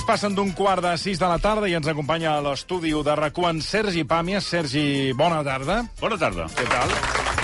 minuts 0.00 0.06
passen 0.06 0.34
d'un 0.34 0.50
quart 0.56 0.82
de 0.82 0.96
sis 0.98 1.18
de 1.18 1.26
la 1.28 1.38
tarda 1.38 1.68
i 1.68 1.74
ens 1.76 1.86
acompanya 1.88 2.36
a 2.38 2.40
l'estudi 2.40 2.92
de 2.92 3.14
rac 3.14 3.34
Sergi 3.60 4.04
Pàmies. 4.04 4.40
Sergi, 4.40 5.12
bona 5.12 5.42
tarda. 5.44 5.84
Bona 6.00 6.16
tarda. 6.16 6.46
Què 6.56 6.64
tal? 6.68 6.88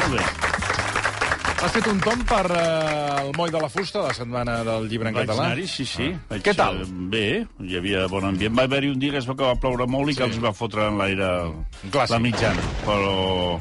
Molt 0.00 0.16
bé. 0.16 0.24
Has 1.56 1.72
fet 1.72 1.86
un 1.88 1.98
tom 2.00 2.20
per 2.28 2.44
uh, 2.52 3.20
el 3.24 3.32
Moll 3.36 3.50
de 3.50 3.58
la 3.60 3.68
Fusta, 3.68 4.02
la 4.04 4.12
setmana 4.14 4.62
del 4.64 4.88
llibre 4.88 5.08
en 5.08 5.14
Vaig 5.16 5.26
català? 5.26 5.46
anar-hi, 5.46 5.66
sí, 5.66 5.84
sí. 5.86 6.10
Ah. 6.14 6.20
Vaig, 6.30 6.42
Què 6.44 6.54
tal? 6.54 6.80
eh, 6.82 6.86
Bé, 7.10 7.46
hi 7.64 7.76
havia 7.78 8.06
bon 8.08 8.24
ambient. 8.28 8.54
Va 8.56 8.64
haver-hi 8.68 8.90
un 8.92 8.98
dia 9.00 9.12
que 9.12 9.18
es 9.18 9.26
veu 9.26 9.36
que 9.36 9.44
va 9.48 9.56
ploure 9.56 9.86
molt 9.86 10.10
i 10.10 10.14
Sí. 10.14 10.18
que 10.20 10.24
els 10.28 10.38
va 10.42 10.52
fotre 10.52 10.86
en 10.88 10.98
l'aire 10.98 11.30
la 12.08 12.18
mitjana. 12.20 12.60
Però 12.84 13.58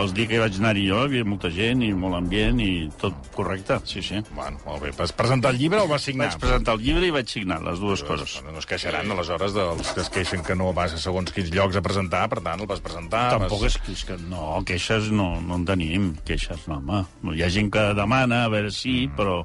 els 0.00 0.14
dies 0.16 0.28
que 0.30 0.40
vaig 0.40 0.56
anar-hi 0.58 0.84
jo 0.88 1.00
hi 1.02 1.08
havia 1.08 1.26
molta 1.28 1.50
gent 1.52 1.82
i 1.84 1.90
molt 1.96 2.16
ambient 2.18 2.60
i 2.64 2.70
tot 3.00 3.30
correcte, 3.36 3.78
sí, 3.88 4.02
sí. 4.04 4.22
Bueno, 4.36 4.60
molt 4.66 4.84
bé. 4.84 4.92
Vas 4.98 5.14
presentar 5.16 5.52
el 5.54 5.60
llibre 5.60 5.82
o 5.82 5.88
vas 5.90 6.06
signar? 6.08 6.30
Vaig 6.30 6.40
presentar 6.42 6.76
el 6.78 6.84
llibre 6.86 7.08
i 7.08 7.14
vaig 7.14 7.30
signar, 7.32 7.60
les 7.66 7.80
dues 7.82 8.04
coses. 8.08 8.38
Bueno, 8.40 8.56
no 8.56 8.62
es 8.62 8.68
queixaran, 8.70 9.12
aleshores, 9.12 9.56
dels 9.56 9.92
que 9.92 10.04
es 10.04 10.12
queixen 10.16 10.44
que 10.46 10.56
no 10.58 10.72
vas 10.76 10.96
a 10.96 11.00
segons 11.02 11.34
quins 11.34 11.52
llocs 11.54 11.78
a 11.78 11.84
presentar, 11.84 12.24
per 12.32 12.40
tant, 12.40 12.60
el 12.60 12.70
vas 12.70 12.84
presentar... 12.84 13.24
Tampoc 13.36 13.66
vas... 13.66 13.78
és, 13.78 13.96
és 13.96 14.04
que 14.08 14.18
no, 14.30 14.60
queixes 14.68 15.10
no, 15.14 15.34
no 15.44 15.60
en 15.60 15.66
tenim, 15.68 16.12
queixes 16.28 16.68
no, 16.70 16.80
home. 16.80 17.04
Hi 17.36 17.44
ha 17.44 17.50
gent 17.52 17.72
que 17.74 17.88
demana, 17.98 18.44
a 18.46 18.52
veure 18.52 18.72
si, 18.74 19.06
però, 19.16 19.42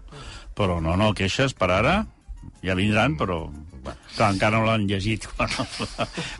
però 0.57 0.81
no, 0.83 0.95
no, 0.99 1.13
queixes 1.17 1.57
per 1.57 1.71
ara 1.75 1.97
ja 2.63 2.75
vindran, 2.77 3.17
però 3.19 3.45
clar, 4.15 4.31
encara 4.33 4.57
no 4.59 4.65
l'han 4.65 4.87
llegit. 4.89 5.27
Quan, 5.37 5.49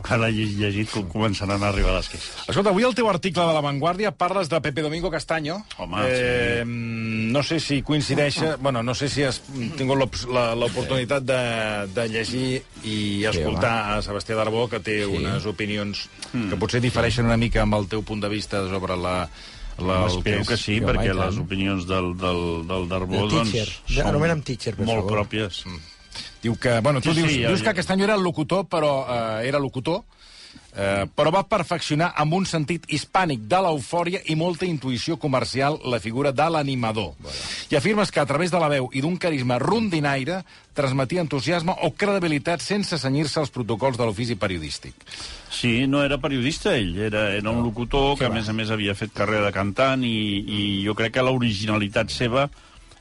quan 0.02 0.20
l'han 0.22 0.34
llegit 0.34 0.90
com 0.90 1.06
començaran 1.12 1.62
a 1.62 1.68
arribar 1.72 1.94
les 1.98 2.08
queixes. 2.12 2.30
Escolta, 2.48 2.70
avui 2.74 2.84
el 2.86 2.94
teu 2.98 3.08
article 3.10 3.44
de 3.46 3.54
La 3.56 3.62
Vanguardia 3.64 4.10
parles 4.12 4.48
de 4.50 4.60
Pepe 4.60 4.82
Domingo 4.82 5.10
Castaño. 5.10 5.60
Home, 5.78 6.02
eh, 6.08 6.64
No 6.66 7.42
sé 7.42 7.60
si 7.60 7.82
coincideix... 7.82 8.38
Bueno, 8.64 8.82
no 8.82 8.94
sé 8.94 9.08
si 9.08 9.22
has 9.22 9.40
tingut 9.76 9.98
l'oportunitat 9.98 11.22
de, 11.28 11.40
de 11.94 12.06
llegir 12.08 12.62
i 12.84 13.24
escoltar 13.28 13.74
a 13.94 14.00
Sebastià 14.02 14.36
Darbó, 14.38 14.66
que 14.68 14.80
té 14.80 15.02
unes 15.06 15.46
opinions 15.46 16.06
que 16.32 16.56
potser 16.58 16.80
difereixen 16.84 17.28
una 17.28 17.36
mica 17.40 17.62
amb 17.62 17.76
el 17.78 17.86
teu 17.88 18.02
punt 18.02 18.20
de 18.24 18.30
vista 18.32 18.64
sobre 18.70 18.96
la... 18.96 19.18
la 19.78 19.98
el 20.08 20.16
Espero 20.16 20.40
és- 20.42 20.48
que 20.48 20.56
sí, 20.58 20.80
perquè 20.82 21.12
les 21.14 21.36
opinions 21.38 21.84
del, 21.86 22.08
del, 22.18 22.40
del 22.66 22.88
Darbó 22.90 23.26
doncs, 23.30 23.52
teacher. 23.52 23.68
són 23.86 24.08
Anomena'm 24.10 24.40
teacher, 24.42 24.74
per 24.74 24.86
molt 24.88 25.04
favor. 25.04 25.12
pròpies. 25.20 25.60
Diu 26.42 26.54
que, 26.56 26.78
bueno, 26.80 27.00
tu 27.00 27.12
Sí, 27.12 27.22
dius, 27.22 27.32
sí, 27.32 27.42
dius 27.44 27.62
que 27.62 27.74
Castanyo 27.74 28.04
era 28.04 28.16
locutor, 28.16 28.66
però 28.70 28.92
eh, 29.08 29.48
era 29.48 29.58
locutor, 29.58 30.04
eh, 30.76 31.06
però 31.14 31.32
va 31.34 31.42
perfeccionar 31.48 32.12
amb 32.16 32.36
un 32.38 32.46
sentit 32.46 32.84
hispànic 32.94 33.46
de 33.50 33.58
l'eufòria 33.64 34.20
i 34.30 34.36
molta 34.38 34.66
intuïció 34.68 35.18
comercial 35.18 35.80
la 35.84 35.98
figura 35.98 36.32
de 36.32 36.46
l'animador. 36.50 37.14
I 37.70 37.76
afirmes 37.76 38.12
que 38.14 38.20
a 38.20 38.26
través 38.26 38.52
de 38.54 38.60
la 38.62 38.68
veu 38.70 38.88
i 38.92 39.02
d'un 39.02 39.16
carisma 39.18 39.58
rondinaire 39.58 40.42
transmetia 40.78 41.24
entusiasme 41.24 41.74
o 41.82 41.90
credibilitat 41.98 42.62
sense 42.62 42.98
senyir-se 43.02 43.40
als 43.40 43.50
protocols 43.50 43.98
de 43.98 44.06
l'ofici 44.06 44.38
periodístic. 44.38 44.94
Sí, 45.50 45.88
no 45.90 46.04
era 46.04 46.20
periodista 46.22 46.76
ell, 46.76 46.94
era, 47.08 47.32
era 47.34 47.50
un 47.50 47.64
locutor 47.64 48.16
que 48.18 48.28
a 48.28 48.30
més 48.30 48.48
a 48.48 48.54
més 48.54 48.70
havia 48.70 48.94
fet 48.94 49.10
carrera 49.16 49.48
de 49.48 49.56
cantant 49.56 50.04
i, 50.06 50.14
i 50.46 50.62
jo 50.86 50.94
crec 50.94 51.16
que 51.16 51.26
l'originalitat 51.26 52.14
seva 52.14 52.46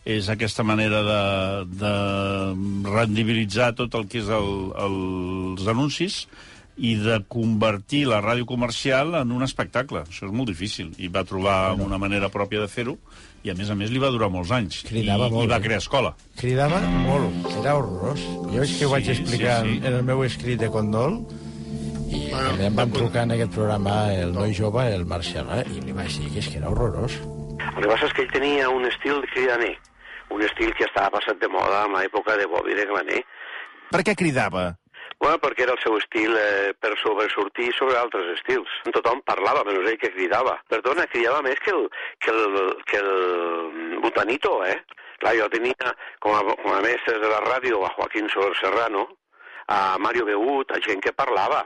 és 0.08 0.30
aquesta 0.31 0.63
manera 0.63 1.02
de, 1.03 1.22
de 1.81 1.94
rendibilitzar 2.88 3.73
tot 3.75 3.95
el 4.00 4.05
que 4.08 4.22
és 4.22 4.30
el, 4.31 4.52
els 4.88 5.66
anuncis 5.67 6.22
i 6.77 6.94
de 7.02 7.17
convertir 7.27 8.03
la 8.08 8.19
ràdio 8.22 8.45
comercial 8.47 9.16
en 9.19 9.33
un 9.33 9.44
espectacle. 9.44 10.03
Això 10.05 10.27
és 10.30 10.33
molt 10.33 10.47
difícil. 10.52 10.91
I 11.02 11.09
va 11.11 11.25
trobar 11.27 11.73
una 11.81 11.97
manera 11.99 12.30
pròpia 12.30 12.61
de 12.61 12.69
fer-ho 12.69 12.94
i, 13.44 13.49
a 13.49 13.55
més 13.58 13.72
a 13.73 13.75
més, 13.75 13.89
li 13.91 13.99
va 13.99 14.11
durar 14.14 14.30
molts 14.31 14.52
anys. 14.54 14.83
Cridava 14.87 15.27
I, 15.27 15.33
molt, 15.33 15.48
I 15.48 15.52
va 15.52 15.58
eh? 15.58 15.65
crear 15.65 15.81
escola. 15.81 16.14
Cridava 16.37 16.80
molt, 17.08 17.49
era 17.58 17.76
horrorós. 17.80 18.21
Jo 18.54 18.61
veig 18.61 18.77
que 18.77 18.87
ho 18.87 18.93
vaig 18.93 19.10
Sí, 19.10 19.15
explicar 19.17 19.58
sí, 19.65 19.73
sí. 19.76 19.81
en 19.83 19.98
el 19.99 20.05
meu 20.08 20.23
escrit 20.27 20.61
de 20.61 20.70
Condol, 20.73 21.20
i 22.08 22.30
també 22.31 22.70
em 22.70 22.77
van 22.77 22.93
trucar 22.95 23.26
en 23.27 23.36
aquest 23.36 23.52
programa 23.58 23.98
el 24.14 24.31
noi 24.37 24.54
jove, 24.55 24.86
el 24.93 25.04
Marcel, 25.10 25.49
eh? 25.58 25.65
i 25.73 25.81
li 25.83 25.98
vaig 25.98 26.14
dir 26.21 26.31
que 26.31 26.39
és 26.45 26.48
que 26.54 26.61
era 26.61 26.70
horrorós. 26.71 27.17
El 27.73 27.81
que 27.83 27.89
passa 27.89 28.08
és 28.08 28.14
que 28.15 28.23
ell 28.23 28.31
tenia 28.37 28.70
un 28.71 28.86
estil 28.87 29.20
cridaner, 29.33 29.73
un 30.33 30.43
estil 30.43 30.73
que 30.76 30.86
estava 30.88 31.17
passat 31.17 31.39
de 31.42 31.49
moda 31.52 31.86
en 31.86 31.95
l'època 31.98 32.36
de 32.39 32.48
Bobby 32.49 32.76
de 32.77 32.86
Glaner. 32.89 33.21
Per 33.92 34.04
què 34.04 34.15
cridava? 34.20 34.73
Bueno, 35.17 35.39
perquè 35.42 35.64
era 35.65 35.73
el 35.73 35.82
seu 35.82 35.95
estil 35.98 36.36
eh, 36.38 36.73
per 36.77 36.92
sobresortir 37.02 37.71
sobre 37.73 37.98
altres 37.98 38.27
estils. 38.36 38.73
Tothom 38.93 39.23
parlava, 39.26 39.64
menys 39.66 39.89
ell 39.89 39.98
que 40.02 40.11
cridava. 40.14 40.58
Perdona, 40.70 41.08
cridava 41.10 41.42
més 41.45 41.58
que 41.64 41.73
el, 41.73 41.87
que 42.21 42.33
el, 42.33 42.60
que 42.86 43.02
el 43.02 44.02
Botanito, 44.04 44.60
eh? 44.67 44.76
Clar, 45.17 45.33
jo 45.39 45.48
tenia 45.49 45.95
com 46.21 46.36
a, 46.37 46.43
com 46.61 46.76
a 46.76 46.83
mestres 46.86 47.17
de 47.23 47.32
la 47.32 47.42
ràdio 47.48 47.82
a 47.82 47.89
Joaquín 47.95 48.30
Soler 48.30 48.54
Serrano, 48.60 49.08
a 49.73 49.98
Mario 49.98 50.27
Begut, 50.27 50.71
a 50.71 50.83
gent 50.86 51.02
que 51.02 51.16
parlava 51.17 51.64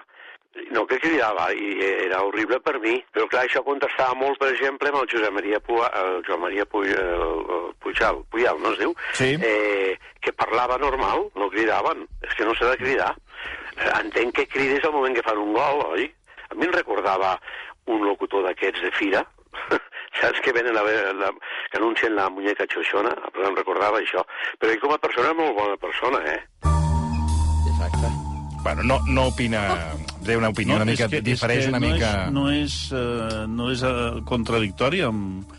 no 0.71 0.85
que 0.87 0.99
cridava, 0.99 1.49
i 1.53 1.79
era 1.81 2.21
horrible 2.23 2.59
per 2.63 2.77
mi. 2.83 2.97
Però 3.13 3.27
clar, 3.31 3.45
això 3.47 3.63
contrastava 3.63 4.15
molt, 4.19 4.39
per 4.41 4.51
exemple, 4.51 4.91
amb 4.91 5.01
el 5.01 5.09
Josep 5.11 5.33
Maria, 5.35 5.59
Pua, 5.63 5.89
el 6.01 6.21
Josep 6.27 6.43
Maria 6.43 6.65
Puy, 6.65 6.91
el, 6.91 7.73
Pujal, 7.81 8.23
Puyal, 8.31 8.59
no 8.61 8.71
es 8.73 8.79
diu? 8.79 8.95
Sí. 9.17 9.33
Eh, 9.41 9.97
que 10.21 10.33
parlava 10.33 10.77
normal, 10.77 11.27
no 11.35 11.49
cridaven. 11.49 12.05
És 12.27 12.35
que 12.37 12.47
no 12.47 12.55
s'ha 12.55 12.71
de 12.73 12.79
cridar. 12.81 13.11
Eh, 13.77 13.91
entenc 13.99 14.35
que 14.37 14.47
crides 14.47 14.85
al 14.85 14.95
moment 14.95 15.15
que 15.17 15.25
fan 15.25 15.39
un 15.41 15.53
gol, 15.57 15.85
oi? 15.95 16.09
A 16.51 16.57
mi 16.57 16.67
em 16.67 16.75
recordava 16.75 17.37
un 17.91 18.03
locutor 18.05 18.45
d'aquests 18.45 18.83
de 18.85 18.91
fira, 18.95 19.23
saps 20.21 20.41
que 20.45 20.53
venen 20.55 20.77
a 20.77 20.83
veure, 20.85 21.13
la, 21.17 21.31
que 21.71 21.79
anuncien 21.79 22.15
la 22.15 22.29
muñeca 22.29 22.67
xoixona, 22.71 23.15
però 23.31 23.49
em 23.49 23.57
recordava 23.57 24.03
això. 24.03 24.25
Però 24.59 24.73
ell 24.73 24.83
com 24.83 24.93
a 24.93 25.01
persona 25.01 25.33
és 25.33 25.39
molt 25.39 25.57
bona 25.57 25.79
persona, 25.81 26.21
eh? 26.35 26.41
Exacte. 27.71 28.20
Bueno, 28.63 28.83
no, 28.83 28.99
no 29.07 29.27
opina... 29.31 29.61
Té 30.21 30.35
una 30.37 30.51
opinió 30.53 30.75
una 30.77 30.85
mica... 30.85 31.07
difereix 31.09 31.67
una 31.71 31.79
no 31.81 31.87
mica... 31.87 32.11
És, 32.27 32.33
no 32.35 32.43
és, 32.53 32.75
uh, 32.93 33.45
no 33.49 33.71
és 33.73 33.81
uh, 33.87 34.19
contradictori 34.29 35.01
amb... 35.05 35.55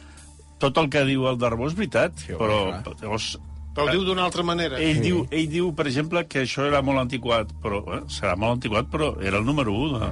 Tot 0.63 0.77
el 0.79 0.87
que 0.95 1.03
diu 1.09 1.25
el 1.27 1.41
Darbó 1.43 1.67
és 1.67 1.75
veritat, 1.75 2.15
Sí, 2.23 2.37
però 2.39 2.61
clar. 2.69 2.95
llavors, 3.01 3.33
Però 3.75 3.89
ho 3.89 3.91
diu 3.91 4.05
d'una 4.07 4.23
altra 4.29 4.45
manera. 4.47 4.79
ell, 4.79 5.01
diu, 5.03 5.25
ell 5.33 5.49
diu, 5.51 5.73
per 5.75 5.89
exemple, 5.89 6.23
que 6.31 6.45
això 6.45 6.69
era 6.69 6.83
molt 6.87 7.01
antiquat, 7.01 7.51
però 7.65 7.81
eh, 7.97 8.03
serà 8.13 8.37
molt 8.39 8.61
antiquat, 8.61 8.87
però 8.93 9.15
era 9.25 9.41
el 9.41 9.49
número 9.49 9.73
1 9.75 9.99
de, 9.99 10.11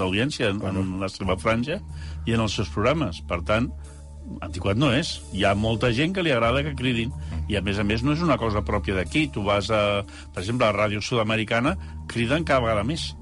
d'audiència 0.00 0.48
en, 0.50 0.62
en 0.66 0.96
la 0.98 1.10
seva 1.12 1.36
franja 1.38 1.78
i 2.26 2.34
en 2.34 2.42
els 2.42 2.56
seus 2.58 2.72
programes. 2.72 3.20
Per 3.28 3.38
tant, 3.46 3.68
antiquat 4.44 4.78
no 4.78 4.90
és. 4.94 5.16
Hi 5.34 5.44
ha 5.46 5.54
molta 5.58 5.92
gent 5.94 6.14
que 6.16 6.24
li 6.24 6.32
agrada 6.34 6.64
que 6.66 6.74
cridin 6.78 7.12
i, 7.46 7.56
a 7.56 7.62
més 7.62 7.78
a 7.78 7.84
més, 7.86 8.02
no 8.02 8.16
és 8.16 8.24
una 8.24 8.38
cosa 8.40 8.64
pròpia 8.66 8.96
d'aquí. 8.98 9.26
Tu 9.32 9.44
vas 9.46 9.70
a, 9.70 10.02
per 10.34 10.42
exemple, 10.42 10.66
a 10.66 10.72
la 10.72 10.86
ràdio 10.86 11.02
sud-americana, 11.04 11.76
criden 12.10 12.46
cada 12.46 12.64
vegada 12.64 12.84
més. 12.86 13.12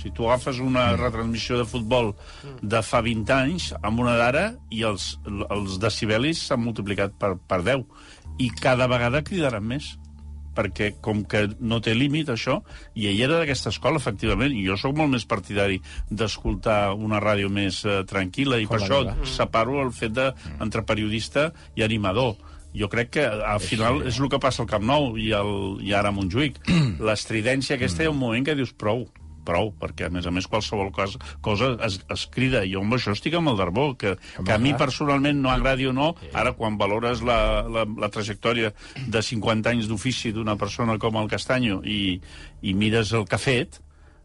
Si 0.00 0.10
tu 0.10 0.26
agafes 0.26 0.58
una 0.64 0.88
retransmissió 0.96 1.58
de 1.60 1.66
futbol 1.68 2.14
de 2.62 2.80
fa 2.82 3.02
20 3.04 3.34
anys 3.36 3.68
amb 3.82 4.00
una 4.02 4.16
d'ara 4.18 4.46
i 4.72 4.82
els, 4.88 5.12
els 5.28 5.76
decibelis 5.82 6.40
s'han 6.48 6.62
multiplicat 6.64 7.14
per, 7.20 7.36
per 7.36 7.60
10 7.62 7.84
i 8.42 8.48
cada 8.58 8.88
vegada 8.90 9.22
cridaran 9.22 9.68
més 9.68 9.92
perquè 10.54 10.92
com 11.00 11.24
que 11.24 11.46
no 11.60 11.80
té 11.84 11.94
límit 11.96 12.28
això, 12.32 12.60
i 12.94 13.08
ell 13.10 13.20
era 13.24 13.40
d'aquesta 13.40 13.70
escola, 13.72 14.00
efectivament, 14.02 14.52
i 14.52 14.64
jo 14.66 14.76
sóc 14.80 14.96
molt 14.96 15.12
més 15.14 15.26
partidari 15.28 15.80
d'escoltar 16.10 16.94
una 16.94 17.20
ràdio 17.22 17.50
més 17.52 17.82
eh, 17.84 18.02
tranquil·la, 18.08 18.60
i 18.62 18.68
Com 18.68 18.76
per 18.76 18.82
això 18.84 19.02
meva. 19.04 19.28
separo 19.28 19.80
el 19.82 19.92
fet 19.96 20.14
de, 20.16 20.30
entre 20.60 20.84
periodista 20.88 21.50
i 21.76 21.84
animador. 21.86 22.36
Jo 22.72 22.88
crec 22.88 23.10
que 23.18 23.24
al 23.26 23.60
final 23.60 24.00
és 24.08 24.16
el 24.20 24.30
que 24.32 24.38
passa 24.40 24.62
al 24.62 24.68
Camp 24.70 24.84
Nou 24.88 25.10
i, 25.20 25.30
el, 25.36 25.50
i 25.84 25.92
ara 25.92 26.08
a 26.08 26.16
Montjuïc. 26.16 26.62
L'estridència 27.08 27.76
aquesta 27.76 28.04
hi 28.04 28.08
ha 28.08 28.14
un 28.14 28.20
moment 28.20 28.46
que 28.46 28.56
dius 28.56 28.72
prou, 28.72 29.04
prou, 29.46 29.72
perquè 29.78 30.08
a 30.08 30.12
més 30.14 30.26
a 30.26 30.32
més 30.34 30.48
qualsevol 30.50 30.92
cosa, 30.94 31.20
cosa 31.44 31.72
es, 31.86 32.00
es 32.12 32.26
crida. 32.32 32.64
Jo 32.68 32.82
amb 32.82 32.96
això 32.96 33.14
estic 33.16 33.36
amb 33.38 33.52
el 33.52 33.60
Darbó, 33.60 33.92
que, 33.98 34.16
que 34.40 34.54
a 34.54 34.60
mi 34.62 34.74
personalment 34.78 35.40
no 35.42 35.52
agradi 35.52 35.88
o 35.90 35.94
no, 35.96 36.12
ara 36.32 36.54
quan 36.58 36.78
valores 36.80 37.22
la, 37.26 37.38
la, 37.68 37.86
la 37.86 38.10
trajectòria 38.12 38.72
de 39.06 39.22
50 39.22 39.72
anys 39.74 39.88
d'ofici 39.90 40.32
d'una 40.32 40.58
persona 40.60 40.98
com 41.02 41.18
el 41.20 41.30
Castanyo 41.30 41.80
i, 41.84 42.20
i 42.62 42.74
mires 42.78 43.12
el 43.16 43.26
que 43.28 43.38
ha 43.38 43.42
fet, 43.42 43.80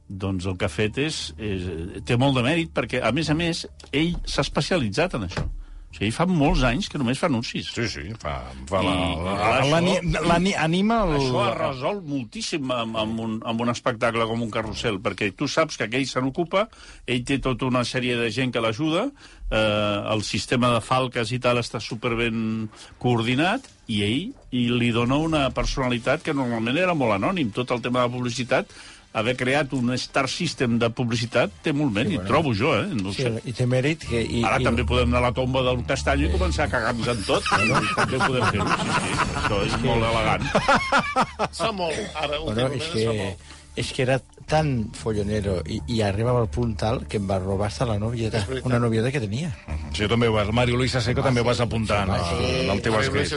doncs 0.08 0.48
el 0.48 0.58
que 0.58 0.68
ha 0.68 0.72
fet 0.72 0.98
és, 1.04 1.22
és, 1.38 1.70
té 2.08 2.18
molt 2.20 2.38
de 2.38 2.44
mèrit, 2.46 2.72
perquè, 2.74 3.02
a 3.04 3.12
més 3.16 3.30
a 3.30 3.36
més, 3.38 3.66
ell 3.92 4.16
s'ha 4.26 4.46
especialitzat 4.46 5.18
en 5.20 5.28
això. 5.28 5.44
O 5.88 5.96
sigui, 5.96 6.10
fa 6.12 6.26
molts 6.28 6.66
anys 6.68 6.90
que 6.92 7.00
només 7.00 7.20
fa 7.20 7.30
anuncis. 7.30 7.70
Sí, 7.74 7.86
sí, 7.90 8.04
fa, 8.20 8.36
fa 8.70 8.82
la, 8.84 8.92
I, 8.92 9.14
la, 9.24 9.80
la, 9.80 9.80
la, 10.28 10.38
anima 10.62 11.00
el... 11.06 11.16
Això 11.22 11.46
ha 11.46 11.54
resolt 11.56 12.04
moltíssim 12.06 12.68
amb, 12.76 13.00
amb, 13.00 13.22
un, 13.24 13.38
amb 13.48 13.64
un 13.64 13.72
espectacle 13.72 14.28
com 14.28 14.44
un 14.44 14.52
carrusel, 14.54 15.00
perquè 15.04 15.32
tu 15.38 15.48
saps 15.48 15.80
que 15.80 15.88
aquell 15.88 16.06
se 16.10 16.22
n'ocupa, 16.22 16.68
ell 17.08 17.24
té 17.26 17.40
tota 17.44 17.70
una 17.72 17.86
sèrie 17.88 18.20
de 18.20 18.28
gent 18.36 18.52
que 18.54 18.62
l'ajuda, 18.62 19.08
eh, 19.48 20.12
el 20.14 20.26
sistema 20.28 20.74
de 20.76 20.84
falques 20.84 21.32
i 21.32 21.40
tal 21.42 21.64
està 21.64 21.82
superben 21.82 22.68
coordinat, 23.02 23.72
i 23.88 24.04
ell 24.04 24.24
i 24.52 24.68
li 24.68 24.92
dona 24.92 25.16
una 25.24 25.46
personalitat 25.56 26.24
que 26.24 26.36
normalment 26.36 26.78
era 26.78 26.96
molt 26.98 27.16
anònim. 27.16 27.54
Tot 27.56 27.72
el 27.72 27.82
tema 27.84 28.04
de 28.04 28.10
la 28.10 28.14
publicitat 28.14 28.76
haver 29.14 29.36
creat 29.38 29.72
un 29.74 29.94
star 29.98 30.28
system 30.30 30.78
de 30.80 30.90
publicitat 30.94 31.52
té 31.66 31.74
molt 31.74 31.92
mèrit, 31.96 32.12
sí, 32.12 32.18
bueno. 32.20 32.28
trobo 32.30 32.54
jo, 32.54 32.76
eh? 32.78 32.88
No 32.94 33.14
Sí, 33.14 33.24
sé. 33.24 33.32
i 33.50 33.54
té 33.54 33.66
mèrit 33.66 34.04
que... 34.06 34.22
I, 34.22 34.44
Ara 34.46 34.60
i, 34.62 34.68
també 34.68 34.84
podem 34.86 35.10
anar 35.10 35.24
a 35.24 35.28
la 35.30 35.34
tomba 35.34 35.64
del 35.66 35.84
castanyo 35.90 36.28
i 36.30 36.32
començar 36.36 36.68
a 36.68 36.72
cagar-nos 36.76 37.08
en 37.16 37.24
tot. 37.26 37.44
No? 37.66 37.82
també 37.96 38.20
podem 38.22 38.46
fer-ho, 38.52 38.68
sí, 38.68 38.90
sí. 39.02 39.12
Això 39.42 39.62
és 39.66 39.78
molt 39.84 40.10
elegant. 40.12 40.50
Es 41.52 41.58
fa 41.64 41.72
molt, 41.72 42.02
ara, 42.16 42.40
Bueno, 42.44 42.68
és 42.74 42.84
es 42.84 42.90
que, 42.94 43.30
és 43.78 43.92
que 43.94 44.04
era 44.06 44.20
tan 44.48 44.92
follonero 44.96 45.58
i, 45.68 45.82
i 45.92 46.00
arribava 46.06 46.40
al 46.46 46.48
punt 46.54 46.76
tal 46.80 47.02
que 47.10 47.18
em 47.20 47.26
va 47.30 47.38
robar 47.42 47.68
hasta 47.68 47.86
la 47.90 47.98
novieta, 48.00 48.46
una 48.64 48.80
novieta 48.80 49.12
que 49.12 49.20
tenia. 49.20 49.52
Sí, 49.94 50.04
tu 50.06 50.08
també 50.14 50.30
ho 50.30 50.34
vas. 50.38 50.50
Mario 50.56 50.78
Luisa 50.78 51.02
Seco 51.02 51.22
també 51.26 51.42
ho 51.42 51.48
vas 51.48 51.60
apuntar, 51.60 52.06
no? 52.08 52.16
Sí, 52.30 52.68
El 52.70 52.82
teu 52.86 52.96
escrit. 53.02 53.34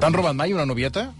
T'han 0.00 0.16
robat 0.16 0.34
mai 0.38 0.54
una 0.54 0.64
novieta? 0.66 1.10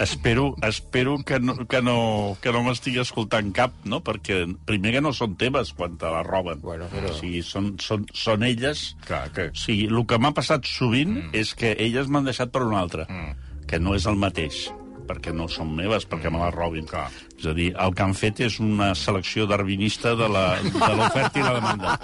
Espero, 0.00 0.54
espero 0.66 1.18
que 1.24 1.40
no, 1.40 1.56
que 1.66 1.82
no, 1.82 2.36
que 2.42 2.52
no 2.54 2.62
m'estigui 2.66 3.00
escoltant 3.02 3.52
cap, 3.56 3.74
no? 3.84 4.02
Perquè, 4.06 4.42
primer, 4.68 4.94
que 4.96 5.04
no 5.04 5.12
són 5.16 5.36
teves 5.40 5.72
quan 5.76 5.98
te 6.00 6.10
la 6.12 6.22
roben. 6.26 6.60
Bueno, 6.64 6.88
però- 6.92 7.12
O 7.12 7.18
sigui, 7.18 7.42
són, 7.46 7.74
són, 7.82 8.06
són 8.14 8.46
elles... 8.46 8.88
Clar, 9.06 9.26
que... 9.32 9.50
O 9.52 9.60
sigui, 9.66 9.86
el 9.90 10.02
que 10.06 10.18
m'ha 10.22 10.34
passat 10.36 10.66
sovint 10.70 11.14
mm. 11.16 11.30
és 11.36 11.54
que 11.58 11.74
elles 11.78 12.08
m'han 12.08 12.26
deixat 12.28 12.52
per 12.54 12.64
una 12.66 12.80
altra, 12.82 13.06
mm. 13.08 13.62
que 13.70 13.80
no 13.82 13.94
és 13.98 14.06
el 14.06 14.18
mateix 14.20 14.66
perquè 15.06 15.32
no 15.34 15.48
són 15.50 15.72
meves, 15.76 16.06
perquè 16.08 16.30
me 16.32 16.42
les 16.42 16.54
robin. 16.54 16.86
Clar. 16.90 17.08
És 17.36 17.46
a 17.50 17.54
dir, 17.56 17.68
el 17.82 17.94
que 17.96 18.04
han 18.04 18.14
fet 18.16 18.40
és 18.46 18.58
una 18.62 18.92
selecció 18.98 19.46
darwinista 19.48 20.14
de 20.18 20.28
l'oferta 20.30 21.40
i 21.40 21.44
la 21.44 21.54
demanda. 21.58 21.96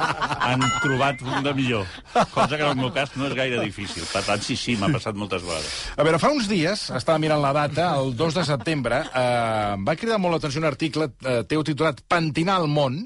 Han 0.49 0.65
trobat 0.83 1.23
un 1.25 1.47
de 1.47 1.55
millor, 1.57 1.87
cosa 2.35 2.57
que 2.57 2.63
en 2.63 2.71
el 2.73 2.81
meu 2.83 2.93
cas 2.95 3.15
no 3.17 3.29
és 3.31 3.37
gaire 3.39 3.63
difícil. 3.65 4.05
Per 4.13 4.25
tant, 4.27 4.43
sí, 4.45 4.59
sí, 4.61 4.77
m'ha 4.81 4.91
passat 4.93 5.19
moltes 5.19 5.45
vegades. 5.47 5.73
A 5.97 6.07
veure, 6.07 6.21
fa 6.23 6.33
uns 6.35 6.51
dies, 6.51 6.89
estava 6.93 7.21
mirant 7.23 7.43
la 7.43 7.55
data, 7.57 7.93
el 8.01 8.15
2 8.19 8.39
de 8.41 8.47
setembre, 8.49 9.03
eh, 9.09 9.75
va 9.81 9.97
cridar 9.99 10.21
molt 10.23 10.37
l'atenció 10.37 10.63
un 10.63 10.69
article 10.69 11.11
eh, 11.25 11.43
teu 11.49 11.65
titulat 11.67 12.05
Pentinar 12.13 12.61
el 12.61 12.69
món, 12.69 13.01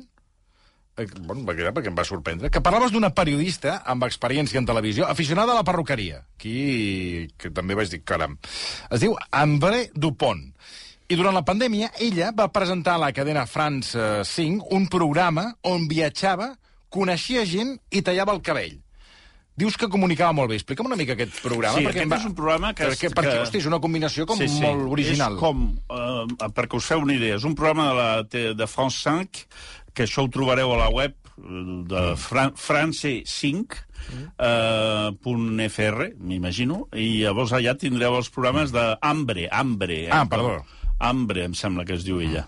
eh, 0.96 1.06
bueno, 1.20 1.44
va 1.44 1.54
cridar 1.54 1.72
perquè 1.76 1.90
em 1.92 1.96
va 1.98 2.04
sorprendre, 2.04 2.50
que 2.50 2.60
parlaves 2.64 2.92
d'una 2.92 3.10
periodista 3.14 3.82
amb 3.84 4.04
experiència 4.08 4.58
en 4.60 4.66
televisió, 4.68 5.06
aficionada 5.06 5.52
a 5.52 5.60
la 5.60 5.64
perruqueria, 5.64 6.22
aquí 6.38 7.28
que 7.38 7.50
també 7.50 7.74
vaig 7.78 7.90
dir, 7.92 8.02
caram. 8.04 8.38
Es 8.90 9.00
diu 9.04 9.16
André 9.30 9.90
Dupont. 9.94 10.52
I 11.08 11.14
durant 11.14 11.36
la 11.36 11.44
pandèmia, 11.46 11.92
ella 12.02 12.32
va 12.34 12.48
presentar 12.50 12.96
a 12.96 12.98
la 13.04 13.12
cadena 13.14 13.44
France 13.46 13.94
eh, 13.94 14.24
5 14.26 14.72
un 14.74 14.88
programa 14.90 15.52
on 15.62 15.86
viatjava, 15.86 16.56
coneixia 16.90 17.44
gent 17.46 17.76
i 17.94 18.02
tallava 18.02 18.34
el 18.34 18.42
cabell. 18.42 18.80
Dius 19.56 19.76
que 19.80 19.86
comunicava 19.88 20.34
molt 20.36 20.50
bé. 20.50 20.56
Explica'm 20.58 20.84
una 20.90 20.98
mica 21.00 21.14
aquest 21.14 21.38
programa. 21.40 21.78
Sí, 21.78 21.84
perquè 21.86 22.02
aquest 22.02 22.04
em 22.04 22.10
va- 22.12 22.16
és 22.18 22.26
un 22.28 22.34
programa 22.36 22.74
que- 22.74 22.90
Perquè, 22.90 23.08
perquè 23.14 23.30
que- 23.32 23.38
hosti, 23.40 23.58
és 23.62 23.66
una 23.70 23.78
combinació 23.80 24.26
com 24.26 24.36
molt 24.60 24.82
original. 24.92 25.32
És 25.32 25.40
com, 25.40 25.62
eh, 25.88 26.50
perquè 26.52 26.76
us 26.76 26.84
feu 26.84 27.00
una 27.00 27.14
idea, 27.14 27.36
és 27.36 27.44
un 27.44 27.54
programa 27.54 27.86
de, 27.88 27.94
la, 27.94 28.52
de 28.54 28.66
France 28.66 29.00
5, 29.08 29.46
que 29.96 30.04
això 30.04 30.26
ho 30.26 30.32
trobareu 30.32 30.74
a 30.74 30.80
la 30.84 30.88
web 30.92 31.16
eh, 31.16 31.66
de 31.90 32.02
Fran 32.20 32.54
France 32.60 33.12
5, 33.32 33.82
eh, 34.38 35.68
.fr, 35.68 36.08
m'imagino, 36.20 36.82
i 36.94 37.22
llavors 37.24 37.54
allà 37.56 37.76
tindreu 37.80 38.18
els 38.20 38.30
programes 38.32 38.74
de 38.76 38.88
Hambre, 39.00 39.48
Hambre. 39.50 40.02
Eh? 40.06 40.12
Ah, 40.12 40.26
perdó. 40.28 40.60
Hambre, 40.98 41.46
em 41.48 41.54
sembla 41.56 41.84
que 41.88 41.96
es 41.96 42.04
diu 42.06 42.20
ella. 42.24 42.46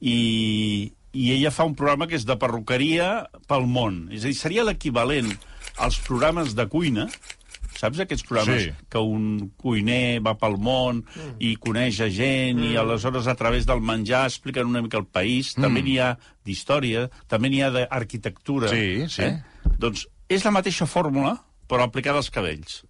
I, 0.00 0.92
I 1.14 1.30
ella 1.36 1.52
fa 1.54 1.66
un 1.66 1.76
programa 1.78 2.08
que 2.10 2.18
és 2.18 2.26
de 2.26 2.38
perruqueria 2.38 3.26
pel 3.50 3.66
món. 3.70 4.06
És 4.14 4.24
a 4.24 4.30
dir, 4.30 4.38
seria 4.38 4.66
l'equivalent 4.66 5.30
als 5.82 5.98
programes 6.06 6.54
de 6.58 6.66
cuina, 6.70 7.08
saps 7.80 8.00
aquests 8.04 8.26
programes 8.28 8.62
Sí. 8.64 8.72
que 8.90 8.98
un 8.98 9.50
cuiner 9.60 10.20
va 10.24 10.36
pel 10.38 10.56
món 10.58 11.02
mm. 11.02 11.36
i 11.40 11.54
coneix 11.56 12.00
a 12.00 12.08
gent 12.08 12.58
mm. 12.60 12.72
i 12.72 12.80
aleshores 12.80 13.28
a 13.30 13.36
través 13.38 13.66
del 13.66 13.82
menjar 13.84 14.24
expliquen 14.28 14.70
una 14.70 14.82
mica 14.82 14.98
el 15.00 15.06
país. 15.06 15.54
Mm. 15.56 15.66
També 15.66 15.82
n'hi 15.82 15.98
ha 15.98 16.14
d'història, 16.44 17.08
també 17.28 17.50
n'hi 17.50 17.62
ha 17.62 17.70
d'arquitectura. 17.74 18.70
Sí, 18.72 19.08
sí. 19.08 19.22
Eh? 19.22 19.70
Doncs 19.78 20.06
és 20.28 20.44
la 20.44 20.54
mateixa 20.54 20.86
fórmula, 20.86 21.36
però 21.68 21.86
aplicada 21.86 22.20
als 22.20 22.30
cabells. 22.30 22.82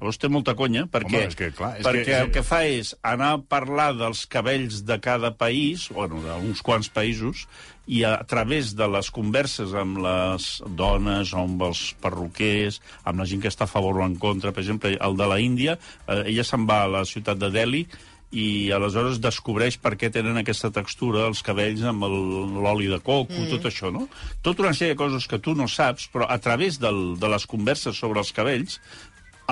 Llavors 0.00 0.18
té 0.18 0.28
molta 0.32 0.54
conya, 0.58 0.86
perquè, 0.90 1.18
Home, 1.18 1.26
és 1.28 1.36
que, 1.38 1.50
clar, 1.54 1.74
és 1.78 1.86
perquè 1.86 2.04
que- 2.06 2.20
el 2.24 2.30
que 2.34 2.42
fa 2.42 2.62
és 2.66 2.94
anar 3.06 3.34
a 3.36 3.38
parlar 3.38 3.92
dels 3.94 4.24
cabells 4.26 4.80
de 4.88 4.96
cada 4.98 5.30
país, 5.36 5.88
bueno, 5.92 6.22
d'uns 6.24 6.62
quants 6.64 6.88
països, 6.90 7.46
i 7.86 8.04
a, 8.06 8.14
través 8.24 8.74
de 8.78 8.86
les 8.88 9.10
converses 9.10 9.74
amb 9.74 9.98
les 10.02 10.62
dones, 10.78 11.34
amb 11.34 11.62
els 11.68 11.94
perruquers, 12.00 12.80
amb 13.04 13.20
la 13.20 13.26
gent 13.26 13.42
que 13.42 13.50
està 13.52 13.66
a 13.68 13.70
favor 13.70 14.00
o 14.00 14.06
en 14.06 14.16
contra, 14.16 14.52
per 14.52 14.62
exemple, 14.64 14.96
el 14.96 15.16
de 15.18 15.28
la 15.28 15.38
Índia, 15.42 15.78
eh, 16.06 16.22
ella 16.32 16.44
se'n 16.46 16.66
va 16.66 16.84
a 16.84 16.88
la 16.88 17.04
ciutat 17.04 17.38
de 17.38 17.50
Delhi 17.50 17.86
i 18.32 18.72
aleshores 18.72 19.20
descobreix 19.20 19.76
per 19.76 19.92
què 20.00 20.08
tenen 20.10 20.38
aquesta 20.40 20.70
textura 20.72 21.26
els 21.28 21.42
cabells 21.44 21.82
amb 21.84 22.06
l'oli 22.08 22.88
de 22.88 22.98
coco, 23.04 23.34
mm. 23.36 23.50
tot 23.52 23.68
això, 23.68 23.92
no? 23.92 24.06
Tota 24.40 24.64
una 24.64 24.72
sèrie 24.72 24.94
de 24.94 25.00
coses 25.02 25.28
que 25.28 25.38
tu 25.38 25.52
no 25.58 25.68
saps, 25.68 26.08
però 26.08 26.24
a 26.30 26.38
través 26.40 26.80
del, 26.80 27.18
de 27.20 27.28
les 27.28 27.44
converses 27.46 27.98
sobre 27.98 28.24
els 28.24 28.32
cabells, 28.32 28.80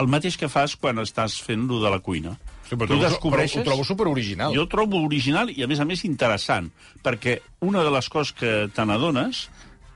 el 0.01 0.09
mateix 0.11 0.39
que 0.41 0.49
fas 0.49 0.77
quan 0.81 1.01
estàs 1.03 1.39
fent 1.45 1.69
lo 1.69 1.81
de 1.83 1.93
la 1.93 2.01
cuina. 2.05 2.37
Sí, 2.69 2.77
però 2.77 2.89
tu 2.89 2.99
tu 2.99 3.05
descobreixes... 3.05 3.63
Ho 3.63 3.67
trobo 3.67 3.87
superoriginal. 3.87 4.55
Jo 4.57 4.67
trobo 4.71 5.01
original 5.07 5.51
i, 5.53 5.59
a 5.65 5.69
més 5.71 5.81
a 5.83 5.87
més, 5.89 6.05
interessant, 6.09 6.71
perquè 7.05 7.41
una 7.67 7.83
de 7.87 7.91
les 7.93 8.09
coses 8.13 8.33
que 8.37 8.53
te 8.75 8.87
n'adones 8.87 9.49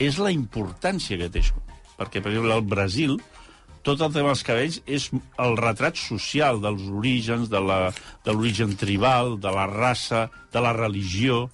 és 0.02 0.18
la 0.18 0.32
importància 0.34 1.18
que 1.20 1.30
té 1.30 1.44
això. 1.44 1.60
Perquè, 1.94 2.20
per 2.20 2.32
exemple, 2.32 2.56
al 2.56 2.66
Brasil, 2.66 3.14
tot 3.86 4.00
el 4.02 4.14
tema 4.14 4.32
dels 4.32 4.42
cabells 4.46 4.80
és 4.90 5.10
el 5.44 5.58
retrat 5.60 5.98
social 6.00 6.58
dels 6.64 6.88
orígens, 6.90 7.50
de 7.52 7.60
l'origen 7.60 8.74
tribal, 8.80 9.36
de 9.38 9.52
la 9.54 9.68
raça, 9.70 10.26
de 10.52 10.64
la 10.64 10.72
religió. 10.74 11.44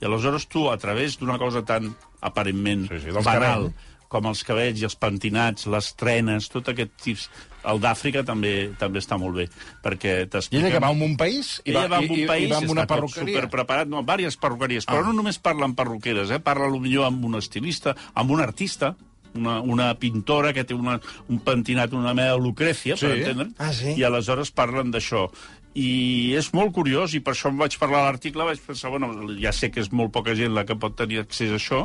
I 0.00 0.08
aleshores 0.08 0.48
tu, 0.50 0.66
a 0.72 0.78
través 0.80 1.18
d'una 1.20 1.38
cosa 1.38 1.62
tan 1.64 1.92
aparentment 2.24 2.88
Sí, 2.88 2.98
sí, 3.04 3.12
banal, 3.14 3.68
cabells. 3.68 3.92
Com 4.14 4.28
els 4.30 4.44
cabells 4.46 4.78
i 4.80 4.86
els 4.86 4.94
pentinats, 4.96 5.66
les 5.74 5.90
trenes, 5.98 6.46
tot 6.54 6.70
aquest 6.72 6.94
tipus... 7.02 7.26
El 7.64 7.78
d'Àfrica 7.80 8.20
també 8.28 8.50
també 8.76 9.00
està 9.00 9.16
molt 9.16 9.38
bé, 9.38 9.46
perquè 9.82 10.10
I 10.22 10.26
t'explica... 10.28 10.60
ella 10.66 10.72
que 10.74 10.80
va 10.84 10.90
a 10.92 10.96
un 11.06 11.14
país 11.16 11.54
i 11.64 11.70
Ella 11.72 11.86
va, 11.88 11.94
va 11.94 12.00
a 12.02 12.04
un 12.04 12.18
i, 12.20 12.26
país 12.28 12.44
i 12.44 12.50
va 12.52 12.58
amb 12.60 12.72
una 12.74 12.82
està 12.84 12.90
tot 12.90 12.98
perruqueria. 12.98 13.38
superpreparat, 13.38 13.88
no, 13.88 14.02
diverses 14.04 14.36
perruqueries, 14.42 14.84
però 14.90 15.00
Ah. 15.00 15.06
no 15.08 15.14
només 15.16 15.38
parla 15.40 15.64
amb 15.64 15.78
perruqueres, 15.78 16.30
eh? 16.30 16.38
parla 16.44 16.68
millor 16.76 17.06
amb 17.08 17.24
un 17.24 17.38
estilista, 17.40 17.94
amb 18.14 18.34
un 18.36 18.42
artista, 18.44 18.92
una, 19.34 19.56
una 19.64 19.88
pintora 19.98 20.52
que 20.52 20.62
té 20.68 20.76
una, 20.76 20.98
un 21.32 21.40
pentinat, 21.40 21.96
una 21.96 22.12
mena 22.14 22.34
de 22.36 22.38
Lucrecia, 22.44 22.98
per 23.00 23.14
Sí. 23.16 23.22
entendre'n, 23.24 23.54
Ah, 23.58 23.72
sí? 23.72 23.94
i 23.96 24.04
aleshores 24.04 24.52
parlen 24.52 24.92
d'això. 24.92 25.24
I 25.74 26.34
és 26.38 26.52
molt 26.54 26.70
curiós, 26.76 27.16
i 27.16 27.22
per 27.24 27.32
això 27.34 27.48
em 27.50 27.56
vaig 27.58 27.74
parlar 27.80 28.04
a 28.04 28.10
l'article, 28.10 28.44
vaig 28.46 28.60
pensar, 28.62 28.92
bueno, 28.92 29.08
ja 29.40 29.50
sé 29.56 29.72
que 29.72 29.80
és 29.82 29.88
molt 29.90 30.12
poca 30.14 30.36
gent 30.38 30.52
la 30.54 30.62
que 30.68 30.76
pot 30.76 30.94
tenir 31.00 31.18
accés 31.24 31.50
a 31.50 31.56
això, 31.58 31.80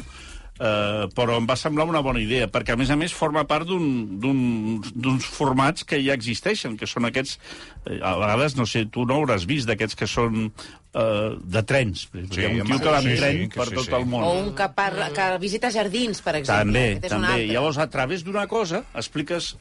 eh, 0.60 1.08
però 1.16 1.38
em 1.40 1.48
va 1.48 1.56
semblar 1.56 1.86
una 1.88 2.02
bona 2.04 2.20
idea, 2.20 2.50
perquè 2.52 2.74
a 2.74 2.78
més 2.80 2.90
a 2.92 2.98
més 3.00 3.14
forma 3.16 3.46
part 3.48 3.66
d'un- 3.68 4.20
d'un- 4.20 4.82
d'uns 4.94 5.26
formats 5.26 5.86
que 5.88 6.02
ja 6.04 6.14
existeixen, 6.14 6.76
que 6.78 6.86
són 6.88 7.06
aquests, 7.06 7.40
eh, 7.86 8.00
a 8.04 8.16
vegades, 8.20 8.56
no 8.58 8.66
sé, 8.66 8.86
tu 8.86 9.06
no 9.06 9.16
hauràs 9.16 9.46
vist 9.48 9.68
d'aquests 9.68 9.96
que 9.96 10.08
són 10.08 10.52
eh, 10.94 11.36
de 11.44 11.62
trens. 11.64 12.08
Sí, 12.12 12.42
Hi 12.42 12.46
ha 12.46 12.50
un 12.50 12.68
tio 12.68 12.80
que 12.80 12.90
va 12.90 12.98
amb 12.98 13.08
sí, 13.08 13.16
tren 13.16 13.38
sí, 13.44 13.48
per 13.54 13.68
sí, 13.70 13.76
tot 13.76 13.86
sí. 13.86 13.94
el 13.94 14.06
món. 14.10 14.24
O 14.26 14.32
un 14.42 14.56
que, 14.58 14.68
parla, 14.74 15.12
que 15.14 15.38
visita 15.38 15.70
jardins, 15.72 16.20
per 16.26 16.36
exemple. 16.40 16.66
També, 16.66 16.86
un 16.96 17.10
també. 17.26 17.48
llavors, 17.48 17.78
a 17.78 17.88
través 17.94 18.24
d'una 18.26 18.48
cosa, 18.48 18.84
expliques 18.96 19.56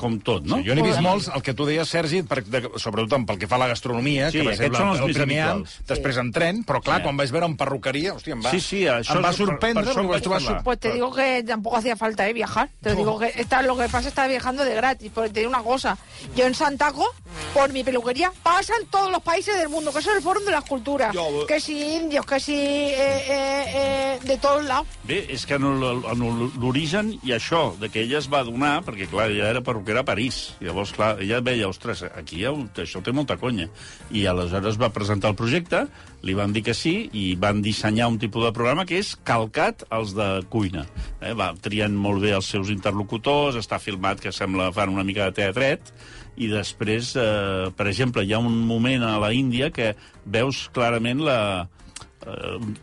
com 0.00 0.16
tot, 0.24 0.42
no? 0.48 0.56
Sí, 0.62 0.66
jo 0.70 0.74
n'he 0.74 0.82
vist 0.86 1.00
molts, 1.04 1.28
el 1.34 1.42
que 1.44 1.52
tu 1.54 1.66
deies, 1.68 1.88
Sergi, 1.88 2.22
per, 2.24 2.40
de, 2.44 2.62
sobretot 2.80 3.26
pel 3.28 3.38
que 3.38 3.46
fa 3.50 3.56
a 3.56 3.62
la 3.66 3.68
gastronomia, 3.68 4.30
Sí, 4.32 4.38
que 4.40 4.46
va 4.48 4.54
ser 4.56 4.66
aquests 4.70 4.78
són 4.80 4.88
els 4.94 5.00
el 5.00 5.06
més 5.12 5.16
primer 5.20 5.40
any, 5.44 5.64
després 5.86 6.16
en 6.24 6.32
tren, 6.32 6.64
però 6.64 6.80
clar, 6.82 6.98
Sí. 7.00 7.04
quan 7.04 7.16
vaig 7.20 7.30
veure 7.30 7.46
en 7.46 7.56
perruqueria, 7.60 8.14
hòstia, 8.14 8.32
em 8.34 8.42
va, 8.44 8.50
Sí, 8.50 8.60
sí, 8.60 8.82
això 8.86 9.16
em 9.16 9.22
va 9.24 9.28
per- 9.28 9.36
sorprendre, 9.36 9.84
per 9.92 9.98
en 10.02 10.08
vaig 10.08 10.22
trobar 10.22 10.40
sor- 10.40 10.62
Pues 10.64 10.78
te 10.80 10.92
digo 10.92 11.12
que 11.14 11.42
tampoco 11.44 11.76
hacía 11.76 11.96
falta 11.96 12.28
¿eh? 12.28 12.32
viajar. 12.32 12.68
Te 12.80 12.94
digo 12.94 13.18
que 13.18 13.32
esta, 13.36 13.60
lo 13.62 13.76
que 13.76 13.84
pasa 13.84 14.00
es 14.00 14.06
estar 14.08 14.28
viajando 14.28 14.64
de 14.64 14.74
gratis. 14.74 15.10
Porque 15.14 15.30
te 15.30 15.40
digo 15.40 15.50
una 15.50 15.62
cosa. 15.62 15.98
Yo 16.36 16.46
en 16.46 16.54
Santaco, 16.54 17.04
por 17.52 17.72
mi 17.72 17.82
peluquería, 17.84 18.32
pasan 18.42 18.86
todos 18.90 19.10
los 19.10 19.22
países 19.22 19.56
del 19.58 19.68
mundo. 19.68 19.92
Que 19.92 19.98
eso 19.98 20.10
es 20.10 20.16
el 20.16 20.22
Fórum 20.22 20.44
de 20.44 20.50
las 20.52 20.64
Culturas. 20.64 21.14
Que 21.48 21.60
si 21.60 21.96
indios, 21.96 22.24
que 22.26 22.40
si 22.40 22.54
eh, 22.54 22.94
eh, 22.96 23.64
eh, 23.74 24.18
de 24.24 24.36
todos 24.38 24.64
lados. 24.64 24.86
Bé, 25.04 25.26
és 25.32 25.44
que 25.46 25.54
en 25.54 25.64
el- 25.64 26.04
en 26.04 26.50
l'origen 26.60 27.18
i 27.24 27.32
això, 27.32 27.76
de 27.78 27.88
que 27.88 28.02
ella 28.02 28.18
es 28.18 28.28
va 28.32 28.42
donar, 28.44 28.84
perquè 28.84 29.08
clar, 29.08 29.30
ella 29.30 29.50
era 29.50 29.60
perruquera 29.90 30.00
a 30.00 30.06
París, 30.06 30.54
i 30.60 30.66
llavors, 30.68 30.92
clar, 30.94 31.18
ella 31.20 31.40
veia, 31.42 31.68
ostres, 31.68 32.04
aquí 32.14 32.44
ha, 32.44 32.52
això 32.78 33.02
té 33.02 33.12
molta 33.12 33.36
conya. 33.36 33.68
I 34.12 34.26
aleshores 34.26 34.78
va 34.78 34.92
presentar 34.94 35.30
el 35.30 35.36
projecte, 35.36 35.86
li 36.22 36.34
van 36.34 36.52
dir 36.52 36.62
que 36.62 36.74
sí, 36.74 37.10
i 37.12 37.34
van 37.34 37.62
dissenyar 37.62 38.08
un 38.08 38.18
tipus 38.18 38.44
de 38.44 38.52
programa 38.52 38.86
que 38.86 39.00
és 39.00 39.16
calcat 39.24 39.84
als 39.90 40.14
de 40.14 40.42
cuina. 40.50 40.86
Eh, 41.20 41.34
va 41.34 41.52
triant 41.60 41.94
molt 41.94 42.22
bé 42.22 42.34
els 42.36 42.46
seus 42.46 42.70
interlocutors, 42.70 43.58
està 43.58 43.80
filmat 43.80 44.20
que 44.20 44.32
sembla 44.32 44.70
fan 44.72 44.92
una 44.92 45.04
mica 45.04 45.26
de 45.28 45.40
teatret, 45.40 45.92
i 46.40 46.48
després, 46.48 47.16
eh, 47.18 47.70
per 47.76 47.88
exemple, 47.90 48.24
hi 48.24 48.32
ha 48.32 48.38
un 48.38 48.62
moment 48.66 49.02
a 49.04 49.18
la 49.18 49.32
Índia 49.34 49.70
que 49.74 49.94
veus 50.24 50.68
clarament 50.72 51.20
la, 51.26 51.68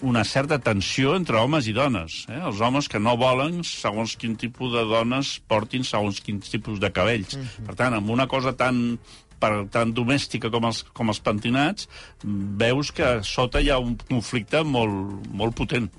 una 0.01 0.23
certa 0.25 0.57
tensió 0.59 1.13
entre 1.15 1.37
homes 1.37 1.67
i 1.69 1.73
dones. 1.75 2.23
Eh? 2.29 2.39
Els 2.49 2.61
homes 2.61 2.89
que 2.89 2.99
no 2.99 3.17
volen 3.19 3.61
segons 3.67 4.15
quin 4.17 4.35
tipus 4.39 4.73
de 4.73 4.83
dones 4.89 5.37
portin 5.47 5.85
segons 5.85 6.21
quins 6.25 6.49
tipus 6.49 6.81
de 6.81 6.91
cabells. 6.93 7.37
Per 7.67 7.77
tant, 7.77 7.93
amb 7.93 8.09
una 8.09 8.27
cosa 8.27 8.55
tan 8.57 8.97
per 9.37 9.67
tant 9.69 9.91
domèstica 9.93 10.49
com 10.49 10.65
els, 10.65 10.81
com 10.97 11.13
els 11.13 11.21
pentinats, 11.21 11.85
veus 12.23 12.89
que 12.95 13.19
sota 13.21 13.61
hi 13.61 13.69
ha 13.69 13.77
un 13.77 13.93
conflicte 14.07 14.63
molt, 14.65 15.27
molt 15.29 15.57
potent. 15.57 15.91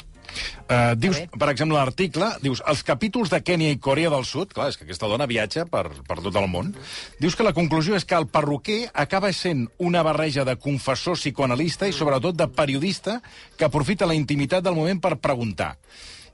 Uh, 0.69 0.95
dius, 0.99 1.21
per 1.39 1.51
exemple, 1.53 1.79
l'article, 1.79 2.31
dius, 2.45 2.63
els 2.69 2.83
capítols 2.87 3.33
de 3.33 3.41
Kènia 3.45 3.73
i 3.75 3.81
Corea 3.83 4.13
del 4.13 4.27
Sud, 4.29 4.53
clar, 4.57 4.69
és 4.73 4.79
que 4.79 4.87
aquesta 4.87 5.09
dona 5.11 5.29
viatja 5.31 5.65
per, 5.71 5.87
per 6.09 6.19
tot 6.21 6.37
el 6.37 6.49
món, 6.51 6.75
dius 7.23 7.39
que 7.39 7.47
la 7.47 7.55
conclusió 7.57 7.97
és 7.97 8.07
que 8.09 8.19
el 8.19 8.29
perruquer 8.33 8.81
acaba 8.93 9.33
sent 9.33 9.67
una 9.79 10.05
barreja 10.07 10.45
de 10.49 10.59
confessor 10.61 11.19
psicoanalista 11.19 11.89
i 11.89 11.97
sobretot 11.97 12.37
de 12.39 12.49
periodista 12.53 13.19
que 13.57 13.67
aprofita 13.69 14.09
la 14.09 14.19
intimitat 14.19 14.65
del 14.65 14.79
moment 14.79 15.01
per 15.03 15.17
preguntar. 15.23 15.75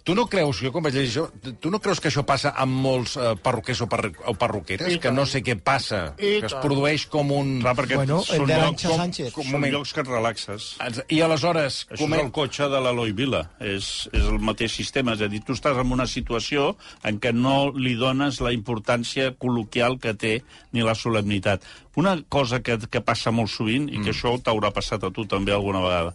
Tu 0.04 0.12
no 0.12 0.26
creus, 0.28 0.58
jo 0.60 0.68
quan 0.68 0.84
vaig 0.84 0.92
llegir 0.98 1.22
això, 1.22 1.54
tu 1.64 1.70
no 1.72 1.78
creus 1.80 1.96
que 1.96 2.10
això 2.10 2.20
passa 2.28 2.50
amb 2.60 2.74
molts 2.84 3.14
eh, 3.16 3.30
perruquers 3.40 3.78
o, 3.80 3.86
perru 3.88 4.10
o 4.28 4.34
perruqueres? 4.36 4.90
I 4.92 4.98
que 5.00 5.08
no 5.16 5.24
sé 5.24 5.40
què 5.40 5.54
passa, 5.56 6.10
I 6.20 6.42
que 6.42 6.50
es 6.50 6.52
tant. 6.52 6.60
produeix 6.60 7.06
com 7.08 7.32
un... 7.32 7.54
Clar, 7.64 7.72
perquè 7.78 7.96
Bueno, 8.02 8.18
són 8.26 8.44
de 8.44 8.58
llocs, 8.58 8.84
l'Anxa 8.84 8.98
Sánchez. 8.98 9.30
com, 9.32 9.46
Un 9.48 9.54
són 9.56 9.64
llocs 9.72 9.94
que 9.96 10.04
et 10.04 10.10
relaxes. 10.12 10.66
I 11.08 11.22
aleshores... 11.24 11.78
Això 11.88 12.02
comen- 12.02 12.20
és 12.20 12.26
el 12.26 12.34
cotxe 12.36 12.68
de 12.68 12.82
l'Eloi 12.84 13.14
Vila. 13.16 13.40
És, 13.64 13.88
és 14.12 14.28
el 14.28 14.36
mateix 14.44 14.76
sistema. 14.76 15.16
És 15.16 15.24
a 15.24 15.30
dir, 15.32 15.40
tu 15.40 15.56
estàs 15.56 15.80
en 15.80 15.96
una 15.96 16.04
situació 16.06 16.74
en 17.02 17.16
què 17.24 17.32
no 17.32 17.70
li 17.72 17.96
dones 17.96 18.42
la 18.44 18.52
importància 18.52 19.32
col·loquial 19.40 19.96
que 20.04 20.12
té 20.12 20.34
ni 20.76 20.84
la 20.84 20.92
solemnitat. 20.94 21.64
Una 21.96 22.18
cosa 22.28 22.60
que, 22.60 22.76
que 22.92 23.00
passa 23.00 23.32
molt 23.32 23.48
sovint, 23.56 23.88
i 23.88 24.04
que 24.04 24.12
això 24.12 24.36
t'haurà 24.36 24.68
passat 24.76 25.00
a 25.08 25.14
tu 25.16 25.24
també 25.24 25.56
alguna 25.56 25.80
vegada, 25.80 26.12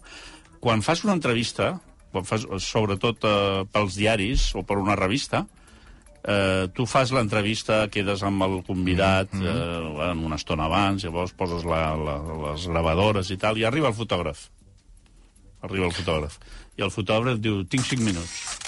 quan 0.62 0.78
fas 0.86 1.02
una 1.02 1.18
entrevista, 1.18 1.80
quan 2.12 2.26
fas, 2.26 2.44
sobretot 2.64 3.24
eh, 3.24 3.64
pels 3.72 3.96
diaris 3.98 4.50
o 4.58 4.64
per 4.66 4.78
una 4.80 4.96
revista, 4.98 5.44
eh, 6.24 6.68
tu 6.74 6.86
fas 6.86 7.12
l'entrevista, 7.14 7.86
quedes 7.92 8.24
amb 8.26 8.42
el 8.46 8.60
convidat 8.66 9.32
Mm-hmm. 9.32 9.46
eh, 9.46 9.92
bueno, 9.96 10.26
una 10.26 10.36
estona 10.36 10.66
abans, 10.66 11.04
llavors 11.04 11.32
poses 11.32 11.64
la, 11.64 11.94
la, 11.96 12.16
les 12.50 12.66
gravadores 12.66 13.30
i 13.30 13.36
tal, 13.36 13.58
i 13.58 13.64
arriba 13.64 13.88
el 13.88 13.94
fotògraf. 13.94 14.48
Arriba 15.62 15.86
el 15.86 15.94
fotògraf. 15.94 16.38
I 16.78 16.84
el 16.86 16.90
fotògraf 16.90 17.38
diu, 17.38 17.62
tinc 17.64 17.84
5 17.84 18.04
minuts. 18.04 18.58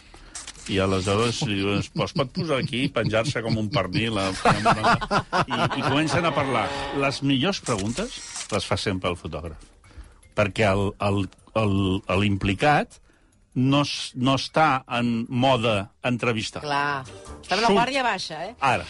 I 0.70 0.78
aleshores 0.78 1.40
li 1.48 1.56
diu, 1.58 1.72
es 1.80 1.88
pot, 1.90 2.14
posar 2.30 2.60
aquí, 2.62 2.84
penjar-se 2.94 3.42
com 3.42 3.56
un 3.58 3.68
pernil, 3.72 4.18
a, 4.20 4.28
i, 4.30 5.58
i 5.80 5.82
comencen 5.82 6.24
a 6.28 6.34
parlar. 6.36 6.68
Les 7.02 7.22
millors 7.26 7.60
preguntes 7.64 8.20
les 8.52 8.68
fa 8.68 8.78
sempre 8.78 9.10
el 9.10 9.18
fotògraf. 9.18 9.70
Perquè 10.38 10.70
l'implicat 12.22 13.01
no, 13.54 13.82
no 14.14 14.34
està 14.38 14.84
en 14.98 15.26
mode 15.28 15.74
entrevista. 16.08 16.60
Clar. 16.64 17.04
Està 17.42 17.58
amb 17.58 17.62
la 17.66 17.72
guàrdia 17.76 18.02
baixa, 18.06 18.40
eh? 18.46 18.54
Ara. 18.60 18.86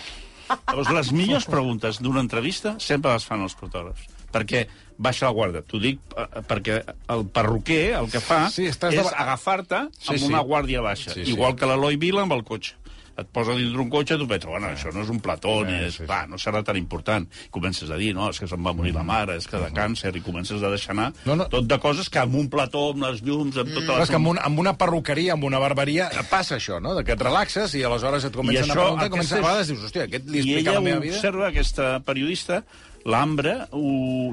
Llavors, 0.69 0.90
les 0.92 1.12
millors 1.16 1.47
preguntes 1.49 1.99
d'una 2.02 2.21
entrevista 2.21 2.75
sempre 2.83 3.12
les 3.14 3.25
fan 3.25 3.40
els 3.47 3.54
fotògrafs. 3.57 4.09
Perquè 4.33 4.66
baixa 5.02 5.26
la 5.26 5.33
guàrdia. 5.37 5.62
T'ho 5.64 5.78
dic 5.81 6.00
eh, 6.16 6.26
perquè 6.49 6.78
el 7.12 7.25
perruquer 7.33 7.95
el 7.99 8.11
que 8.12 8.21
fa 8.21 8.47
Sí, 8.52 8.66
estàs 8.69 8.92
és 8.95 9.04
de- 9.09 9.16
agafar-te 9.16 9.87
Sí, 9.99 10.11
amb 10.12 10.19
sí. 10.19 10.25
una 10.28 10.40
guàrdia 10.45 10.81
baixa. 10.85 11.12
Sí, 11.14 11.25
sí. 11.25 11.33
Igual 11.33 11.57
que 11.57 11.66
l'Eloi 11.66 11.97
Vila 11.97 12.23
amb 12.26 12.33
el 12.37 12.45
cotxe. 12.45 12.75
Et 13.19 13.26
posa 13.28 13.52
dintre 13.54 13.81
un 13.83 13.90
cotxe, 13.92 14.16
tu 14.16 14.26
penses, 14.26 14.49
bueno, 14.49 14.69
això 14.73 14.88
no 14.95 15.02
és 15.02 15.11
un 15.12 15.19
plató, 15.21 15.59
ni 15.66 15.73
Sí, 15.76 15.85
és, 15.85 15.95
sí, 15.95 16.02
sí. 16.02 16.07
va, 16.09 16.23
no 16.26 16.38
serà 16.40 16.62
tan 16.64 16.76
important. 16.81 17.26
I 17.47 17.50
comences 17.52 17.90
a 17.90 17.97
dir, 18.00 18.14
no, 18.16 18.31
és 18.33 18.38
que 18.40 18.47
se'n 18.49 18.62
va 18.64 18.73
morir 18.73 18.95
la 18.95 19.02
mare, 19.04 19.37
és 19.37 19.47
que 19.47 19.59
de 19.61 19.69
càncer, 19.76 20.14
i 20.16 20.23
comences 20.25 20.62
a 20.62 20.71
deixar 20.73 20.95
anar 20.97 21.12
No, 21.26 21.37
no. 21.37 21.45
tot 21.52 21.66
de 21.69 21.78
coses 21.78 22.09
que 22.09 22.19
amb 22.23 22.35
un 22.40 22.49
plató, 22.49 22.90
amb 22.95 23.02
les 23.04 23.21
llums, 23.23 23.57
amb 23.61 23.69
tota 23.75 23.85
Clar, 23.87 23.99
la... 23.99 24.02
és 24.04 24.09
que 24.11 24.16
amb, 24.16 24.28
un, 24.33 24.38
amb 24.40 24.59
una 24.59 24.73
perruqueria, 24.78 25.35
amb 25.35 25.45
una 25.45 25.59
barberia, 25.61 26.09
passa 26.31 26.57
això, 26.57 26.81
no? 26.81 26.95
De 26.97 27.04
que 27.04 27.12
et 27.12 27.21
relaxes 27.21 27.75
i 27.75 27.83
aleshores 27.85 28.25
et 28.25 28.33
comencen 28.35 28.71
a 28.71 28.75
preguntar, 28.75 29.07
i 29.07 29.11
comences, 29.11 29.37
a 29.38 29.42
vegades 29.45 29.69
dius, 29.69 29.85
hòstia, 29.85 30.09
aquest 30.09 30.26
li 30.33 30.38
I 30.38 30.40
explica 30.47 30.71
ella 30.71 30.78
la 30.81 30.81
meva 30.88 31.00
vida. 31.04 31.16
observa, 31.16 31.49
aquesta 31.52 32.00
periodista, 32.00 32.62
l'Ambra 33.04 33.69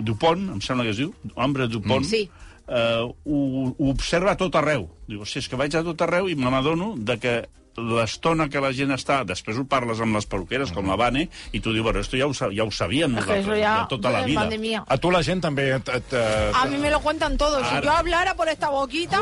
Dupont, 0.05 0.49
em 0.53 0.61
sembla 0.61 0.85
que 0.87 0.91
es 0.95 0.97
diu, 1.01 1.13
Ambra 1.35 1.67
Dupont, 1.67 2.05
Mm. 2.05 2.09
Sí. 2.09 2.29
eh, 2.69 3.01
ho, 3.25 3.75
ho 3.77 3.89
observa 3.89 4.31
a 4.31 4.37
tot 4.37 4.55
arreu. 4.55 4.87
Diu, 5.07 5.25
si 5.25 5.39
és 5.39 5.47
que 5.49 5.55
vaig 5.57 5.73
a 5.75 5.83
tot 5.83 6.01
arreu 6.05 6.29
i 6.29 6.35
me 6.35 6.49
n'adono 6.51 6.93
de 6.97 7.17
que 7.19 7.33
l'estona 7.77 8.49
que 8.49 8.61
la 8.63 8.71
gent 8.75 8.91
està... 8.95 9.21
Després 9.27 9.59
ho 9.59 9.65
parles 9.69 10.01
amb 10.03 10.17
les 10.17 10.25
peluqueres, 10.29 10.71
com 10.75 10.87
la 10.89 10.97
Vane, 10.99 11.27
i 11.53 11.61
tu 11.61 11.73
dius, 11.73 11.83
bueno, 11.85 12.01
esto 12.03 12.17
ja 12.19 12.27
ho, 12.27 12.33
ja 12.33 12.65
ho 12.65 12.71
sabíem 12.71 13.17
Es 13.17 13.25
que 13.25 13.37
nosaltres, 13.37 13.59
ya... 13.61 13.73
de 13.81 13.89
tota 13.95 14.11
la 14.13 14.23
vida. 14.25 14.83
A 14.87 14.97
tu 14.97 15.11
la 15.11 15.21
gent 15.23 15.43
també 15.43 15.69
et... 15.77 15.89
et, 15.95 16.13
et 16.13 16.55
A 16.55 16.65
mí 16.65 16.77
me 16.77 16.91
lo 16.91 16.99
cuentan 17.01 17.37
todo. 17.37 17.59
Si 17.59 17.75
Ara. 17.75 17.85
yo 17.85 17.91
hablara 17.91 18.35
por 18.35 18.49
esta 18.49 18.69
boquita... 18.69 19.19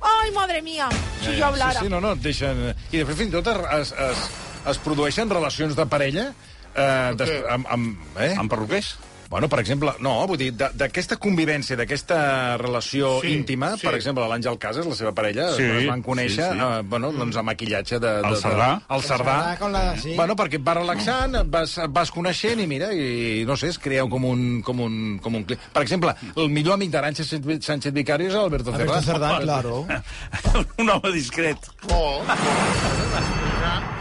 ¡Ay, 0.00 0.30
madre 0.32 0.62
mía! 0.62 0.88
Si 1.22 1.36
yo 1.36 1.46
hablara. 1.46 1.80
Sí, 1.80 1.86
sí, 1.86 1.92
no, 1.92 2.00
no, 2.00 2.12
et 2.12 2.22
deixen... 2.22 2.62
I 2.92 3.02
després 3.02 3.18
fins 3.18 3.32
i 3.32 3.36
tot 3.40 3.50
es, 3.80 3.92
es, 3.92 4.28
es 4.72 4.80
produeixen 4.84 5.30
relacions 5.30 5.76
de 5.76 5.86
parella 5.90 6.30
eh, 6.74 7.12
des, 7.18 7.36
amb, 7.50 7.66
amb, 7.70 8.16
eh? 8.20 8.34
Amb 8.36 8.52
perruquers? 8.52 8.96
Bueno, 9.28 9.48
per 9.50 9.58
exemple, 9.60 9.90
no, 10.00 10.12
vull 10.30 10.38
dir, 10.38 10.52
d'aquesta 10.54 11.16
convivència, 11.18 11.74
d'aquesta 11.76 12.56
relació 12.60 13.16
Sí, 13.24 13.32
íntima, 13.34 13.72
sí. 13.76 13.86
per 13.88 13.94
exemple, 13.98 14.22
l'Àngel 14.30 14.58
Casas, 14.62 14.86
la 14.86 14.94
seva 14.94 15.12
parella, 15.16 15.48
Sí, 15.56 15.64
es 15.66 15.86
van 15.88 16.02
conèixer, 16.06 16.46
sí, 16.52 16.58
sí. 16.60 16.62
Eh, 16.62 16.82
bueno, 16.86 17.10
doncs, 17.12 17.36
amb 17.40 17.50
maquillatge 17.50 17.98
de... 17.98 18.12
de, 18.22 18.28
El 18.30 18.36
Cerdà. 18.40 18.68
De, 18.86 18.94
el 18.96 19.02
Cerdà. 19.02 19.36
Cerdà 19.42 19.56
con 19.58 19.72
la- 19.74 19.96
sí. 19.98 20.14
Bueno, 20.16 20.36
perquè 20.38 20.60
et 20.60 20.64
vas 20.66 20.78
relaxant, 20.78 21.34
et 21.42 21.50
vas, 21.50 21.76
et 21.82 21.90
vas 21.98 22.10
coneixent 22.14 22.62
i 22.62 22.66
mira, 22.70 22.92
i 22.94 23.42
no 23.48 23.56
sé, 23.58 23.72
es 23.74 23.78
crea 23.82 24.06
com 24.10 24.24
un, 24.30 24.46
com 24.62 24.80
un, 24.86 25.18
com 25.22 25.34
un. 25.40 25.44
Per 25.46 25.82
exemple, 25.82 26.14
el 26.36 26.48
millor 26.48 26.78
amic 26.78 26.90
d'Aranxa 26.94 27.26
Sánchez 27.26 27.92
Vicario 27.92 28.30
és 28.30 28.38
Alberto 28.38 28.70
Cerdà. 28.70 28.86
Alberto 29.00 29.10
Cerdá, 29.10 29.34
claro. 29.42 29.86
un 30.82 30.90
home 30.90 31.12
discret. 31.12 31.58
Oh, 31.90 32.22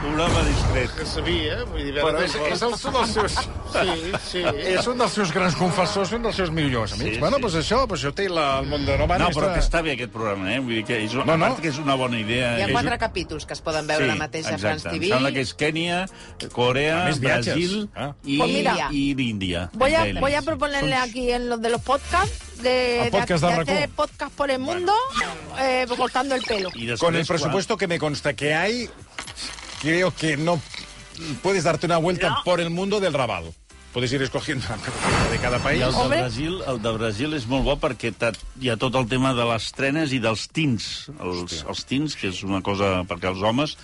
Un 0.06 0.20
home 0.22 0.42
discret. 0.48 0.92
que 0.96 1.06
sabia, 1.10 1.64
vull 1.72 1.84
dir... 1.88 1.94
Però 1.98 2.20
és, 2.24 2.36
és 2.52 2.62
el, 2.62 2.74
un 2.76 2.98
dels 3.00 3.14
seus... 3.16 3.38
Sí, 3.76 4.12
sí. 4.30 4.42
És 4.72 4.86
un 4.88 4.96
dels 5.02 5.12
seus 5.12 5.32
grans 5.36 5.56
confessors, 5.60 6.12
un 6.16 6.22
dels 6.24 6.38
seus 6.40 6.52
millors 6.56 6.94
amics. 6.96 7.16
Sí, 7.18 7.20
bueno, 7.20 7.36
sí. 7.38 7.44
doncs 7.44 7.56
això, 7.60 7.80
doncs 7.90 8.06
això 8.06 8.12
té 8.16 8.30
la, 8.32 8.46
el 8.62 8.70
món 8.72 8.86
de 8.88 8.94
Nova 9.02 9.18
No, 9.20 9.28
però 9.36 9.50
que 9.52 9.60
està 9.60 9.82
bé 9.84 9.96
aquest 9.98 10.14
programa, 10.14 10.48
eh? 10.54 10.62
Vull 10.64 10.78
dir 10.78 10.84
que 10.88 11.00
és, 11.04 11.12
No, 11.18 11.26
no, 11.28 11.36
no. 11.42 11.50
que 11.60 11.68
és 11.74 11.80
una 11.82 11.98
bona 12.00 12.22
idea. 12.22 12.54
Hi 12.56 12.64
ha 12.64 12.70
és 12.70 12.76
quatre 12.78 12.96
capítols 13.02 13.44
que 13.50 13.58
es 13.58 13.64
poden 13.66 13.90
veure 13.90 14.08
la 14.08 14.16
mateixa 14.22 14.54
a 14.56 14.62
France 14.62 14.88
TV. 14.88 15.10
Em 15.10 15.18
sembla 15.18 15.34
que 15.36 15.44
és 15.44 15.52
Kènia, 15.60 16.06
Corea. 16.56 17.02
Brasil 17.20 17.90
Ah. 17.96 18.14
i, 18.24 18.38
Pues 18.40 18.52
mira. 18.54 18.76
i 18.96 19.04
l'Índia. 19.18 19.70
Voy 19.74 19.94
a, 19.96 20.06
voy 20.22 20.34
a 20.36 20.42
proponerle 20.42 20.96
aquí 20.96 21.32
en 21.32 21.50
los 21.50 21.62
de 21.62 21.70
los 21.70 21.82
podcasts 21.82 22.62
de, 22.62 23.10
podcast 23.12 23.44
de, 23.44 23.50
de 23.50 23.56
de 23.56 23.60
RAC1. 23.60 23.76
hacer 23.76 23.90
podcast 23.90 24.34
por 24.36 24.52
el 24.52 24.60
mundo 24.60 24.94
eh, 25.60 25.86
cortando 25.98 26.36
el 26.36 26.44
pelo. 26.44 26.70
Després, 26.72 27.00
Con 27.00 27.16
el 27.16 27.26
presupuesto 27.26 27.76
que 27.78 27.88
me 27.88 28.00
consta 28.00 28.34
que 28.34 28.54
hay, 28.56 28.90
creo 29.86 30.12
que 30.12 30.36
no 30.36 30.60
puedes 31.44 31.64
darte 31.64 31.86
una 31.86 31.98
vuelta 31.98 32.42
por 32.44 32.60
el 32.60 32.72
mundo 32.72 33.00
del 33.00 33.14
Raval. 33.14 33.54
Puedes 33.96 34.12
ir 34.12 34.22
escogiendo 34.22 34.68
película 34.68 35.30
de 35.32 35.38
cada 35.40 35.58
país. 35.60 35.80
I 35.80 35.84
el 35.84 35.92
de, 35.92 35.98
Hombre. 35.98 36.20
Brasil, 36.20 36.62
el 36.68 36.82
de 36.82 36.92
Brasil 36.92 37.36
és 37.38 37.46
molt 37.48 37.64
bo 37.64 37.78
perquè 37.80 38.12
hi 38.60 38.68
ha 38.68 38.76
tot 38.76 38.98
el 39.00 39.08
tema 39.08 39.32
de 39.38 39.46
les 39.48 39.70
trenes 39.72 40.12
i 40.12 40.20
dels 40.20 40.50
tins. 40.52 41.08
Els, 41.16 41.62
els 41.64 41.86
tins, 41.88 42.18
que 42.20 42.28
és 42.28 42.42
una 42.44 42.60
cosa... 42.60 43.06
Perquè 43.08 43.32
els 43.32 43.40
homes 43.40 43.78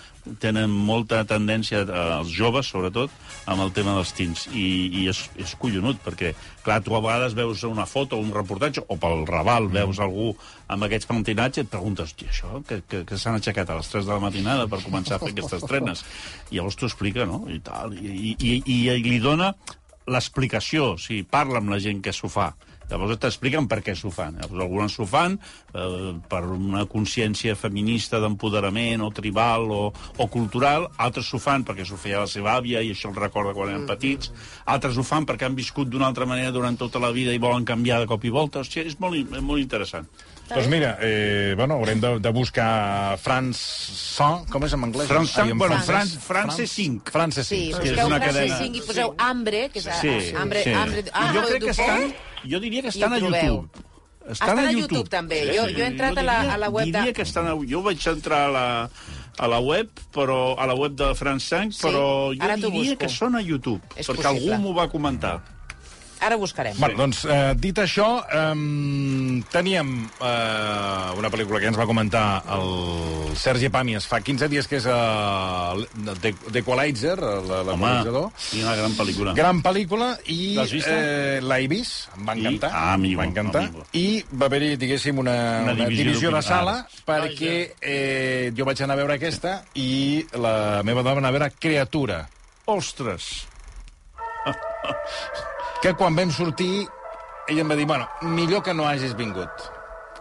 tenen 0.43 0.67
molta 0.69 1.23
tendència, 1.23 1.85
eh, 1.85 2.01
els 2.17 2.35
joves 2.35 2.67
sobretot, 2.73 3.13
amb 3.49 3.63
el 3.63 3.71
tema 3.71 3.95
dels 3.95 4.11
tins. 4.17 4.49
I, 4.51 4.65
i 4.99 5.07
és, 5.13 5.23
és 5.39 5.55
collonut, 5.55 6.03
perquè, 6.03 6.33
clar, 6.65 6.81
tu 6.83 6.91
a 6.97 7.01
vegades 7.01 7.37
veus 7.37 7.63
una 7.63 7.87
foto, 7.87 8.19
un 8.19 8.35
reportatge, 8.35 8.83
o 8.91 8.99
pel 8.99 9.23
Raval 9.31 9.71
veus 9.71 10.03
algú 10.03 10.33
amb 10.71 10.87
aquests 10.87 11.07
pentinats 11.07 11.57
i 11.57 11.63
et 11.63 11.71
preguntes, 11.71 12.11
hòstia, 12.11 12.35
això, 12.35 12.59
que, 12.67 12.81
que, 12.83 13.05
que 13.07 13.17
s'han 13.19 13.39
aixecat 13.39 13.71
a 13.71 13.79
les 13.79 13.95
3 13.95 14.03
de 14.07 14.11
la 14.11 14.21
matinada 14.27 14.67
per 14.67 14.83
començar 14.83 15.17
a 15.17 15.23
fer 15.23 15.31
aquestes 15.31 15.63
trenes. 15.71 16.03
I 16.51 16.59
llavors 16.59 16.75
t'ho 16.75 16.91
explica, 16.91 17.23
no?, 17.23 17.45
i 17.47 17.63
tal. 17.63 17.95
I, 17.95 18.35
i, 18.35 18.57
i, 18.59 18.81
i 18.91 18.99
li 19.07 19.23
dona 19.23 19.53
l'explicació, 20.07 20.93
o 20.95 20.97
sigui, 20.97 21.23
parla 21.23 21.59
amb 21.61 21.69
la 21.73 21.79
gent 21.79 22.01
que 22.03 22.13
s'ho 22.13 22.29
fa. 22.31 22.51
Llavors 22.91 23.21
t'expliquen 23.23 23.69
per 23.71 23.77
què 23.85 23.93
s'ho 23.95 24.09
fan. 24.11 24.35
Llavors, 24.35 24.63
algunes 24.65 24.95
s'ho 24.97 25.05
fan 25.07 25.37
eh, 25.39 26.09
per 26.27 26.41
una 26.51 26.81
consciència 26.91 27.55
feminista 27.55 28.19
d'empoderament 28.19 28.99
o 29.05 29.07
tribal 29.15 29.69
o, 29.71 29.93
o 30.17 30.27
cultural, 30.27 30.89
altres 30.99 31.29
s'ho 31.31 31.39
fan 31.39 31.63
perquè 31.63 31.85
s'ho 31.87 31.95
feia 31.95 32.19
la 32.25 32.27
seva 32.27 32.57
àvia 32.57 32.81
i 32.83 32.91
això 32.91 33.07
els 33.13 33.21
recorda 33.21 33.53
quan 33.55 33.71
eren 33.71 33.87
petits, 33.87 34.33
altres 34.65 34.97
ho 34.99 35.05
fan 35.07 35.23
perquè 35.29 35.47
han 35.47 35.55
viscut 35.55 35.87
d'una 35.87 36.09
altra 36.11 36.27
manera 36.27 36.51
durant 36.51 36.75
tota 36.75 36.99
la 36.99 37.13
vida 37.15 37.31
i 37.31 37.39
volen 37.39 37.63
canviar 37.63 38.01
de 38.03 38.11
cop 38.11 38.27
i 38.27 38.33
volta. 38.33 38.59
Hòstia, 38.59 38.83
és 38.83 38.99
molt, 38.99 39.15
i- 39.15 39.39
molt 39.39 39.61
interessant. 39.63 40.09
Doncs 40.49 40.67
mira, 40.67 40.97
eh, 40.99 41.53
bueno, 41.55 41.75
haurem 41.75 41.99
de, 42.01 42.19
de 42.19 42.29
buscar 42.35 43.17
France 43.17 43.61
com 44.51 44.63
és 44.65 44.73
en 44.73 44.83
anglès? 44.83 45.07
France 45.07 45.39
Ai, 45.39 45.51
en 45.51 45.57
bueno, 45.57 45.77
francès. 45.79 46.17
France- 46.17 46.19
France 46.19 46.67
5. 46.67 47.11
France 47.11 47.43
Sí, 47.45 47.71
5. 47.71 47.79
que 47.79 47.87
és 47.87 47.95
busqueu 47.95 48.07
una 48.07 48.17
France 48.19 48.39
cadena. 48.39 48.57
5 48.57 48.75
i 48.77 48.81
poseu 48.81 49.13
Ambre, 49.17 49.69
que 49.71 49.79
és 49.79 49.85
Sí, 50.01 50.33
Ambre, 50.35 50.63
sí. 50.63 50.73
Ambre, 50.73 50.99
I 51.07 51.35
jo 51.37 51.45
crec 51.47 51.63
que 51.63 51.69
estan... 51.71 52.13
Jo 52.43 52.59
diria 52.59 52.81
que 52.81 52.89
estan 52.89 53.13
a. 53.13 53.17
YouTube. 53.19 53.69
Estan 54.29 54.59
a 54.59 54.71
YouTube, 54.71 55.09
també. 55.09 55.39
Jo- 55.55 55.69
jo 55.71 55.83
he 55.83 55.87
entrat 55.87 56.17
a 56.17 56.23
la- 56.23 56.53
a 56.53 56.57
la 56.57 56.69
web 56.69 56.85
de- 56.85 56.91
Diria 56.99 57.13
que 57.13 57.21
estan 57.23 57.47
a... 57.47 57.55
Jo 57.55 57.81
vaig 57.81 58.05
entrar 58.07 58.49
a 58.49 58.51
la, 58.51 58.89
a 59.37 59.47
la 59.47 59.59
web, 59.59 59.89
però 60.13 60.55
a 60.59 60.67
la 60.67 60.73
web 60.75 60.91
de 60.99 61.13
France 61.15 61.47
5, 61.47 61.71
Sí? 61.71 61.87
però 61.87 62.03
jo 62.35 62.55
diria 62.57 62.69
busco. 62.69 62.97
que 62.99 63.09
són 63.09 63.35
a 63.35 63.41
YouTube, 63.41 63.81
És 63.95 64.07
perquè 64.09 64.21
possible. 64.27 64.53
algú 64.53 64.61
m'ho 64.67 64.73
va 64.75 64.89
comentar. 64.89 65.39
Ara 66.21 66.35
buscarem. 66.37 66.75
Bueno, 66.77 66.97
doncs, 66.99 67.23
eh, 67.25 67.53
dit 67.57 67.77
això, 67.81 68.05
eh, 68.29 69.41
teníem 69.51 69.89
eh, 70.21 71.17
una 71.17 71.29
pel·lícula 71.33 71.57
que 71.57 71.65
ja 71.65 71.71
ens 71.71 71.79
va 71.79 71.87
comentar 71.89 72.43
el 72.53 73.35
Sergi 73.41 73.69
Pàmies 73.73 74.05
fa 74.05 74.19
15 74.21 74.47
dies, 74.51 74.67
que 74.69 74.77
és 74.77 74.85
eh, 74.85 75.87
The, 76.21 76.33
The 76.51 76.59
Equalizer, 76.61 77.15
l'equalitzador. 77.17 78.29
i 78.53 78.61
una 78.61 78.75
gran 78.77 78.93
pel·lícula. 78.99 79.33
Gran 79.39 79.63
pel·lícula 79.65 80.11
i 80.29 80.57
eh, 80.61 81.39
l'he 81.41 81.67
vist, 81.71 82.09
em 82.17 82.25
va 82.29 82.35
I? 82.35 82.39
encantar. 82.45 82.69
Ah, 82.71 82.93
amigo, 82.93 83.19
va 83.21 83.25
encantar. 83.25 83.63
amigo. 83.65 83.85
I 83.97 84.23
va 84.33 84.45
haver-hi, 84.45 84.75
diguéssim, 84.77 85.17
una, 85.17 85.35
Una 85.63 85.73
una, 85.73 85.85
divisió 85.89 86.03
divisió, 86.05 86.31
de 86.37 86.41
sala 86.45 86.77
Ah. 86.81 86.87
perquè 87.05 87.73
eh, 87.81 88.51
jo 88.55 88.63
vaig 88.65 88.79
anar 88.83 88.93
a 88.93 89.01
veure 89.01 89.15
aquesta 89.17 89.63
i 89.75 90.23
la 90.37 90.81
meva 90.85 91.01
dona 91.01 91.15
va 91.15 91.19
anar 91.25 91.29
a 91.33 91.37
veure 91.39 91.51
Creatura, 91.59 92.27
Ostres! 92.65 93.47
que 95.81 95.93
quan 95.97 96.15
vam 96.15 96.31
sortir 96.33 96.87
ella 97.49 97.61
em 97.65 97.69
va 97.71 97.75
dir, 97.75 97.85
bueno, 97.89 98.07
millor 98.21 98.61
que 98.63 98.73
no 98.73 98.85
hagis 98.87 99.15
vingut. 99.17 99.49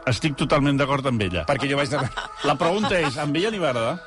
Estic 0.09 0.35
totalment 0.41 0.79
d'acord 0.81 1.07
amb 1.07 1.21
ella. 1.23 1.45
Perquè 1.49 1.69
jo 1.71 1.77
vaig 1.79 1.93
La 2.49 2.57
pregunta 2.59 2.97
és, 2.99 3.19
amb 3.21 3.37
ella 3.37 3.51
li 3.53 3.61
va 3.61 3.71
agradar? 3.75 3.99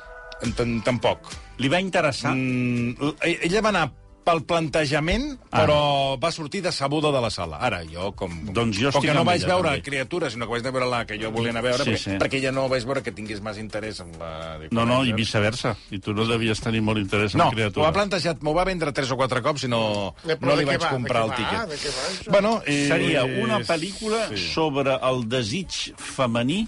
Tam- 0.58 0.80
Tampoc. 0.84 1.30
Li 1.62 1.70
va 1.70 1.78
interessar? 1.80 2.34
Mm, 2.34 3.14
ella 3.46 3.62
va 3.62 3.70
anar 3.70 3.84
pel 4.24 4.40
plantejament, 4.48 5.34
però 5.52 6.16
va 6.20 6.30
sortir 6.32 6.62
decebuda 6.64 7.10
de 7.12 7.20
la 7.20 7.28
sala. 7.30 7.58
Ara, 7.60 7.82
jo, 7.84 8.10
com, 8.16 8.32
Doncs 8.56 8.78
jo 8.80 8.90
com 8.94 9.02
que 9.04 9.12
no 9.14 9.24
vaig 9.24 9.42
ella, 9.42 9.50
veure 9.54 9.68
també. 9.74 9.82
criatura, 9.84 10.30
sinó 10.32 10.46
que 10.48 10.54
vaig 10.56 10.64
veure 10.64 10.86
la 10.88 11.02
que 11.06 11.18
jo 11.20 11.30
volia 11.30 11.50
anar 11.52 11.60
a 11.60 11.66
veure, 11.68 11.84
Sí, 11.84 11.90
perquè, 11.90 12.02
sí. 12.02 12.16
perquè 12.22 12.38
ella 12.40 12.52
no 12.56 12.64
vaig 12.72 12.86
veure 12.88 13.02
que 13.04 13.12
tingués 13.12 13.42
més 13.44 13.58
interès 13.60 14.00
en 14.00 14.12
la... 14.18 14.30
No, 14.70 14.86
no, 14.88 15.02
i 15.04 15.12
viceversa. 15.12 15.74
I 15.92 15.98
tu 16.00 16.14
no 16.16 16.24
devies 16.26 16.60
tenir 16.64 16.80
molt 16.82 16.98
interès 17.02 17.34
en 17.36 17.42
No, 17.44 17.50
criatura. 17.52 17.88
ha 17.88 17.92
plantejat, 17.92 18.40
m'ho 18.42 18.54
va 18.56 18.64
vendre 18.64 18.92
tres 18.96 19.10
o 19.12 19.16
quatre 19.20 19.42
cops 19.42 19.64
i 19.64 19.68
no, 19.68 20.14
Eh, 20.26 20.38
no 20.40 20.56
li 20.56 20.64
vaig 20.64 20.80
va? 20.80 20.90
Comprar 20.96 21.24
el 21.26 21.30
va? 21.30 21.36
tiquet. 21.36 21.68
Va, 21.68 21.74
això? 21.74 22.30
Bueno, 22.30 22.62
eh, 22.66 22.86
Seria 22.88 23.24
una 23.24 23.60
pel·lícula 23.60 24.28
sí. 24.32 24.40
sobre 24.54 24.96
el 25.02 25.28
desig 25.28 25.92
femení 25.98 26.64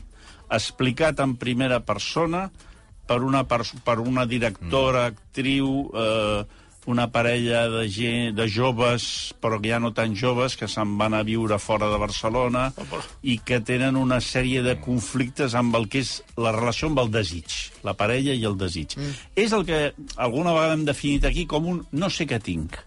explicat 0.51 1.19
en 1.25 1.37
primera 1.37 1.81
persona 1.85 2.51
per 3.07 3.21
una, 3.23 3.45
pers 3.47 3.73
per 3.87 3.99
una 4.03 4.25
directora, 4.27 5.07
actriu, 5.13 5.91
eh, 5.95 6.45
una 6.87 7.09
parella 7.13 7.67
de, 7.69 7.85
gent, 7.91 8.35
de 8.39 8.47
joves, 8.51 9.35
però 9.43 9.59
que 9.61 9.73
ja 9.73 9.81
no 9.83 9.93
tan 9.95 10.15
joves, 10.19 10.57
que 10.57 10.69
se'n 10.71 10.97
van 11.01 11.15
a 11.15 11.25
viure 11.27 11.59
fora 11.63 11.91
de 11.91 11.99
Barcelona 12.01 12.69
i 13.23 13.39
que 13.43 13.61
tenen 13.61 13.99
una 13.99 14.21
sèrie 14.23 14.63
de 14.63 14.77
conflictes 14.83 15.57
amb 15.59 15.77
el 15.79 15.89
que 15.91 16.05
és 16.05 16.17
la 16.39 16.55
relació 16.55 16.91
amb 16.91 17.03
el 17.03 17.13
desig, 17.15 17.59
la 17.87 17.97
parella 17.99 18.35
i 18.35 18.47
el 18.47 18.57
desig. 18.59 18.97
Mm. 18.97 19.19
És 19.47 19.55
el 19.57 19.67
que 19.69 19.81
alguna 20.17 20.55
vegada 20.55 20.79
hem 20.79 20.87
definit 20.87 21.27
aquí 21.27 21.47
com 21.51 21.67
un 21.75 21.83
no 21.93 22.11
sé 22.11 22.29
què 22.31 22.41
tinc. 22.43 22.79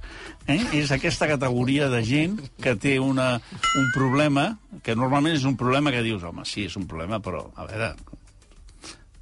Eh? 0.49 0.61
És 0.79 0.93
aquesta 0.95 1.27
categoria 1.29 1.89
de 1.91 1.99
gent 2.05 2.39
que 2.63 2.73
té 2.79 2.95
una, 3.03 3.35
un 3.77 3.91
problema, 3.93 4.51
que 4.81 4.95
normalment 4.97 5.35
és 5.37 5.45
un 5.45 5.59
problema 5.59 5.93
que 5.93 6.05
dius, 6.05 6.23
home, 6.25 6.47
sí, 6.47 6.65
és 6.69 6.77
un 6.79 6.87
problema, 6.89 7.19
però, 7.21 7.43
a 7.55 7.67
veure, 7.69 7.91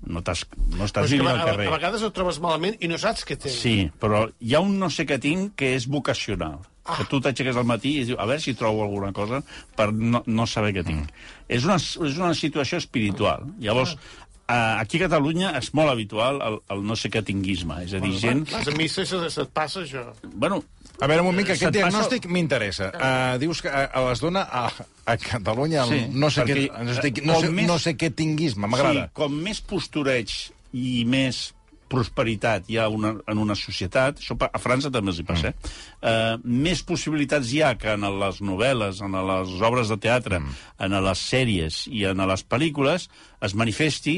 no, 0.07 0.23
t'has, 0.25 0.45
no 0.73 0.87
estàs 0.87 1.11
vivint 1.11 1.29
al 1.31 1.43
carrer. 1.43 1.67
a 1.69 1.75
vegades 1.75 2.05
ho 2.05 2.11
trobes 2.15 2.39
malament 2.43 2.79
i 2.81 2.89
no 2.91 2.99
saps 3.01 3.25
què 3.27 3.37
tens. 3.39 3.59
Sí, 3.61 3.75
però 4.01 4.25
hi 4.39 4.55
ha 4.55 4.63
un 4.63 4.77
no 4.81 4.89
sé 4.93 5.07
què 5.09 5.19
tinc 5.23 5.55
que 5.59 5.75
és 5.77 5.87
vocacional. 5.91 6.59
Ah. 6.87 6.95
Que 7.01 7.07
tu 7.11 7.19
t'aixeques 7.19 7.57
al 7.59 7.67
matí 7.67 7.97
i 7.99 8.05
dius, 8.07 8.19
a 8.19 8.25
veure 8.29 8.39
si 8.39 8.53
trobo 8.55 8.85
alguna 8.85 9.11
cosa 9.15 9.41
per 9.75 9.89
no, 9.91 10.21
no 10.23 10.45
saber 10.47 10.71
què 10.77 10.85
tinc. 10.87 11.09
Mm. 11.09 11.33
És, 11.57 11.67
una, 11.67 11.75
és 11.75 12.21
una 12.21 12.31
situació 12.37 12.79
espiritual. 12.79 13.43
Llavors, 13.59 13.97
ah. 13.97 14.26
Aquí 14.47 14.97
a 15.01 15.07
Catalunya 15.07 15.51
és 15.59 15.73
molt 15.75 15.91
habitual 15.91 16.39
el, 16.45 16.57
el 16.71 16.83
no 16.87 16.95
sé 16.95 17.09
què 17.11 17.21
tinguisme. 17.27 17.81
És 17.83 17.93
a 17.97 18.01
dir, 18.03 18.13
gent... 18.21 18.45
Vas 18.51 18.67
a 18.71 18.75
missa 18.77 19.03
i 19.03 19.09
se- 19.09 19.29
se't 19.33 19.51
passa 19.55 19.83
això. 19.83 20.05
Bueno, 20.33 20.63
A 20.97 21.05
veure, 21.05 21.21
un 21.21 21.27
moment, 21.27 21.45
que 21.45 21.53
Se't 21.53 21.67
aquest 21.67 21.83
passa- 21.83 21.91
diagnòstic 21.91 22.23
m'interessa. 22.33 22.87
Uh, 22.95 23.35
dius 23.37 23.59
que 23.61 23.69
uh, 23.69 24.07
es 24.09 24.21
dona 24.23 24.41
a, 24.49 24.63
a 25.05 25.13
Catalunya 25.21 25.83
el 25.83 25.91
Sí, 25.91 25.99
no, 26.09 26.31
sé 26.33 26.41
què, 26.47 26.55
perquè, 26.55 26.85
no, 26.87 26.95
sé, 26.95 27.11
eh, 27.11 27.21
no, 27.21 27.35
com 27.35 27.43
sé, 27.43 27.51
més- 27.59 27.67
no 27.69 27.75
sé 27.83 27.93
què 28.01 28.09
tinguisme, 28.17 28.65
m'agrada. 28.71 29.03
Sí, 29.05 29.13
com 29.19 29.35
més 29.45 29.61
postureig 29.61 30.33
i 30.73 31.03
més 31.05 31.43
prosperitat 31.87 32.65
hi 32.67 32.79
ha 32.81 32.87
una, 32.91 33.13
en 33.31 33.39
una 33.39 33.55
societat, 33.55 34.17
això 34.19 34.35
pa- 34.41 34.49
a 34.51 34.59
França 34.59 34.89
també 34.91 35.13
els 35.13 35.21
hi 35.21 35.25
passa, 35.27 35.51
mm. 35.53 35.75
eh, 36.01 36.37
més 36.67 36.81
possibilitats 36.83 37.53
hi 37.53 37.61
ha 37.63 37.75
que 37.79 37.93
en 37.95 38.03
les 38.19 38.41
novel·les, 38.43 38.99
en 39.05 39.19
les 39.29 39.53
obres 39.69 39.93
de 39.93 39.99
teatre, 40.03 40.41
mm. 40.41 40.57
en 40.87 40.97
les 41.05 41.23
sèries 41.29 41.83
i 41.93 42.03
en 42.09 42.25
les 42.27 42.43
pel·lícules 42.43 43.07
es 43.47 43.55
manifesti 43.55 44.17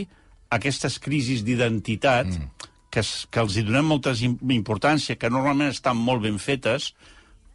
aquestes 0.50 1.00
crisis 1.00 1.44
d'identitat 1.46 2.28
mm. 2.28 2.70
que, 2.90 3.04
es, 3.04 3.28
que 3.30 3.42
els 3.44 3.58
hi 3.58 3.64
donem 3.68 3.86
molta 3.86 4.16
im- 4.26 4.40
importància, 4.56 5.18
que 5.20 5.30
normalment 5.30 5.74
estan 5.74 5.98
molt 5.98 6.24
ben 6.26 6.40
fetes, 6.42 6.94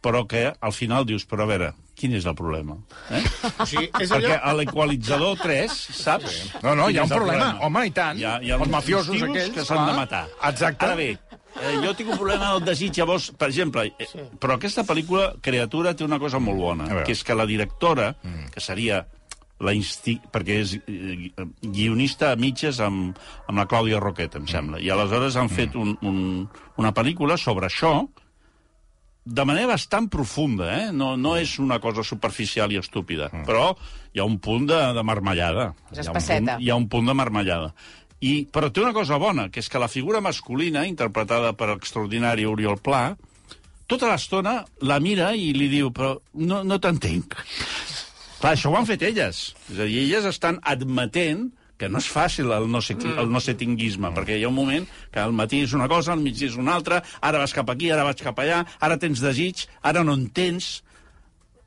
però 0.05 0.25
que 0.29 0.51
al 0.53 0.73
final 0.75 1.05
dius, 1.05 1.25
però 1.25 1.43
a 1.43 1.49
veure, 1.49 1.71
quin 1.97 2.13
és 2.13 2.27
el 2.29 2.35
problema? 2.37 2.77
Eh? 3.09 3.23
O 3.63 3.65
sigui, 3.65 3.87
és 3.99 4.11
allò... 4.11 4.19
Perquè 4.27 4.35
a 4.37 4.53
l'equalitzador 4.59 5.39
3, 5.41 5.79
saps? 5.97 6.35
No, 6.61 6.75
no, 6.77 6.89
hi 6.91 6.99
ha 6.99 7.07
un 7.07 7.11
el 7.11 7.17
problema. 7.17 7.47
Home, 7.65 7.87
i 7.89 7.95
tant. 7.95 8.19
Hi 8.19 8.27
ha, 8.27 8.35
hi 8.43 8.53
ha 8.53 8.59
Els 8.59 8.71
mafiosos 8.71 9.25
aquells, 9.25 9.53
que 9.55 9.65
s'han 9.65 9.87
de 9.89 9.97
matar. 9.97 10.25
Exacte. 10.51 10.85
Ara 10.85 10.99
bé, 10.99 11.09
eh, 11.55 11.73
jo 11.81 11.95
tinc 11.97 12.13
un 12.13 12.19
problema 12.21 12.53
del 12.53 12.67
desig, 12.67 12.93
llavors, 12.99 13.31
per 13.39 13.49
exemple, 13.49 13.87
eh, 13.97 14.27
però 14.39 14.59
aquesta 14.59 14.85
pel·lícula, 14.87 15.31
Creatura, 15.41 15.95
té 15.97 16.05
una 16.05 16.19
cosa 16.21 16.39
molt 16.43 16.61
bona, 16.61 16.89
que 17.03 17.15
és 17.15 17.23
que 17.25 17.37
la 17.37 17.47
directora, 17.49 18.11
que 18.53 18.63
seria 18.63 19.05
la 19.63 19.73
insti... 19.75 20.17
perquè 20.31 20.59
és 20.63 20.75
eh, 20.81 21.31
guionista 21.61 22.33
a 22.33 22.39
mitges 22.39 22.81
amb, 22.83 23.17
amb 23.47 23.61
la 23.61 23.67
Clàudia 23.71 24.01
Roquet, 24.03 24.35
em 24.39 24.47
sembla. 24.51 24.81
I 24.83 24.91
aleshores 24.91 25.37
han 25.39 25.51
fet 25.51 25.77
un, 25.79 25.95
un, 26.03 26.19
una 26.81 26.93
pel·lícula 26.95 27.37
sobre 27.39 27.69
això, 27.69 27.97
de 29.25 29.45
manera 29.47 29.71
bastant 29.73 30.07
profunda, 30.11 30.67
eh? 30.75 30.89
No, 30.93 31.15
no 31.17 31.33
és 31.39 31.55
una 31.59 31.79
cosa 31.81 32.03
superficial 32.05 32.71
i 32.71 32.77
estúpida, 32.77 33.31
mm. 33.31 33.45
però 33.47 33.71
hi 34.13 34.21
ha 34.21 34.27
un 34.27 34.37
punt 34.37 34.67
de, 34.69 34.81
de 34.93 35.03
marmellada. 35.07 35.71
És 35.91 36.03
Hi 36.03 36.09
ha 36.09 36.13
un 36.13 36.19
punt, 36.19 36.51
hi 36.61 36.69
ha 36.69 36.81
un 36.83 36.89
punt 36.91 37.09
de 37.09 37.15
marmellada. 37.17 37.71
I, 38.25 38.45
però 38.51 38.69
té 38.71 38.83
una 38.83 38.93
cosa 38.95 39.17
bona, 39.21 39.49
que 39.51 39.59
és 39.63 39.69
que 39.69 39.81
la 39.81 39.89
figura 39.91 40.21
masculina, 40.23 40.85
interpretada 40.87 41.55
per 41.57 41.71
l'extraordinari 41.73 42.45
Oriol 42.47 42.77
Pla, 42.81 43.09
tota 43.89 44.09
l'estona 44.09 44.59
la 44.85 45.01
mira 45.01 45.33
i 45.37 45.51
li 45.57 45.67
diu, 45.73 45.91
però 45.93 46.15
no, 46.41 46.61
no 46.63 46.79
t'entenc. 46.81 47.35
Clar, 48.39 48.53
això 48.55 48.71
ho 48.71 48.75
han 48.77 48.87
fet 48.89 49.01
elles. 49.07 49.43
És 49.71 49.77
a 49.79 49.85
dir, 49.87 50.01
elles 50.05 50.25
estan 50.29 50.59
admetent 50.63 51.47
que 51.79 51.89
no 51.91 51.99
és 51.99 52.07
fàcil 52.07 52.51
el 52.55 52.69
no, 52.71 52.79
sé, 52.83 52.95
el 52.95 53.27
no 53.31 53.39
sé 53.43 53.53
tinguisme, 53.59 54.07
perquè 54.15 54.37
hi 54.39 54.45
ha 54.45 54.51
un 54.51 54.55
moment 54.55 54.85
que 55.11 55.19
al 55.19 55.33
matí 55.35 55.59
és 55.65 55.73
una 55.75 55.89
cosa, 55.91 56.13
al 56.13 56.21
migdia 56.23 56.47
és 56.47 56.55
una 56.59 56.75
altra, 56.77 57.01
ara 57.19 57.41
vas 57.41 57.51
cap 57.55 57.67
aquí, 57.73 57.89
ara 57.91 58.05
vaig 58.07 58.21
cap 58.23 58.37
allà, 58.39 58.61
ara 58.79 58.95
tens 59.01 59.19
desig, 59.23 59.65
ara 59.83 60.03
no 60.07 60.15
en 60.15 60.29
tens, 60.31 60.69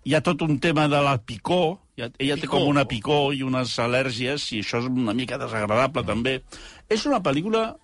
hi 0.09 0.15
ha 0.17 0.23
tot 0.25 0.41
un 0.47 0.57
tema 0.65 0.87
de 0.89 1.03
la 1.05 1.19
picor, 1.21 1.77
ja- 2.01 2.09
ella 2.17 2.37
té 2.41 2.47
Picor. 2.47 2.61
com 2.63 2.71
una 2.71 2.87
picor 2.89 3.35
i 3.37 3.43
unes 3.45 3.75
al·lèrgies, 3.85 4.49
i 4.57 4.63
això 4.65 4.81
és 4.81 4.89
una 4.89 5.13
mica 5.13 5.37
desagradable, 5.37 6.05
també. 6.09 6.39
És 6.89 7.05
una 7.07 7.21
pel·lícula... 7.21 7.75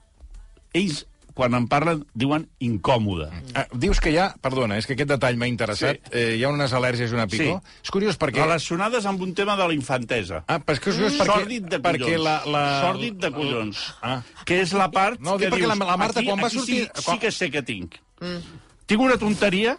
Ells, 0.75 1.05
quan 1.35 1.55
en 1.59 1.65
parlen, 1.67 2.05
diuen 2.15 2.45
incòmoda. 2.63 3.27
Ah, 3.59 3.65
dius 3.75 3.99
que 4.01 4.13
hi 4.15 4.19
ha... 4.23 4.29
Perdona, 4.41 4.77
és 4.79 4.87
que 4.87 4.95
aquest 4.95 5.11
detall 5.11 5.35
m'ha 5.41 5.49
interessat. 5.51 5.99
Sí. 6.07 6.13
Eh, 6.15 6.37
hi 6.39 6.45
ha 6.47 6.51
unes 6.55 6.71
al·lèrgies 6.73 7.11
i 7.11 7.17
una 7.19 7.27
picor. 7.27 7.59
Sí. 7.59 7.79
És 7.83 7.91
curiós 7.91 8.19
perquè... 8.23 8.45
Relacionades 8.45 9.07
amb 9.11 9.21
un 9.27 9.35
tema 9.35 9.57
de 9.59 9.67
la 9.67 9.75
infantesa. 9.75 10.45
Ah, 10.47 10.61
però 10.63 10.77
és 10.79 10.83
que 10.85 10.91
és 10.93 11.01
curiós 11.01 11.17
perquè... 11.19 11.41
Sòrdid 11.43 11.67
de 11.73 11.81
collons. 11.83 12.05
perquè 12.05 12.19
la, 12.23 12.37
la... 12.55 12.63
Sòrdid 12.85 13.19
de 13.25 13.33
collons. 13.35 13.83
Ah. 14.03 14.21
Que 14.47 14.61
és 14.63 14.73
la 14.79 14.87
part 14.95 15.19
No, 15.19 15.35
que 15.43 15.51
dius... 15.51 15.67
la- 15.67 15.75
la 15.91 15.97
Marta, 15.99 16.21
aquí, 16.23 16.29
quan 16.31 16.39
va 16.45 16.47
aquí 16.53 16.61
sortir- 16.63 16.85
Sí, 16.87 17.03
quan- 17.03 17.19
sí 17.19 17.27
que 17.27 17.33
sé 17.35 17.51
que 17.51 17.63
tinc. 17.67 17.99
Mm. 18.21 18.39
Tinc 18.87 19.01
una 19.01 19.19
tonteria 19.19 19.75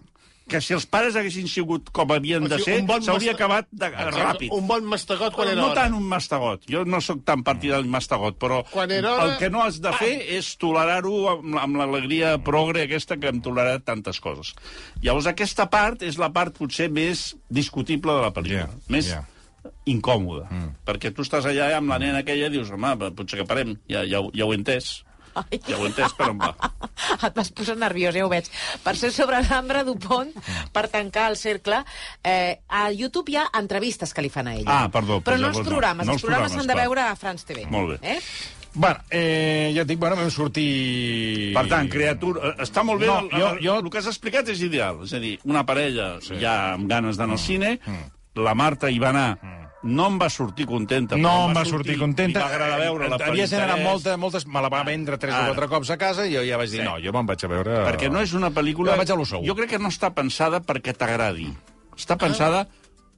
que 0.47 0.59
si 0.61 0.75
els 0.75 0.85
pares 0.85 1.15
haguessin 1.17 1.47
sigut 1.49 1.89
com 1.91 2.11
havien 2.13 2.43
O 2.45 2.47
de 2.47 2.59
ser, 2.61 2.79
un 2.81 2.85
bon 2.85 3.01
s'hauria 3.01 3.31
masta- 3.33 3.43
acabat 3.45 3.67
de, 3.71 3.89
ràpid. 3.89 4.51
Un 4.53 4.67
bon 4.67 4.83
mastegot 4.85 5.33
quan 5.33 5.47
era 5.49 5.57
no 5.59 5.71
hora. 5.71 5.75
tant 5.81 5.95
un 5.97 6.03
mastegot. 6.05 6.61
Jo 6.69 6.83
no 6.85 6.99
sóc 7.01 7.23
tan 7.25 7.41
partidari 7.43 7.81
del 7.81 7.89
mastegot, 7.91 8.37
però 8.37 8.63
Quan 8.69 8.91
era 8.91 9.13
hora- 9.15 9.25
el 9.33 9.37
que 9.39 9.49
no 9.49 9.63
has 9.63 9.81
de 9.81 9.91
fer 9.93 10.21
és 10.37 10.55
tolerar-ho 10.57 11.29
amb, 11.31 11.57
amb 11.57 11.75
l'alegria 11.77 12.37
progre 12.37 12.83
aquesta 12.83 13.17
que 13.17 13.27
hem 13.27 13.41
tolerat 13.41 13.83
tantes 13.85 14.19
coses. 14.19 14.53
Llavors, 15.01 15.25
aquesta 15.25 15.65
part 15.69 16.03
és 16.03 16.17
la 16.21 16.31
part 16.31 16.55
potser 16.55 16.91
més 16.91 17.35
discutible 17.49 18.13
de 18.13 18.21
la 18.21 18.31
pel·lícula. 18.33 18.69
Ja, 18.69 18.83
més 18.89 19.09
ja. 19.09 19.23
incòmoda. 19.85 20.45
Mm. 20.51 20.69
Perquè 20.85 21.11
tu 21.13 21.23
estàs 21.25 21.45
allà 21.49 21.71
amb 21.77 21.89
la 21.89 21.97
nena 21.99 22.19
aquella 22.21 22.47
i 22.47 22.53
dius, 22.53 22.69
home, 22.71 22.95
potser 23.17 23.39
que 23.41 23.45
parem, 23.49 23.75
ja, 23.89 24.03
ja, 24.05 24.19
ho- 24.21 24.31
ja 24.33 24.45
ho 24.45 24.53
he 24.53 24.57
entès. 24.57 25.03
Ai. 25.35 25.59
Ja 25.67 25.77
ho 25.77 25.85
entès 25.87 26.13
per 26.15 26.29
on 26.31 26.37
va. 26.39 26.53
Et 27.27 27.35
vas 27.35 27.49
posar 27.51 27.75
nerviós, 27.77 28.15
ja 28.15 28.23
ho 28.25 28.29
veig. 28.31 28.47
Per 28.83 28.95
ser 28.97 29.11
sobre 29.11 29.41
l'Ambra 29.43 29.83
Dupont, 29.87 30.31
per 30.73 30.87
tancar 30.93 31.29
el 31.31 31.37
cercle, 31.37 31.81
eh, 32.23 32.59
a 32.69 32.85
YouTube 32.95 33.31
hi 33.33 33.39
ha 33.41 33.47
entrevistes 33.59 34.13
que 34.15 34.23
li 34.23 34.29
fan 34.31 34.47
a 34.47 34.55
ella. 34.55 34.77
Ah, 34.85 34.89
perdó, 34.91 35.19
Però 35.25 35.37
no 35.41 35.49
els 35.51 35.59
programes, 35.65 36.07
No 36.07 36.13
els 36.15 36.23
programes 36.23 36.51
s'han 36.55 36.67
de 36.67 36.75
veure 36.79 37.01
a 37.09 37.15
France 37.19 37.45
TV. 37.45 37.65
Molt 37.69 37.95
bé. 37.99 38.15
Eh? 38.15 38.21
Bueno, 38.75 38.99
eh, 39.09 39.71
ja 39.75 39.83
et 39.85 39.87
dic, 39.87 39.99
bueno, 39.99 40.17
vam 40.19 40.29
sortir... 40.31 41.53
Per 41.55 41.65
tant, 41.71 41.87
criatura... 41.91 42.49
eh, 42.49 42.63
Està 42.65 42.83
molt 42.83 42.99
bé, 42.99 43.07
No, 43.07 43.19
el, 43.23 43.29
jo- 43.31 43.53
jo- 43.63 43.77
el 43.83 43.89
que 43.91 44.01
has 44.01 44.09
explicat 44.11 44.49
és 44.51 44.61
ideal. 44.65 44.99
És 45.05 45.13
a 45.15 45.21
dir, 45.23 45.37
una 45.47 45.63
parella 45.67 46.15
sí. 46.23 46.35
ja 46.41 46.73
amb 46.73 46.89
ganes 46.91 47.15
d'anar 47.19 47.37
al 47.37 47.43
cine, 47.43 47.77
la 48.35 48.53
Marta 48.55 48.89
hi 48.91 48.99
va 48.99 49.13
anar, 49.13 49.29
no 49.85 50.07
em 50.09 50.15
va 50.21 50.27
sortir 50.33 50.65
contenta. 50.65 51.17
No 51.21 51.33
em 51.47 51.53
va 51.55 51.63
sortir 51.69 51.95
contenta. 52.01 52.39
Li 52.39 52.45
va 52.45 52.51
agradar 52.51 52.79
veure-la 52.81 53.19
per 53.21 53.27
Havia 53.29 53.45
generat 53.51 53.81
molta, 53.85 54.15
moltes... 54.17 54.47
Me 54.49 54.61
la 54.65 54.69
va 54.73 54.81
vendre 54.87 55.17
tres 55.21 55.33
Ara. 55.35 55.45
o 55.45 55.53
quatre 55.53 55.67
cops 55.71 55.91
a 55.93 55.97
casa 56.01 56.25
i 56.25 56.33
jo 56.33 56.41
ja 56.47 56.57
vaig 56.57 56.71
dir, 56.73 56.81
Sí. 56.81 56.85
no, 56.87 56.97
jo 57.03 57.13
me'n 57.13 57.27
vaig 57.29 57.43
a 57.45 57.51
veure... 57.51 57.75
Perquè 57.85 58.09
no 58.11 58.21
és 58.25 58.33
una 58.33 58.49
pel·lícula... 58.55 58.95
Jo 58.95 59.03
vaig 59.03 59.13
a. 59.13 59.43
Jo 59.45 59.55
crec 59.61 59.69
que 59.75 59.79
no 59.79 59.91
està 59.93 60.09
pensada 60.17 60.59
perquè 60.65 60.95
t'agradi. 60.97 61.51
Està 61.95 62.17
pensada 62.17 62.65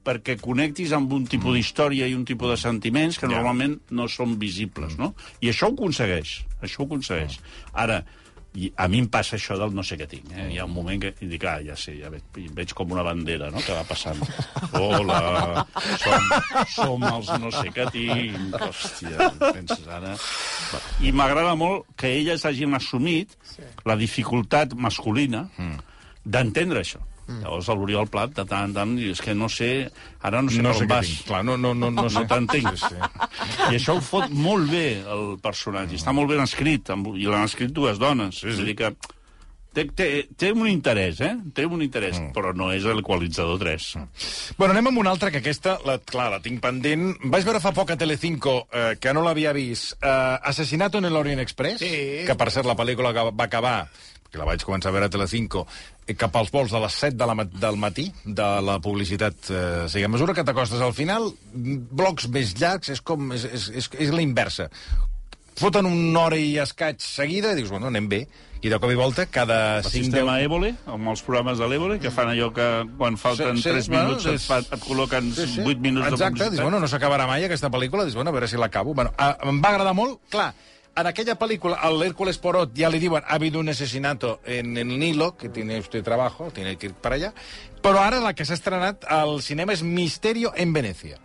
perquè 0.08 0.38
connectis 0.40 0.92
amb 0.96 1.10
un 1.12 1.24
tipus 1.28 1.56
d'història 1.56 2.06
i 2.08 2.14
un 2.14 2.24
tipus 2.24 2.48
de 2.54 2.56
sentiments 2.60 3.18
que 3.18 3.26
Ja. 3.26 3.34
normalment 3.34 3.80
no 3.90 4.06
són 4.08 4.38
visibles, 4.38 4.96
no? 4.96 5.14
I 5.40 5.50
això 5.50 5.68
ho 5.68 5.74
aconsegueix, 5.74 6.44
això 6.62 6.80
ho 6.84 6.86
aconsegueix. 6.86 7.40
Ara, 7.74 8.04
i 8.56 8.70
a 8.80 8.86
mi 8.88 9.02
em 9.02 9.08
passa 9.12 9.36
això 9.36 9.58
del 9.60 9.74
no 9.76 9.84
sé 9.84 9.98
què 10.00 10.06
tinc. 10.08 10.30
Eh? 10.32 10.46
Hi 10.54 10.58
ha 10.58 10.64
un 10.66 10.72
moment 10.72 11.02
que 11.02 11.12
dic, 11.20 11.44
ah, 11.44 11.58
ja 11.64 11.76
sé, 11.78 11.94
ja 12.00 12.08
veig, 12.12 12.38
veig 12.56 12.72
com 12.76 12.94
una 12.94 13.04
bandera 13.06 13.50
no? 13.52 13.60
que 13.64 13.76
va 13.76 13.84
passant. 13.86 14.22
Hola, 14.78 15.66
som, 16.00 16.32
som 16.72 17.04
els 17.10 17.30
no 17.42 17.52
sé 17.54 17.68
què 17.74 17.86
tinc. 17.94 18.56
Hòstia, 18.56 19.28
penses 19.44 19.84
ara... 19.98 20.16
I 21.04 21.12
m'agrada 21.16 21.54
molt 21.58 21.86
que 22.00 22.10
elles 22.18 22.44
hagin 22.48 22.74
assumit 22.76 23.36
la 23.88 23.96
dificultat 24.00 24.74
masculina 24.76 25.46
d'entendre 26.24 26.82
això. 26.82 27.04
Llavors 27.28 27.68
l'Oriol 27.68 28.06
Plat, 28.08 28.30
de 28.32 28.44
tant 28.48 28.70
en 28.70 28.72
tant, 28.74 28.94
diu, 28.96 29.10
és 29.12 29.20
que 29.20 29.34
no 29.36 29.50
sé, 29.52 29.90
ara 30.24 30.40
no 30.40 30.48
sé 30.48 30.62
No 30.64 30.70
per 30.72 30.78
sé 30.78 30.84
on 30.86 30.88
vas. 30.88 31.06
tinc. 31.10 31.26
Clar, 31.28 31.44
no, 31.44 31.56
no, 31.60 31.74
no, 31.74 31.90
no, 31.90 32.02
No 32.06 32.08
sé. 32.08 32.24
t'entenc. 32.30 32.70
Sí, 32.76 32.88
sí. 32.88 32.96
I 33.68 33.76
això 33.76 33.98
ho 33.98 34.00
fot 34.00 34.30
molt 34.32 34.70
bé, 34.72 35.02
el 35.04 35.36
personatge. 35.44 35.96
Està 36.00 36.14
molt 36.16 36.28
ben 36.32 36.40
escrit, 36.40 36.88
amb- 36.90 37.12
i 37.16 37.28
l'han 37.28 37.44
escrit 37.44 37.70
dues 37.76 37.98
dones. 38.00 38.34
Sí, 38.40 38.48
sí. 38.48 38.54
És 38.56 38.60
a 38.64 38.68
dir 38.70 38.76
que 38.80 38.90
té, 39.76 39.84
té, 39.94 40.06
té 40.40 40.50
un 40.56 40.66
interès, 40.66 41.20
eh? 41.20 41.34
Té 41.54 41.66
un 41.68 41.82
interès, 41.84 42.16
mm. 42.18 42.32
però 42.34 42.54
no 42.56 42.72
és 42.72 42.82
l'equalitzador 42.88 43.60
3. 43.60 43.90
Mm. 44.00 44.08
Bueno, 44.58 44.72
anem 44.74 44.88
amb 44.90 44.98
una 45.04 45.12
altra, 45.12 45.30
que 45.30 45.38
aquesta, 45.44 45.76
la, 45.86 45.98
clar, 46.00 46.30
la 46.32 46.40
tinc 46.42 46.58
pendent. 46.64 47.12
Vaig 47.30 47.44
veure 47.46 47.60
fa 47.62 47.70
poc 47.76 47.92
a 47.92 47.98
Telecinco, 48.00 48.62
eh, 48.72 48.96
que 48.98 49.12
no 49.14 49.22
l'havia 49.22 49.52
vist, 49.52 49.92
eh, 50.00 50.08
Asesinato 50.50 50.98
en 50.98 51.04
el 51.12 51.16
Orient 51.20 51.44
Express, 51.44 51.78
Sí. 51.84 52.24
que 52.26 52.34
per 52.40 52.50
cert 52.50 52.66
la 52.66 52.74
pel·lícula 52.74 53.12
que 53.14 53.28
va 53.30 53.44
acabar 53.44 53.76
que 54.30 54.38
la 54.38 54.44
vaig 54.44 54.60
començar 54.64 54.90
a 54.90 54.92
veure 54.92 55.06
a 55.08 55.12
Telecinco, 55.12 55.66
eh, 56.06 56.14
cap 56.14 56.34
als 56.36 56.50
vols 56.52 56.70
de 56.74 56.80
les 56.82 56.92
7 57.00 57.16
de 57.16 57.26
la, 57.26 57.34
ma- 57.34 57.44
del 57.48 57.76
matí, 57.80 58.10
de 58.24 58.48
la 58.62 58.78
publicitat. 58.84 59.50
Eh, 59.50 59.84
o 59.86 59.88
sigui, 59.88 60.04
a 60.04 60.08
mesura 60.12 60.34
que 60.36 60.44
t'acostes 60.44 60.80
al 60.84 60.92
final, 60.92 61.30
blocs 61.54 62.28
més 62.28 62.54
llargs 62.60 62.90
és 62.92 63.00
com... 63.00 63.32
és, 63.32 63.44
és, 63.48 63.70
és, 63.82 63.88
és 64.08 64.12
la 64.12 64.20
inversa. 64.22 64.68
Foten 65.58 65.88
una 65.90 66.20
hora 66.28 66.36
i 66.38 66.52
escaig 66.62 67.00
seguida 67.02 67.50
i 67.52 67.56
dius, 67.58 67.72
bueno, 67.72 67.88
anem 67.90 68.06
bé. 68.08 68.20
I 68.62 68.70
de 68.70 68.78
cop 68.82 68.90
i 68.90 68.96
volta, 68.98 69.24
cada 69.30 69.78
El 69.78 69.84
5 69.86 70.04
sistema 70.04 70.36
Évole, 70.42 70.72
amb 70.90 71.08
els 71.12 71.20
programes 71.22 71.58
de 71.62 71.66
l'Évole, 71.70 71.96
que 72.02 72.10
fan 72.10 72.26
allò 72.30 72.48
que 72.54 72.64
quan 72.98 73.16
falten 73.18 73.56
Sí, 73.56 73.62
sí, 73.62 73.70
3 73.70 73.88
bueno, 73.88 74.04
minuts 74.08 74.26
és- 74.26 74.34
et, 74.42 74.46
fa, 74.46 74.58
et 74.58 74.82
col·loquen 74.82 75.28
8 75.32 75.78
minuts 75.78 76.06
de 76.08 76.12
Exacte, 76.12 76.32
publicitat. 76.34 76.52
dius, 76.56 76.62
bueno, 76.64 76.80
no 76.82 76.88
s'acabarà 76.90 77.26
mai 77.30 77.44
aquesta 77.46 77.70
pel·lícula, 77.70 78.02
dius, 78.06 78.16
bueno, 78.18 78.30
a 78.30 78.32
veure 78.34 78.48
si 78.50 78.56
l'acabo. 78.58 78.94
Bueno, 78.98 79.12
a, 79.16 79.36
em 79.46 79.60
va 79.62 79.68
agradar 79.70 79.94
molt, 79.94 80.18
clar, 80.30 80.52
en 81.00 81.06
aquella 81.06 81.36
pel·lícula, 81.38 81.76
al 81.80 82.02
Hércules 82.02 82.38
Porot 82.38 82.72
ja 82.76 82.88
li 82.90 82.98
diuen 83.02 83.22
ha 83.26 83.34
habido 83.38 83.60
un 83.60 83.68
asesinato 83.68 84.40
en 84.44 84.76
el 84.76 84.98
Nilo, 84.98 85.36
que 85.36 85.48
tiene 85.48 85.78
usted 85.78 86.02
trabajo, 86.02 86.50
tiene 86.50 86.76
que 86.76 86.86
ir 86.86 86.94
para 86.94 87.14
allá, 87.16 87.32
però 87.82 88.00
ara 88.02 88.18
la 88.20 88.32
que 88.34 88.44
s'ha 88.44 88.56
estrenat 88.58 89.04
al 89.06 89.36
cinema 89.40 89.72
és 89.72 89.84
Misterio 89.86 90.50
en 90.56 90.72
Venècia, 90.74 91.20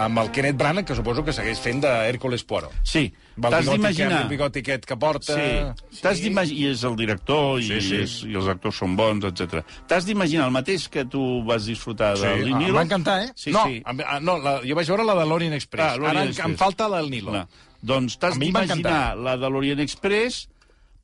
amb 0.00 0.18
el 0.22 0.30
Kenneth 0.32 0.56
Branagh, 0.56 0.86
que 0.88 0.96
suposo 0.96 1.24
que 1.24 1.34
segueix 1.36 1.60
fent 1.60 1.82
de 1.84 1.90
Hércules 2.08 2.44
Porot. 2.48 2.72
Sí, 2.82 3.12
t'has 3.38 3.68
d'imaginar... 3.68 4.22
El 4.22 4.30
bigoti 4.32 4.62
aquest 4.64 4.86
que 4.88 4.96
porta... 4.96 5.36
Sí, 5.36 6.00
t'has 6.00 6.22
d'imaginar... 6.24 6.62
I 6.64 6.72
és 6.72 6.84
el 6.88 6.96
director, 6.96 7.60
i, 7.60 7.68
Sí, 7.68 7.80
sí. 7.84 8.00
És, 8.06 8.16
i 8.24 8.34
els 8.40 8.48
actors 8.48 8.80
són 8.80 8.96
bons, 8.96 9.28
etc. 9.28 9.60
T'has 9.86 10.08
d'imaginar 10.08 10.48
el 10.48 10.56
mateix 10.56 10.88
que 10.88 11.04
tu 11.04 11.42
vas 11.44 11.68
disfrutar 11.68 12.14
Sí, 12.16 12.24
de 12.24 12.32
ah, 12.32 12.36
l'Inilo. 12.40 12.72
em 12.72 12.80
va 12.80 12.86
encantar, 12.88 13.20
eh? 13.26 13.32
Sí, 13.36 13.52
no, 13.52 13.66
sí. 13.68 13.82
em- 13.84 14.04
ah, 14.06 14.18
no 14.24 14.38
la, 14.40 14.58
jo 14.64 14.74
vaig 14.80 14.88
veure 14.88 15.04
la 15.04 15.14
de 15.20 15.26
l'Orient 15.28 15.54
Express. 15.60 15.98
Ah, 16.00 16.08
Ara 16.14 16.22
em, 16.24 16.32
Express. 16.32 16.48
em 16.48 16.56
falta 16.56 16.88
la 16.88 17.02
del 17.04 17.10
Nilo. 17.12 17.36
Clar. 17.36 17.46
Doncs 17.82 18.16
t'has 18.18 18.38
d'imaginar 18.38 19.16
la 19.16 19.36
de 19.38 19.48
l'Orient 19.48 19.80
Express, 19.80 20.48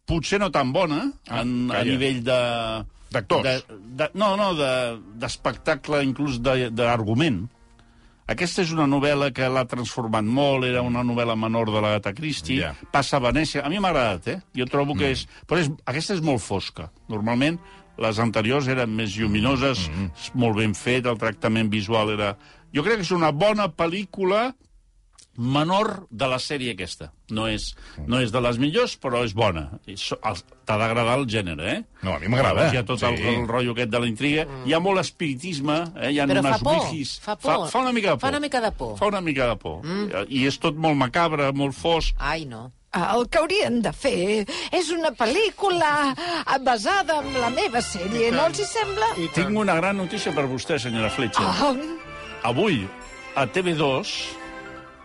potser 0.06 0.40
no 0.42 0.50
tan 0.50 0.72
bona, 0.72 1.12
Ah, 1.28 1.42
en, 1.42 1.70
a 1.70 1.84
nivell 1.84 2.22
de... 2.24 2.38
D'actors. 3.14 3.44
de- 3.46 3.78
de- 4.00 4.10
No, 4.14 4.37
no, 4.37 4.54
de- 4.58 4.98
d'espectacle, 5.22 5.98
de, 6.02 6.04
inclús 6.04 6.40
de- 6.42 6.70
d'argument. 6.70 7.44
Aquesta 8.26 8.62
és 8.64 8.72
una 8.72 8.87
novel·la 8.88 9.30
que 9.37 9.46
l'ha 9.52 9.66
transformat 9.68 10.24
molt, 10.24 10.64
era 10.64 10.80
una 10.82 11.02
novel·la 11.04 11.37
menor 11.37 11.68
de 11.70 11.80
l'Agatha 11.80 12.14
Christie, 12.16 12.60
Ja. 12.62 12.74
passa 12.90 13.18
a 13.18 13.20
Venècia. 13.20 13.62
A 13.64 13.68
mi 13.68 13.78
m'ha 13.78 13.90
agradat, 13.90 14.26
eh? 14.28 14.40
Jo 14.56 14.64
trobo 14.66 14.94
que 14.96 15.10
és... 15.12 15.26
Però 15.46 15.60
és, 15.60 15.70
aquesta 15.84 16.14
és 16.14 16.22
molt 16.24 16.40
fosca. 16.40 16.90
Normalment 17.08 17.58
les 17.98 18.18
anteriors 18.18 18.66
eren 18.66 18.90
més 18.90 19.14
lluminoses, 19.14 19.90
molt 20.34 20.56
ben 20.56 20.74
fet, 20.74 21.06
el 21.06 21.18
tractament 21.18 21.68
visual 21.70 22.10
era... 22.10 22.37
Jo 22.74 22.82
crec 22.82 22.96
que 22.96 23.02
és 23.06 23.12
una 23.14 23.30
bona 23.30 23.68
pel·lícula 23.68 24.54
menor 25.36 26.06
de 26.10 26.26
la 26.30 26.38
sèrie 26.38 26.72
aquesta. 26.74 27.10
No 27.30 27.46
és, 27.48 27.70
no 28.06 28.20
és 28.20 28.30
de 28.32 28.40
les 28.44 28.58
millors, 28.60 28.94
però 29.00 29.24
és 29.24 29.32
bona. 29.34 29.66
T'ha 29.84 30.76
d'agradar 30.80 31.16
el 31.18 31.26
gènere, 31.26 31.70
eh? 31.72 31.80
No, 32.02 32.14
a 32.14 32.18
mi 32.22 32.28
m'agrada. 32.28 32.68
Hi 32.72 32.76
ha 32.78 32.84
tot 32.84 33.02
el, 33.02 33.16
Sí. 33.18 33.24
el 33.32 33.48
rotllo 33.48 33.72
aquest 33.72 33.90
de 33.90 34.00
la 34.00 34.06
intriga. 34.06 34.46
Hi 34.66 34.72
ha 34.72 34.80
molt 34.80 35.00
espiritisme, 35.00 35.80
eh? 35.96 36.10
hi 36.12 36.20
ha 36.20 36.26
Però 36.26 36.42
fa 36.42 36.48
unes 36.48 36.62
por, 36.62 36.78
wikis. 36.84 37.18
fa 37.20 37.36
por. 37.36 37.50
Fa, 37.66 37.68
fa 37.72 37.78
una 37.80 37.92
mica 37.92 38.10
de 38.10 38.16
por. 38.16 38.20
Fa 38.20 38.28
una 38.36 38.40
mica 38.40 38.60
de 38.60 38.72
por. 38.72 38.96
Fa 38.98 39.06
una 39.06 39.20
mica 39.20 39.46
de 39.48 39.56
por. 39.56 39.82
Mm. 39.84 40.24
I 40.28 40.46
és 40.46 40.58
tot 40.58 40.76
molt 40.76 40.96
macabre, 40.96 41.50
molt 41.52 41.74
fosc. 41.74 42.14
Ai, 42.18 42.44
no. 42.46 42.70
El 42.94 43.24
que 43.28 43.38
haurien 43.40 43.80
de 43.82 43.90
fer 43.92 44.46
és 44.70 44.90
una 44.94 45.10
pel·lícula 45.10 46.14
basada 46.62 47.16
en 47.24 47.32
la 47.40 47.50
meva 47.50 47.80
sèrie, 47.82 48.30
no 48.30 48.46
els 48.46 48.60
hi 48.60 48.64
sembla? 48.70 49.08
I 49.18 49.26
Tinc 49.34 49.50
una 49.58 49.74
gran 49.80 49.96
notícia 49.98 50.30
per 50.32 50.44
vostè, 50.46 50.78
senyora 50.78 51.10
Fletcher. 51.10 51.42
Ah, 51.44 51.74
Avui, 52.44 52.84
a 53.34 53.46
TV2, 53.50 54.12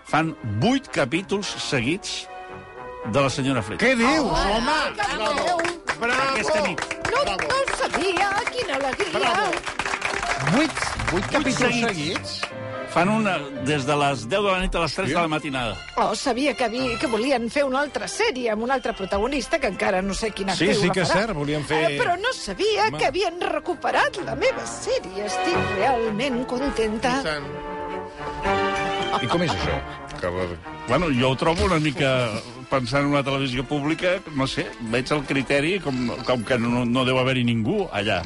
fan 0.09 0.33
vuit 0.61 0.87
capítols 0.93 1.47
seguits 1.69 2.27
de 3.13 3.21
la 3.21 3.29
senyora 3.29 3.61
Fletcher. 3.63 3.89
Què 3.89 3.95
dius? 3.95 4.45
Home, 4.55 4.77
bravo, 4.97 5.57
bravo. 5.99 6.29
Aquesta 6.33 6.61
nit. 6.67 6.81
no, 7.13 7.23
no 7.25 7.35
ho 7.55 7.65
sabia, 7.77 8.29
quina 8.53 8.75
alegria. 8.79 9.35
Vuit, 10.53 10.87
vuit 11.11 11.25
capítols 11.29 11.59
seguits. 11.59 11.87
seguits? 11.87 12.39
Fan 12.89 13.05
una 13.13 13.35
des 13.67 13.83
de 13.85 13.95
les 14.01 14.23
10 14.25 14.29
de 14.31 14.39
la 14.49 14.59
nit 14.63 14.73
a 14.75 14.79
les 14.81 14.95
3 14.97 15.09
de 15.11 15.13
la 15.13 15.27
matinada. 15.29 15.75
Oh, 16.01 16.15
sabia 16.17 16.55
que, 16.57 16.67
vi, 16.73 16.95
que 16.97 17.05
volien 17.07 17.45
fer 17.53 17.63
una 17.67 17.83
altra 17.85 18.07
sèrie 18.09 18.49
amb 18.49 18.63
un 18.65 18.71
altre 18.73 18.95
protagonista, 18.97 19.59
que 19.61 19.69
encara 19.69 20.01
no 20.01 20.15
sé 20.17 20.31
quina 20.31 20.55
Sí, 20.57 20.65
actriu 20.71 20.81
sí 20.81 20.87
la 20.87 20.93
que 20.97 21.03
és 21.05 21.11
cert, 21.13 21.35
volien 21.37 21.63
fer- 21.69 21.83
Eh, 21.91 21.99
però 22.01 22.15
no 22.17 22.33
sabia 22.33 22.87
Home. 22.87 22.97
que 22.97 23.05
havien 23.05 23.37
recuperat 23.39 24.17
la 24.25 24.33
meva 24.35 24.65
sèrie. 24.65 25.25
Estic 25.29 25.75
realment 25.77 26.41
contenta. 26.49 27.19
I 27.21 27.23
tant. 27.29 28.58
I 29.23 29.27
com 29.27 29.41
és 29.43 29.51
això? 29.51 29.75
Que... 30.19 30.29
Bueno, 30.87 31.09
jo 31.15 31.33
ho 31.33 31.35
trobo 31.39 31.65
una 31.67 31.79
mica... 31.83 32.13
Pensant 32.69 33.01
en 33.07 33.09
una 33.15 33.23
televisió 33.25 33.63
pública, 33.65 34.11
no 34.37 34.45
sé, 34.45 34.67
veig 34.93 35.09
el 35.15 35.23
criteri 35.25 35.79
com, 35.81 36.03
com 36.27 36.43
que 36.45 36.59
no, 36.61 36.83
no 36.85 37.01
deu 37.07 37.17
haver-hi 37.17 37.41
ningú 37.47 37.87
allà. 37.89 38.19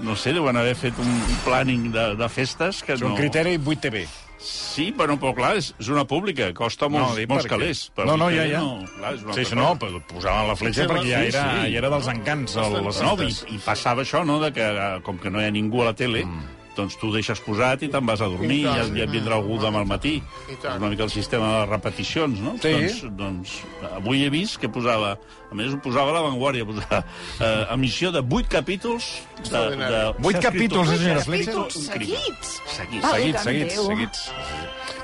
No 0.00 0.14
sé, 0.16 0.32
deuen 0.32 0.56
haver 0.56 0.72
fet 0.72 0.96
un 1.02 1.10
planning 1.44 1.90
de, 1.92 2.06
de 2.16 2.28
festes 2.32 2.80
que 2.80 2.94
És 2.96 3.04
no... 3.04 3.10
un 3.12 3.18
criteri 3.20 3.58
8TV. 3.60 4.06
Sí, 4.40 4.86
però, 4.96 5.18
però 5.20 5.34
clar, 5.36 5.50
és, 5.60 5.74
és 5.76 5.92
una 5.92 6.06
pública, 6.08 6.48
costa 6.56 6.88
molts, 6.88 7.18
dic 7.20 7.28
molts 7.28 7.44
perquè- 7.44 7.58
calés. 7.58 7.84
però 7.92 8.08
No, 8.14 8.16
no, 8.24 8.30
ja, 8.32 8.48
ja. 8.48 8.64
No, 8.64 8.88
clar, 8.96 9.12
és 9.18 9.26
una 9.26 9.36
Sí, 9.36 9.44
sí, 9.50 9.58
no, 9.60 9.74
però 9.76 10.00
posaven 10.14 10.48
la 10.48 10.56
fletxa 10.56 10.86
Sí, 10.86 10.88
perquè 10.94 11.08
ja 11.12 11.20
sí, 11.20 11.32
era, 11.34 11.42
sí. 11.44 11.72
ja 11.74 11.82
era 11.84 11.90
dels 11.92 12.08
encants, 12.14 12.56
el, 12.64 12.78
les 12.88 13.02
No, 13.04 13.16
i, 13.20 13.32
i 13.52 13.60
passava 13.68 14.06
això, 14.06 14.24
no?, 14.24 14.40
de 14.40 14.54
que 14.56 14.70
com 15.04 15.20
que 15.20 15.28
no 15.34 15.44
hi 15.44 15.50
ha 15.50 15.52
ningú 15.52 15.84
a 15.84 15.90
la 15.90 15.98
tele, 15.98 16.24
mm. 16.24 16.57
Doncs 16.78 16.98
tu 16.98 17.10
ho 17.10 17.14
deixes 17.14 17.42
posat 17.44 17.84
i 17.84 17.90
te'n 17.92 18.06
vas 18.08 18.22
a 18.22 18.30
dormir 18.30 18.60
i, 18.60 18.62
I 18.62 18.66
ja, 18.68 18.76
tant. 18.82 18.94
ja 19.00 19.06
et 19.08 19.14
vindrà 19.14 19.38
algú 19.38 19.58
demà 19.62 19.82
al 19.82 19.90
matí. 19.90 20.18
És 20.46 20.62
tant. 20.62 20.78
una 20.80 20.92
mica 20.92 21.06
el 21.06 21.12
sistema 21.14 21.50
de 21.56 21.66
repeticions, 21.72 22.40
no? 22.44 22.54
Sí. 22.62 22.72
Doncs, 22.72 23.02
doncs 23.18 23.56
avui 23.94 24.24
he 24.24 24.32
vist 24.34 24.60
que 24.62 24.70
posava, 24.72 25.16
a 25.48 25.56
més 25.56 25.72
ho 25.72 25.78
posava 25.80 26.12
a 26.12 26.16
l'avantguàrdia, 26.18 26.66
posava 26.68 27.00
eh, 27.00 27.74
emissió 27.74 28.10
de 28.12 28.20
vuit 28.20 28.48
capítols 28.52 29.06
de, 29.08 29.20
de, 29.36 29.42
Extraordinari. 29.44 30.00
Vuit 30.24 30.40
capítols, 30.44 30.90
eh, 30.92 30.98
senyora 31.00 31.22
Fletcher? 31.24 31.54
Capítols 31.54 31.86
seguits. 31.86 32.50
Seguits. 32.74 33.04
Valga'm 33.04 33.22
Seguits, 33.22 33.46
seguits, 33.46 33.74
Déu. 33.74 33.86
seguits. 33.92 34.26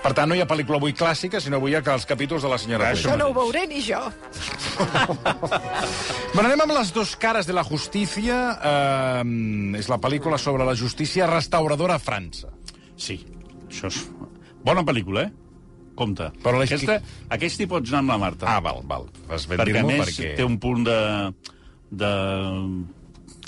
Per 0.04 0.12
tant, 0.12 0.28
no 0.28 0.36
hi 0.36 0.42
ha 0.44 0.48
pel·lícula 0.48 0.76
avui 0.82 0.92
clàssica, 0.92 1.40
sinó 1.40 1.56
avui 1.62 1.72
hi 1.72 1.78
ha 1.78 1.82
els 1.94 2.04
capítols 2.04 2.44
de 2.44 2.50
la 2.52 2.58
senyora 2.60 2.90
Això 2.90 3.06
Fletcher. 3.06 3.14
Això 3.14 3.20
no 3.22 3.30
ho 3.30 3.36
veuré 3.38 3.64
ni 3.70 3.80
jo. 3.80 4.02
Bueno, 6.34 6.48
anem 6.48 6.64
amb 6.66 6.74
les 6.76 6.90
dos 6.92 7.14
cares 7.16 7.46
de 7.48 7.54
la 7.56 7.64
justícia. 7.64 8.36
Eh, 8.58 9.78
és 9.80 9.88
la 9.88 10.00
pel·lícula 10.02 10.36
sobre 10.42 10.66
la 10.68 10.74
justícia 10.76 11.28
restauradora 11.30 11.96
a 11.96 12.02
França. 12.02 12.52
Sí, 13.00 13.20
això 13.70 13.88
és... 13.88 14.02
Bona 14.64 14.84
pel·lícula, 14.84 15.26
eh? 15.28 15.43
Compte. 15.94 16.30
Però 16.42 16.58
la- 16.58 16.64
aquesta, 16.66 16.98
aquesta 17.30 17.62
hi 17.62 17.66
pots 17.70 17.92
anar 17.92 18.00
amb 18.04 18.10
la 18.14 18.18
Marta. 18.18 18.48
Ah, 18.50 18.60
val, 18.64 18.80
val. 18.90 19.06
Vas 19.28 19.46
ben 19.46 19.60
perquè, 19.60 19.78
a 19.80 19.86
més, 19.86 20.02
perquè... 20.08 20.32
té 20.40 20.44
un 20.46 20.56
punt 20.58 20.82
de, 20.88 20.98
de 21.90 22.12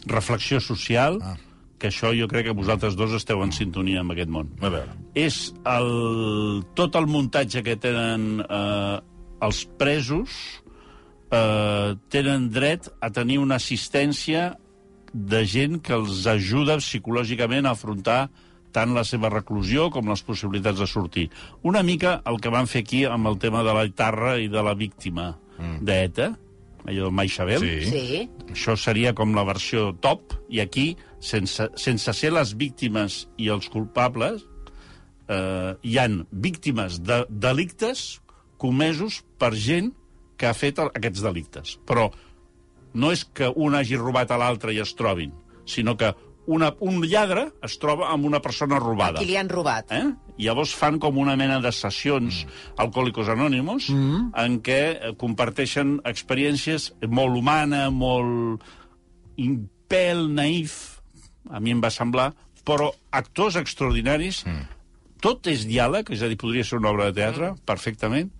reflexió 0.07 0.61
social 0.61 1.19
Ah. 1.23 1.35
que 1.79 1.89
això 1.91 2.13
jo 2.17 2.29
crec 2.29 2.47
que 2.47 2.55
vosaltres 2.57 2.95
dos 2.97 3.13
esteu 3.13 3.43
en 3.45 3.53
sintonia 3.53 4.01
amb 4.01 4.15
aquest 4.15 4.31
món. 4.33 4.49
A 4.63 4.71
veure. 4.71 4.95
És 5.15 5.53
el, 5.67 6.63
tot 6.79 6.95
el 6.97 7.07
muntatge 7.11 7.63
que 7.67 7.77
tenen 7.77 8.41
eh, 8.47 9.01
els 9.45 9.65
presos 9.77 10.31
eh, 11.31 11.97
tenen 12.09 12.49
dret 12.55 12.89
a 13.01 13.11
tenir 13.11 13.39
una 13.43 13.59
assistència 13.61 14.55
de 15.13 15.43
gent 15.49 15.81
que 15.85 15.95
els 15.97 16.25
ajuda 16.29 16.79
psicològicament 16.81 17.67
a 17.67 17.75
afrontar 17.77 18.29
tant 18.77 18.93
la 18.97 19.05
seva 19.09 19.31
reclusió 19.33 19.89
com 19.95 20.11
les 20.13 20.23
possibilitats 20.27 20.83
de 20.83 20.89
sortir. 20.91 21.31
Una 21.65 21.83
mica 21.87 22.19
el 22.29 22.41
que 22.45 22.53
van 22.53 22.69
fer 22.69 22.85
aquí 22.85 23.07
amb 23.09 23.31
el 23.33 23.39
tema 23.41 23.65
de 23.65 23.73
la 23.77 23.87
guitarra 23.89 24.37
i 24.43 24.51
de 24.53 24.65
la 24.65 24.77
víctima 24.77 25.31
mm. 25.57 25.79
d'ETA, 25.89 26.35
allò 26.87 27.07
del 27.09 27.15
Maixabel. 27.17 27.65
Sí. 27.65 27.91
Sí. 27.91 28.21
Això 28.53 28.77
seria 28.79 29.15
com 29.17 29.35
la 29.35 29.47
versió 29.49 29.89
top, 30.05 30.37
i 30.53 30.61
aquí 30.63 30.91
sense, 31.21 31.71
sense 31.81 32.15
ser 32.15 32.35
les 32.37 32.55
víctimes 32.59 33.25
i 33.41 33.49
els 33.53 33.71
culpables, 33.73 34.45
eh, 35.29 35.73
hi 35.83 35.99
han 35.99 36.23
víctimes 36.31 37.01
de 37.03 37.25
delictes 37.31 38.21
comesos 38.61 39.23
per 39.41 39.55
gent 39.55 39.93
que 40.37 40.49
ha 40.49 40.55
fet 40.57 40.79
el, 40.83 40.93
aquests 40.95 41.25
delictes. 41.25 41.77
Però 41.89 42.11
no 42.97 43.11
és 43.13 43.25
que 43.25 43.51
un 43.51 43.77
hagi 43.77 43.99
robat 44.01 44.31
a 44.33 44.41
l'altre 44.41 44.73
i 44.73 44.81
es 44.81 44.95
trobin, 44.97 45.35
sinó 45.67 45.97
que 45.99 46.13
una, 46.47 46.71
un 46.81 47.03
lladre 47.05 47.49
es 47.67 47.77
troba 47.83 48.11
amb 48.13 48.27
una 48.29 48.41
persona 48.43 48.79
robada. 48.83 49.19
Qui 49.21 49.29
li 49.31 49.37
han 49.39 49.51
robat. 49.51 49.91
Eh? 49.93 50.05
Llavors 50.43 50.75
fan 50.77 51.01
com 51.03 51.19
una 51.19 51.37
mena 51.39 51.59
de 51.65 51.73
sessions 51.75 52.45
mm. 52.45 52.77
alcohòlicos 52.85 53.31
anònimos 53.33 53.91
mm. 53.93 54.23
en 54.43 54.59
què 54.65 54.81
eh, 54.95 55.13
comparteixen 55.19 55.99
experiències 56.07 56.93
molt 57.09 57.39
humana, 57.39 57.87
molt 57.91 58.65
impel, 59.37 60.27
naïf, 60.37 60.79
a 61.51 61.61
mi 61.63 61.75
em 61.75 61.83
va 61.83 61.93
semblar, 61.95 62.31
però 62.67 62.91
actors 63.15 63.59
extraordinaris, 63.61 64.43
mm. 64.47 64.65
tot 65.23 65.51
és 65.51 65.67
diàleg, 65.69 66.11
és 66.15 66.23
a 66.23 66.31
dir, 66.31 66.39
podria 66.41 66.67
ser 66.67 66.81
una 66.81 66.93
obra 66.95 67.11
de 67.11 67.19
teatre, 67.21 67.53
mm. 67.55 67.67
perfectament, 67.69 68.31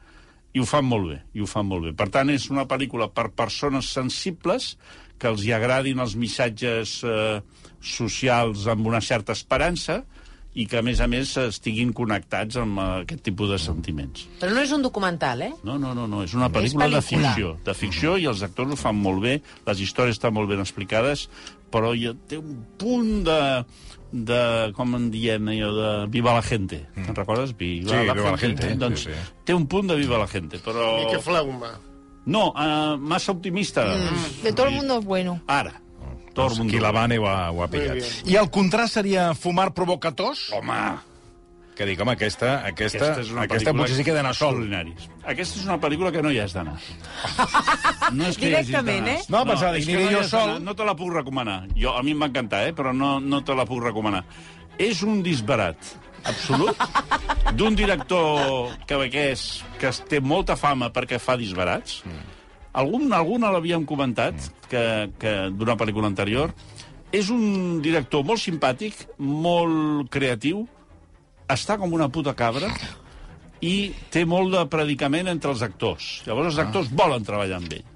i 0.57 0.63
ho 0.63 0.65
fan 0.65 0.87
molt 0.89 1.11
bé, 1.11 1.19
i 1.37 1.43
ho 1.45 1.49
fan 1.51 1.67
molt 1.69 1.85
bé. 1.85 1.93
Per 1.97 2.07
tant, 2.13 2.31
és 2.33 2.49
una 2.49 2.65
pel·lícula 2.69 3.11
per 3.13 3.29
persones 3.37 3.91
sensibles 3.93 4.77
que 5.19 5.31
els 5.33 5.47
hi 5.47 5.55
agradin 5.57 6.03
els 6.03 6.17
missatges 6.21 6.99
eh, 7.07 7.41
socials 7.81 8.67
amb 8.73 8.87
una 8.91 9.01
certa 9.01 9.37
esperança 9.37 10.03
i 10.57 10.65
que, 10.65 10.79
a 10.81 10.85
més 10.85 11.03
a 11.05 11.07
més, 11.11 11.35
estiguin 11.37 11.91
connectats 11.97 12.57
amb 12.63 12.81
eh, 12.81 12.85
aquest 13.05 13.27
tipus 13.29 13.51
de 13.53 13.59
sentiments. 13.61 14.25
Però 14.41 14.55
no 14.57 14.63
és 14.65 14.73
un 14.73 14.85
documental, 14.85 15.43
eh? 15.45 15.51
No, 15.69 15.77
no, 15.81 15.93
no, 15.97 16.07
no. 16.09 16.23
és 16.25 16.33
una 16.37 16.49
pel·lícula, 16.53 16.89
de 16.89 17.03
pel·lícula. 17.03 17.33
ficció. 17.35 17.51
De 17.67 17.75
ficció, 17.77 18.15
i 18.17 18.25
els 18.31 18.41
actors 18.47 18.73
ho 18.73 18.79
fan 18.81 18.97
molt 18.97 19.21
bé, 19.25 19.35
les 19.69 19.83
històries 19.85 20.17
estan 20.17 20.33
molt 20.37 20.49
ben 20.49 20.65
explicades, 20.65 21.27
però 21.73 21.93
ha, 21.93 22.15
té 22.31 22.39
un 22.41 22.63
punt 22.81 23.11
de, 23.27 23.41
de, 24.31 24.41
com 24.79 24.97
en 24.97 25.11
diem 25.13 25.53
allò, 25.53 25.75
de 25.77 25.91
Viva 26.15 26.33
la 26.39 26.45
gente. 26.47 26.87
Mm. 26.95 27.11
Te'n 27.11 27.21
recordes? 27.21 27.53
Viva, 27.59 27.91
Sí, 27.93 28.01
Viva 28.07 28.31
la 28.31 28.41
gente, 28.41 28.73
Doncs 28.81 29.05
sí, 29.05 29.13
sí. 29.13 29.37
té 29.45 29.59
un 29.61 29.69
punt 29.69 29.93
de 29.93 29.99
Viva 30.01 30.23
la 30.25 30.31
gente, 30.31 30.63
però... 30.65 30.95
I 31.05 31.13
que 31.13 31.21
fleuma. 31.21 31.75
No, 32.27 32.51
uh, 32.51 32.99
massa 32.99 33.33
optimista. 33.33 33.87
Mm. 33.87 34.43
De 34.43 34.53
todo 34.53 34.67
el 34.67 34.75
mundo 34.75 34.99
es 34.99 35.05
bueno. 35.05 35.41
Ara. 35.47 35.81
Tot 36.35 36.53
el 36.53 36.59
mundo. 36.59 36.73
qui 36.73 36.81
la 36.81 36.91
vane 36.93 37.17
ho 37.19 37.27
ha, 37.27 37.51
ho 37.51 37.63
ha 37.65 37.69
pillat. 37.73 38.03
I 38.29 38.37
el 38.37 38.51
contrast 38.53 38.99
seria 38.99 39.31
fumar 39.35 39.71
provocatos? 39.73 40.51
Home, 40.53 40.99
Que 41.77 41.85
dic, 41.85 42.01
home, 42.01 42.15
aquesta, 42.17 42.55
aquesta, 42.65 42.97
aquesta 43.05 43.21
és 43.21 43.31
una 43.35 43.43
aquesta 43.45 43.73
potser 43.77 43.99
sí 43.99 44.05
que 44.07 44.15
d'anar 44.17 44.33
sol. 44.37 44.63
Aquesta 45.29 45.59
és 45.61 45.67
una 45.67 45.77
pel·lícula 45.77 46.09
que 46.15 46.23
no 46.25 46.31
hi 46.33 46.39
has 46.41 46.55
d'anar. 46.57 46.79
No 48.17 48.29
és 48.31 48.39
que 48.39 48.49
Directament, 48.49 49.09
eh? 49.11 49.17
No, 49.29 49.43
pensava, 49.45 49.77
és 49.77 49.85
dic, 49.85 49.93
que 49.93 50.01
aniré 50.01 50.15
no 50.15 50.23
jo 50.23 50.29
sol. 50.31 50.55
No 50.65 50.73
te 50.79 50.87
la 50.89 50.95
puc 50.97 51.11
recomanar. 51.13 51.57
Jo, 51.77 51.93
a 51.99 52.05
mi 52.07 52.15
em 52.15 52.23
va 52.23 52.31
encantar, 52.31 52.63
eh? 52.71 52.73
però 52.77 52.95
no, 52.97 53.17
no 53.21 53.43
te 53.45 53.57
la 53.59 53.67
puc 53.69 53.83
recomanar. 53.83 54.23
És 54.81 55.03
un 55.05 55.21
disbarat 55.27 55.91
absolut 56.29 56.77
d'un 57.57 57.77
director 57.79 58.73
quebequès 58.89 59.47
que 59.81 59.91
es 59.93 60.03
té 60.11 60.21
molta 60.21 60.57
fama 60.59 60.91
perquè 60.95 61.21
fa 61.23 61.37
disbarats. 61.41 62.03
Algun, 62.77 63.09
alguna 63.17 63.53
l'havíem 63.55 63.87
comentat 63.89 64.51
que, 64.69 64.83
que 65.21 65.37
d'una 65.55 65.79
pel·lícula 65.81 66.11
anterior. 66.11 66.53
És 67.15 67.31
un 67.33 67.81
director 67.81 68.27
molt 68.27 68.43
simpàtic, 68.43 69.07
molt 69.23 70.11
creatiu, 70.13 70.67
està 71.49 71.79
com 71.79 71.95
una 71.95 72.11
puta 72.13 72.35
cabra 72.37 72.69
i 73.65 73.93
té 74.13 74.27
molt 74.29 74.53
de 74.53 74.65
predicament 74.69 75.31
entre 75.31 75.55
els 75.55 75.63
actors. 75.65 76.09
Llavors 76.27 76.51
els 76.53 76.61
actors 76.61 76.91
volen 76.93 77.25
treballar 77.25 77.63
amb 77.63 77.73
ell. 77.73 77.87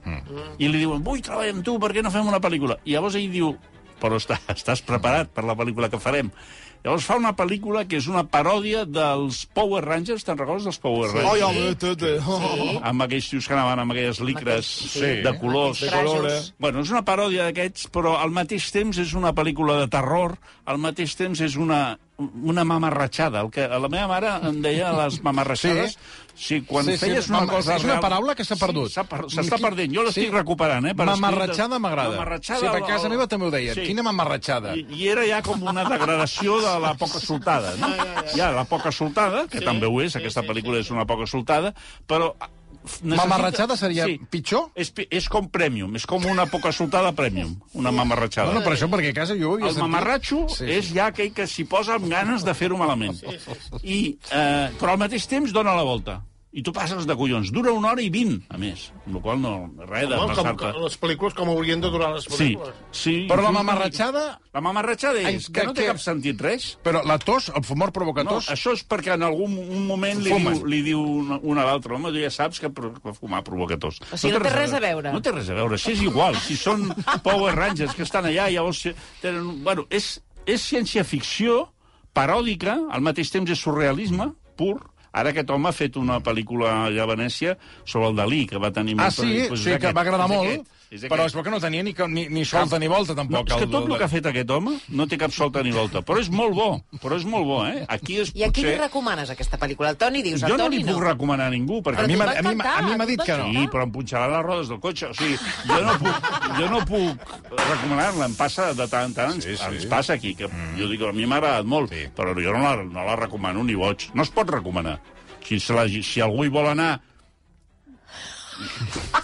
I 0.58 0.70
li 0.70 0.80
diuen, 0.80 1.02
vull 1.04 1.20
treballar 1.20 1.52
amb 1.58 1.66
tu, 1.66 1.76
per 1.82 1.92
què 1.92 2.04
no 2.06 2.14
fem 2.14 2.30
una 2.30 2.40
pel·lícula? 2.40 2.78
I 2.86 2.96
llavors 2.96 3.18
ell 3.20 3.28
diu, 3.34 3.52
però 4.00 4.16
està, 4.16 4.40
estàs 4.56 4.80
preparat 4.86 5.34
per 5.34 5.44
la 5.44 5.58
pel·lícula 5.58 5.90
que 5.92 6.00
farem? 6.00 6.32
Llavors 6.80 7.04
fa 7.04 7.18
una 7.20 7.34
pel·lícula 7.36 7.82
que 7.84 7.98
és 8.00 8.06
una 8.08 8.22
paròdia 8.24 8.86
dels 8.88 9.42
Power 9.52 9.82
Rangers, 9.84 10.22
te'n 10.24 10.38
recordes 10.40 10.64
dels 10.64 10.78
Power 10.80 11.10
Rangers? 11.12 11.42
Home, 11.44 11.74
tot, 11.82 12.04
eh? 12.08 12.14
Sí. 12.24 12.78
amb 12.90 13.04
aquells 13.04 13.28
tios 13.28 13.48
que 13.48 13.52
anaven 13.56 13.82
amb 13.82 13.92
aquelles 13.92 14.20
licres 14.24 14.70
Sí. 14.94 15.10
de 15.26 15.32
colors. 15.38 15.82
Aquells 15.82 15.92
trajos. 15.92 16.54
Bueno, 16.58 16.80
és 16.80 16.90
una 16.90 17.04
paròdia 17.04 17.44
d'aquests, 17.50 17.90
però 17.92 18.16
al 18.16 18.30
mateix 18.32 18.70
temps 18.72 18.96
és 18.96 19.12
una 19.12 19.34
pel·lícula 19.36 19.76
de 19.82 19.88
terror, 19.92 20.38
al 20.64 20.78
mateix 20.78 21.14
temps 21.20 21.40
és 21.44 21.56
una, 21.56 21.98
una 22.42 22.64
mamarratxada. 22.64 23.40
El 23.40 23.50
que 23.50 23.66
la 23.68 23.88
meva 23.88 24.06
mare 24.10 24.30
em 24.48 24.60
deia 24.62 24.92
les 24.92 25.20
mamarratxades. 25.26 25.96
Sí, 26.34 26.56
sí 26.58 26.60
quan 26.64 26.84
Sí, 26.86 26.92
sí, 26.92 26.98
feies 27.06 27.28
una 27.28 27.40
mama- 27.40 27.52
cosa 27.58 27.74
és 27.76 27.84
una 27.84 27.94
real- 27.98 28.02
paraula 28.04 28.34
que 28.34 28.44
s'ha 28.44 28.56
perdut. 28.56 28.88
Sí, 28.88 28.94
s'ha 28.94 29.04
per- 29.04 29.26
s'està 29.28 29.58
perdent. 29.60 29.92
Jo 29.94 30.04
l'estic 30.06 30.28
Sí. 30.28 30.30
recuperant, 30.34 30.86
eh? 30.86 30.94
per 30.94 31.04
escrit. 31.08 31.20
Mamarratxada 31.20 31.78
m'agrada. 31.78 32.10
Mamarratxada... 32.16 32.60
Sí, 32.60 32.66
per 32.72 32.82
casa 32.86 33.06
el- 33.08 33.10
meva 33.16 33.26
també 33.26 33.46
ho 33.46 33.50
deien. 33.50 33.74
Quina 33.84 34.02
mamarratxada. 34.06 34.76
I, 34.76 34.86
I 35.00 35.08
era 35.08 35.26
ja 35.28 35.42
com 35.42 35.62
una 35.62 35.84
degradació 35.88 36.60
de 36.60 36.78
la 36.80 36.94
poca 36.94 37.20
soltada, 37.20 37.74
no? 37.80 37.88
Ja, 38.36 38.52
la 38.52 38.64
poca 38.64 38.92
soltada, 38.92 39.46
que 39.48 39.60
també 39.60 39.86
ho 39.86 40.00
és, 40.00 40.16
aquesta 40.16 40.42
pel·lícula 40.42 40.78
és 40.80 40.90
una 40.90 41.04
poca 41.06 41.26
soltada, 41.26 41.74
però... 42.06 42.34
necessita- 42.82 43.16
Mamarratxada 43.16 43.76
seria 43.76 44.06
pitjor? 44.30 44.70
És, 44.74 44.92
és 45.10 45.28
com 45.28 45.48
premium, 45.48 45.94
és 45.96 46.06
com 46.06 46.24
una 46.26 46.46
poca 46.46 46.72
soltada 46.72 47.12
premium, 47.12 47.54
una 47.74 47.90
mamarratxada. 47.92 48.52
No, 48.52 48.60
no, 48.60 48.64
per 48.64 48.72
això, 48.76 48.88
perquè 48.88 49.10
a 49.10 49.18
casa 49.20 49.36
jo 49.36 49.50
ho 49.50 49.54
havia 49.54 49.66
El 49.68 49.74
sentit. 49.74 49.82
mamarratxo 49.88 50.48
Sí, 50.48 50.64
sí, 50.64 50.70
és 50.70 50.86
sí. 50.88 50.94
ja 50.94 51.06
aquell 51.12 51.32
que 51.32 51.46
s'hi 51.46 51.64
posa 51.64 51.94
amb 51.94 52.08
ganes 52.08 52.44
de 52.44 52.54
fer-ho 52.54 52.76
malament. 52.80 53.14
Sí, 53.20 53.26
sí, 53.38 53.52
sí. 53.60 53.80
I, 53.84 54.18
eh, 54.32 54.70
però 54.80 54.92
al 54.96 54.98
mateix 54.98 55.26
temps 55.28 55.52
dona 55.52 55.74
la 55.76 55.82
volta. 55.82 56.22
I 56.52 56.64
tu 56.66 56.72
passes 56.74 57.04
de 57.06 57.14
collons. 57.14 57.52
Dura 57.54 57.70
una 57.70 57.92
hora 57.92 58.02
i 58.02 58.08
vint, 58.10 58.40
a 58.50 58.58
més. 58.58 58.88
Amb 59.06 59.14
la 59.14 59.20
qual 59.22 59.38
no... 59.38 59.50
Res 59.86 60.08
de 60.10 60.16
Home, 60.16 60.34
com, 60.34 60.48
passar-te... 60.48 60.70
com 60.74 60.82
les 60.82 60.96
pel·lícules 60.98 61.34
com 61.38 61.50
haurien 61.52 61.78
de 61.84 61.90
durar 61.94 62.08
les 62.16 62.24
Sí, 62.26 62.32
pel·lícules. 62.56 62.80
sí. 62.90 63.14
Però 63.30 63.44
la 63.44 63.52
mamarratxada... 63.54 64.24
La 64.50 64.60
mamarratxada 64.66 65.20
Ai, 65.22 65.36
és 65.38 65.46
que 65.46 65.62
no 65.62 65.70
té 65.76 65.84
que- 65.84 65.92
cap 65.92 66.00
sentit 66.02 66.40
res. 66.42 66.72
Però 66.82 67.04
la 67.06 67.20
tos, 67.22 67.52
el 67.54 67.62
fumor 67.62 67.92
provoca 67.94 68.24
No, 68.26 68.40
tos? 68.40 68.48
això 68.50 68.72
és 68.74 68.82
perquè 68.82 69.14
en 69.14 69.22
algun 69.28 69.54
un 69.62 69.86
moment 69.86 70.18
li 70.24 70.32
Fumen. 70.34 70.58
diu, 70.58 70.66
li 70.74 70.80
diu 70.88 70.98
una, 71.20 71.38
una 71.38 71.62
a 71.62 71.68
l'altra, 71.70 71.94
home, 71.94 72.10
tu 72.10 72.18
ja 72.18 72.32
saps 72.34 72.58
que 72.58 72.72
que 72.74 73.14
fumar 73.14 73.44
provoca 73.46 73.78
tos. 73.78 74.00
O 74.10 74.18
sigui, 74.18 74.34
no 74.34 74.42
té 74.42 74.50
res 74.50 74.74
a 74.74 74.80
veure. 74.82 75.12
No 75.14 75.22
té 75.22 75.30
res 75.30 75.48
a 75.54 75.54
veure, 75.54 75.78
si 75.78 75.92
és 75.94 76.02
igual, 76.02 76.34
si 76.42 76.58
són 76.58 76.88
Power 77.22 77.54
Rangers 77.54 77.94
que 77.94 78.02
estan 78.02 78.26
allà, 78.26 78.50
llavors... 78.50 78.82
Tenen, 79.22 79.62
bueno, 79.62 79.86
és, 79.88 80.16
és 80.50 80.66
ciència-ficció 80.66 81.68
paròdica, 82.12 82.74
al 82.90 83.06
mateix 83.06 83.30
temps 83.30 83.50
és 83.54 83.60
surrealisme 83.62 84.32
pur, 84.58 84.80
Ara 85.12 85.30
aquest 85.30 85.50
home 85.50 85.68
ha 85.68 85.72
fet 85.72 85.96
una 85.96 86.20
pel·lícula 86.22 86.86
allà 86.86 87.02
a 87.02 87.06
Venècia 87.10 87.56
sobre 87.84 88.08
el 88.08 88.16
Dalí, 88.16 88.44
que 88.46 88.58
va 88.58 88.70
tenir... 88.70 88.94
Ah, 88.98 89.10
sí, 89.10 89.48
doncs 89.48 89.64
sí, 89.64 89.70
que 89.70 89.76
aquest, 89.80 89.96
va 89.96 90.00
agradar 90.02 90.28
és 90.28 90.36
molt, 90.36 90.50
aquest, 90.50 90.76
és 90.90 91.04
però 91.10 91.24
és 91.26 91.34
que 91.34 91.50
no 91.50 91.58
tenia 91.62 91.82
ni, 91.82 91.94
ni, 92.08 92.28
ni 92.28 92.44
solta 92.44 92.78
ni 92.78 92.86
volta, 92.90 93.14
No, 93.14 93.22
tampoc. 93.24 93.50
és 93.50 93.56
que 93.62 93.66
tot 93.70 93.88
el 93.90 93.96
que 93.98 94.04
ha 94.04 94.08
fet 94.10 94.26
aquest 94.26 94.50
home 94.50 94.76
no 94.88 95.06
té 95.10 95.18
cap 95.18 95.30
solta 95.34 95.62
ni 95.66 95.72
volta, 95.74 96.02
però 96.02 96.18
és 96.22 96.30
molt 96.30 96.54
bo, 96.54 96.68
però 97.02 97.16
és 97.18 97.24
molt 97.26 97.46
bo, 97.46 97.58
eh? 97.66 97.84
Aquí 97.88 98.18
és 98.22 98.30
I 98.34 98.44
a 98.46 98.50
qui 98.54 98.62
li 98.66 98.74
recomanes 98.78 99.30
aquesta 99.30 99.58
pel·lícula? 99.58 99.90
El 99.90 99.96
Toni 99.98 100.22
dius, 100.22 100.42
el 100.42 100.50
Jo 100.50 100.56
no 100.56 100.64
Toni 100.68 100.78
li 100.78 100.86
puc 100.92 101.02
recomanar 101.02 101.46
a 101.50 101.54
ningú, 101.54 101.80
perquè 101.82 102.00
Però 102.00 102.04
A 102.04 102.10
mi 102.10 102.16
m'ha 102.16 102.30
et 102.30 102.44
va 102.44 102.50
a 102.50 102.52
mi 102.54 102.56
m'ha- 102.62 102.70
a 102.76 102.82
mi 102.82 102.94
m'ha 102.94 102.94
encantar, 102.94 103.06
dit 103.10 103.22
que 103.26 103.36
no. 103.38 103.50
Sí, 103.50 103.66
però 103.74 103.82
em 103.86 103.92
punxaran 103.98 104.32
les 104.36 104.46
rodes 104.46 104.68
del 104.68 104.80
cotxe. 104.80 105.06
O 105.10 105.14
sigui, 105.14 105.36
jo 105.66 105.80
no 105.86 105.98
puc, 105.98 106.30
jo 106.58 106.70
no 106.70 106.80
puc 106.86 107.26
recomanar-la. 107.58 108.26
Em 108.30 108.34
passa 108.38 108.72
de 108.74 108.86
tant 108.88 109.10
en 109.10 109.14
tant, 109.14 109.40
Sí, 109.42 109.56
sí. 109.56 109.62
ens 109.74 109.86
passa 109.86 110.14
aquí. 110.14 110.34
Que 110.34 110.46
Jo 110.78 110.88
dic, 110.88 111.02
a 111.02 111.12
mi 111.12 111.26
m'ha 111.26 111.36
agradat 111.42 111.64
molt, 111.66 111.90
Sí. 111.92 112.06
però 112.16 112.34
jo 112.34 112.52
no 112.52 112.62
la, 112.62 112.76
no 112.82 113.04
la 113.04 113.16
recomano 113.16 113.62
ni 113.64 113.74
boig. 113.74 114.10
No 114.14 114.22
es 114.22 114.30
pot 114.30 114.48
recomanar. 114.50 115.00
Si, 115.46 115.58
se 115.60 115.76
la, 115.76 115.86
si 115.88 116.22
algú 116.24 116.46
hi 116.46 116.52
vol 116.52 116.70
anar... 116.72 116.92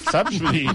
Saps? 0.07 0.39
Vull 0.41 0.55
dir, 0.55 0.71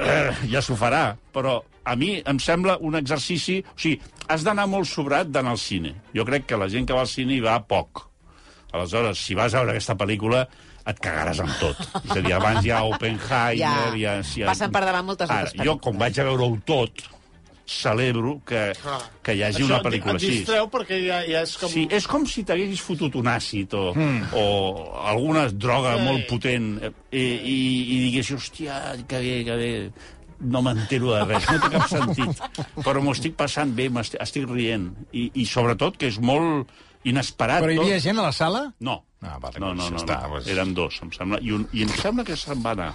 eh, 0.00 0.30
ja 0.48 0.62
s'ho 0.64 0.76
farà, 0.78 1.10
però 1.34 1.58
a 1.84 1.96
mi 2.00 2.16
em 2.24 2.38
sembla 2.42 2.78
un 2.80 2.96
exercici... 2.98 3.58
O 3.60 3.80
sigui, 3.80 3.98
has 4.32 4.46
d'anar 4.46 4.64
molt 4.70 4.88
sobrat 4.90 5.28
d'anar 5.30 5.52
al 5.54 5.60
cine. 5.60 5.92
Jo 6.16 6.24
crec 6.28 6.48
que 6.50 6.58
la 6.58 6.70
gent 6.72 6.88
que 6.88 6.96
va 6.96 7.04
al 7.04 7.10
cine 7.10 7.36
hi 7.36 7.42
va 7.44 7.58
poc. 7.68 8.06
Aleshores, 8.72 9.20
si 9.20 9.36
vas 9.38 9.54
a 9.54 9.62
veure 9.62 9.76
aquesta 9.76 9.94
pel·lícula, 9.98 10.46
et 10.86 11.02
cagaràs 11.02 11.42
amb 11.42 11.54
tot. 11.60 11.82
És 12.02 12.14
a 12.14 12.22
dir, 12.22 12.32
abans 12.36 12.64
hi 12.64 12.72
ha 12.74 12.82
Oppenheimer... 12.92 13.60
Ja, 13.60 13.74
hi 13.92 14.06
ha, 14.06 14.16
hi 14.22 14.44
ha... 14.44 14.48
passen 14.50 14.74
per 14.74 14.82
davant 14.86 15.06
moltes 15.06 15.30
Ara, 15.30 15.50
altres 15.50 15.68
Jo, 15.68 15.76
com 15.82 15.98
vaig 16.00 16.18
a 16.22 16.26
veure-ho 16.28 16.58
tot, 16.68 17.06
celebro 17.66 18.36
que, 18.46 18.72
que 19.26 19.34
hi 19.34 19.42
hagi 19.42 19.58
Això 19.62 19.66
una 19.68 19.78
et- 19.80 19.86
pel·lícula 19.88 20.14
et 20.14 20.20
així. 20.22 20.30
distreu 20.38 20.68
perquè 20.70 20.98
ja, 21.02 21.20
ja 21.26 21.42
és 21.42 21.56
com... 21.58 21.70
Sí, 21.72 21.86
és 21.90 22.06
com 22.06 22.26
si 22.30 22.44
t'haguessis 22.46 22.80
fotut 22.86 23.16
un 23.18 23.26
àcid 23.32 23.74
o, 23.74 23.86
mm. 23.94 24.28
o 24.38 24.44
alguna 25.06 25.48
droga 25.50 25.96
Sí. 25.96 26.04
molt 26.06 26.26
potent 26.30 26.68
eh, 26.82 26.92
i, 27.10 27.24
i, 27.24 27.56
i 27.96 27.98
diguessis, 28.06 28.36
hòstia, 28.38 28.78
que 29.08 29.18
bé, 29.24 29.34
que 29.48 29.56
bé, 29.58 29.70
no 30.46 30.60
m'entero 30.62 31.14
de 31.14 31.24
res, 31.24 31.46
no 31.50 31.58
té 31.64 31.70
cap 31.72 31.86
sentit. 31.88 32.42
Però 32.86 33.00
m'ho 33.02 33.14
estic 33.16 33.34
passant 33.38 33.72
bé, 33.74 33.88
m'estic 33.90 34.20
estic 34.22 34.44
rient. 34.50 34.90
I, 35.16 35.30
I 35.34 35.46
sobretot 35.48 35.96
que 35.98 36.10
és 36.12 36.18
molt 36.20 36.68
inesperat. 37.10 37.62
Però 37.64 37.72
hi 37.72 37.78
tot. 37.78 37.86
havia 37.86 38.00
gent 38.02 38.18
a 38.20 38.26
la 38.26 38.32
sala? 38.34 38.62
No. 38.80 39.02
Ah, 39.26 39.38
vale, 39.42 39.58
no, 39.58 39.72
no, 39.72 39.80
doncs 39.80 39.90
no, 39.90 39.96
ja 39.96 40.02
està, 40.02 40.16
no. 40.22 40.34
doncs. 40.36 40.50
Érem 40.52 40.74
dos, 40.76 40.98
em 41.02 41.12
sembla. 41.14 41.38
I, 41.42 41.54
un, 41.56 41.64
I 41.74 41.86
em 41.86 41.94
sembla 41.98 42.26
que 42.26 42.36
se'n 42.38 42.60
va 42.62 42.74
anar. 42.76 42.90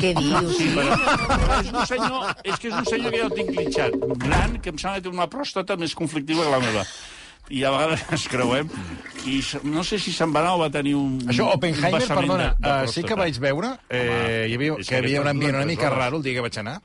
Què 0.00 0.10
dius? 0.18 0.50
Sí, 0.58 0.66
però, 0.74 0.96
però 1.30 1.60
és, 1.60 1.70
un 1.70 1.86
senyor, 1.92 2.26
és 2.42 2.58
que 2.58 2.72
és 2.72 2.76
un 2.80 2.90
senyor 2.90 3.14
que 3.14 3.22
jo 3.22 3.28
el 3.28 3.38
tinc 3.38 3.54
glitxat. 3.54 3.96
Gran, 4.26 4.58
que 4.60 4.74
em 4.74 4.82
sembla 4.82 4.98
que 4.98 5.06
té 5.06 5.14
una 5.14 5.28
pròstata 5.32 5.78
més 5.80 5.94
conflictiva 5.98 6.44
que 6.44 6.52
la 6.56 6.60
meva. 6.64 6.84
I 7.50 7.62
a 7.66 7.70
vegades 7.74 8.02
ens 8.14 8.26
creuem. 8.30 8.68
I 9.30 9.38
no 9.66 9.82
sé 9.86 9.98
si 10.02 10.12
se'n 10.14 10.34
va 10.34 10.42
anar 10.44 10.56
o 10.58 10.60
va 10.64 10.68
tenir 10.74 10.92
un 10.98 11.16
Això, 11.24 11.48
un 11.48 11.56
Oppenheimer, 11.56 11.96
vessament 11.98 12.28
perdona, 12.28 12.50
de, 12.58 12.66
de 12.66 12.90
uh, 12.90 12.92
sí 12.92 13.02
que 13.06 13.16
vaig 13.18 13.40
veure, 13.42 13.72
eh, 13.90 14.44
hi 14.48 14.54
havia, 14.58 14.76
és 14.78 14.90
que 14.90 14.98
hi 14.98 15.00
havia 15.02 15.24
un 15.24 15.32
ambient 15.32 15.58
una 15.58 15.66
mica 15.66 15.90
raro 15.92 16.20
el 16.20 16.26
dia 16.26 16.38
que 16.38 16.44
vaig 16.46 16.60
anar, 16.62 16.78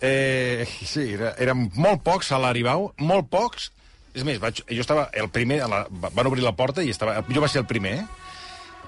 Eh, 0.00 0.64
sí, 0.80 1.12
era, 1.12 1.34
eren 1.36 1.66
molt 1.76 2.00
pocs, 2.04 2.30
salari 2.32 2.64
bau, 2.64 2.88
molt 3.04 3.28
pocs. 3.32 3.68
És 4.14 4.24
més, 4.26 4.40
vaig, 4.42 4.62
jo 4.66 4.82
estava 4.82 5.08
el 5.14 5.28
primer, 5.30 5.60
a 5.62 5.68
la, 5.70 5.84
va- 6.02 6.10
van 6.14 6.26
obrir 6.26 6.42
la 6.42 6.54
porta 6.58 6.82
i 6.82 6.90
estava, 6.90 7.20
jo 7.28 7.40
vaig 7.44 7.52
ser 7.52 7.62
el 7.62 7.68
primer, 7.70 7.92
eh? 8.00 8.06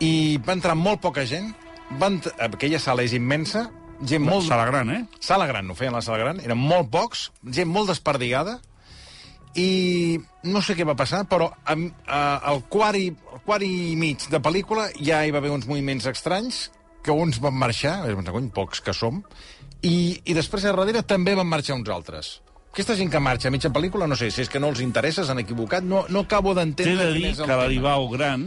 I 0.02 0.12
va 0.42 0.56
entrar 0.56 0.74
molt 0.74 1.00
poca 1.04 1.22
gent, 1.28 1.52
van, 2.00 2.16
aquella 2.42 2.80
sala 2.82 3.04
és 3.06 3.12
immensa, 3.14 3.68
gent 4.02 4.24
molt... 4.24 4.48
Sala 4.48 4.64
gran, 4.66 4.90
eh? 4.90 5.02
Sala 5.22 5.46
gran, 5.46 5.70
ho 5.70 5.76
feien 5.78 5.94
a 5.94 6.00
la 6.00 6.02
sala 6.02 6.18
gran, 6.18 6.40
eren 6.42 6.58
molt 6.58 6.90
pocs, 6.90 7.28
gent 7.54 7.70
molt 7.70 7.92
desperdigada, 7.92 8.58
i 9.54 10.16
no 10.48 10.62
sé 10.64 10.74
què 10.74 10.85
va 10.88 10.96
passar, 10.96 11.22
però 11.28 11.50
al 11.68 12.62
quart 12.72 12.96
i, 12.98 13.11
al 13.35 13.42
quart 13.44 13.62
i 13.66 13.92
mig 14.00 14.24
de 14.32 14.40
pel·lícula 14.42 14.88
ja 14.96 15.20
hi 15.22 15.30
va 15.35 15.42
haver 15.42 15.52
uns 15.52 15.68
moviments 15.68 16.06
estranys, 16.08 16.64
que 17.04 17.12
uns 17.14 17.38
van 17.42 17.54
marxar, 17.58 17.98
vaig 18.04 18.16
pensar, 18.16 18.32
cony, 18.35 18.48
pocs 18.54 18.80
que 18.82 18.94
som, 18.96 19.20
i, 19.85 20.22
i 20.24 20.35
després 20.35 20.64
a 20.64 20.72
darrere 20.72 21.02
també 21.06 21.35
van 21.38 21.46
marxar 21.50 21.76
uns 21.78 21.90
altres. 21.92 22.40
Aquesta 22.72 22.94
gent 22.96 23.11
que 23.12 23.20
marxa 23.20 23.50
a 23.50 23.52
mitja 23.52 23.68
pel·lícula, 23.72 24.06
no 24.08 24.16
sé, 24.16 24.30
si 24.32 24.40
és 24.40 24.48
que 24.48 24.61
no 24.62 24.70
els 24.72 24.80
interessa, 24.80 25.26
s'han 25.28 25.42
equivocat, 25.42 25.85
no, 25.85 26.06
no 26.08 26.22
acabo 26.24 26.54
T'he 26.54 26.62
d'entendre 26.62 27.11
de 27.11 27.18
quin 27.18 27.26
dir 27.28 27.44
que 27.44 27.56
l'Aribau 27.61 28.06
gran, 28.08 28.46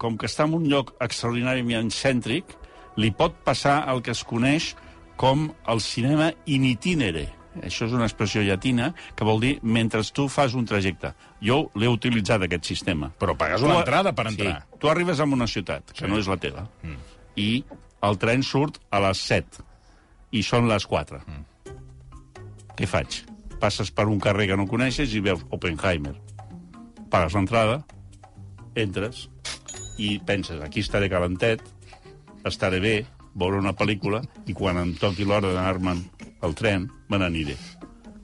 com 0.00 0.16
que 0.18 0.26
està 0.26 0.46
en 0.48 0.56
un 0.58 0.64
lloc 0.66 0.90
extraordinàriament 0.98 1.92
cèntric, 1.94 2.56
li 2.98 3.12
pot 3.14 3.36
passar 3.46 3.84
el 3.92 4.02
que 4.02 4.10
es 4.10 4.24
coneix 4.26 4.72
com 5.20 5.52
el 5.70 5.80
cinema 5.84 6.32
in 6.50 6.64
itinere. 6.66 7.28
Això 7.62 7.86
és 7.86 7.94
una 7.94 8.06
expressió 8.06 8.42
llatina 8.46 8.90
que 9.14 9.26
vol 9.26 9.38
dir 9.42 9.56
mentre 9.62 10.02
tu 10.14 10.26
fas 10.30 10.54
un 10.58 10.66
trajecte. 10.66 11.12
Jo 11.42 11.70
l'he 11.78 11.88
utilitzat, 11.90 12.42
aquest 12.46 12.64
sistema. 12.64 13.12
Però 13.18 13.36
pagues 13.38 13.60
Tu 13.62 13.66
una 13.66 13.78
a- 13.78 13.84
entrada 13.84 14.12
per 14.14 14.26
entrar. 14.32 14.60
Sí, 14.66 14.78
tu 14.82 14.90
arribes 14.90 15.20
a 15.20 15.24
una 15.24 15.46
ciutat, 15.46 15.92
que 15.92 16.06
Sí. 16.06 16.10
no 16.10 16.18
és 16.18 16.26
la 16.26 16.36
teva, 16.38 16.66
i 17.36 17.64
el 18.02 18.18
tren 18.18 18.42
surt 18.42 18.78
a 18.90 18.98
les 19.00 19.18
7, 19.18 19.62
i 20.32 20.42
són 20.42 20.66
les 20.68 20.86
4. 20.86 21.20
Què 22.76 22.86
faig? 22.86 23.22
Passes 23.60 23.90
per 23.92 24.06
un 24.08 24.20
carrer 24.22 24.48
que 24.48 24.56
no 24.56 24.66
coneixes 24.68 25.12
i 25.14 25.20
veus 25.24 25.42
Oppenheimer. 25.52 26.14
Pagues 27.12 27.34
l'entrada, 27.36 27.80
entres, 28.78 29.26
i 30.00 30.14
penses, 30.24 30.60
aquí 30.64 30.80
estaré 30.80 31.10
calentet, 31.12 31.62
estaré 32.48 32.80
bé, 32.80 32.94
veuré 33.34 33.58
una 33.60 33.74
pel·lícula, 33.76 34.22
i 34.48 34.54
quan 34.56 34.78
em 34.80 34.94
toqui 34.98 35.26
l'hora 35.28 35.52
d'anar-me'n 35.52 36.00
al 36.40 36.54
tren, 36.56 36.88
me 37.10 37.18
n'aniré. 37.20 37.56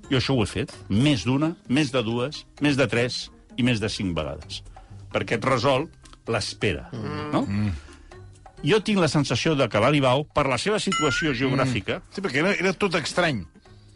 Jo 0.08 0.20
això 0.20 0.36
ho 0.36 0.44
he 0.44 0.48
fet, 0.48 0.72
més 0.88 1.26
d'una, 1.26 1.52
més 1.68 1.90
de 1.92 2.02
dues, 2.06 2.44
més 2.62 2.78
de 2.78 2.86
tres 2.88 3.26
i 3.58 3.66
més 3.66 3.82
de 3.82 3.90
cinc 3.92 4.16
vegades. 4.16 4.62
Perquè 5.12 5.36
et 5.36 5.44
resol 5.44 5.88
l'espera, 6.30 6.88
no? 7.34 7.44
Jo 8.66 8.80
tinc 8.82 8.98
la 9.02 9.10
sensació 9.10 9.52
de 9.58 9.66
que 9.68 9.80
l'Aribau, 9.82 10.24
per 10.32 10.46
la 10.48 10.56
seva 10.58 10.78
situació 10.80 11.34
geogràfica, 11.36 12.00
Sí, 12.14 12.22
perquè 12.24 12.40
era, 12.40 12.54
era 12.56 12.72
tot 12.72 12.96
estrany. 12.98 13.44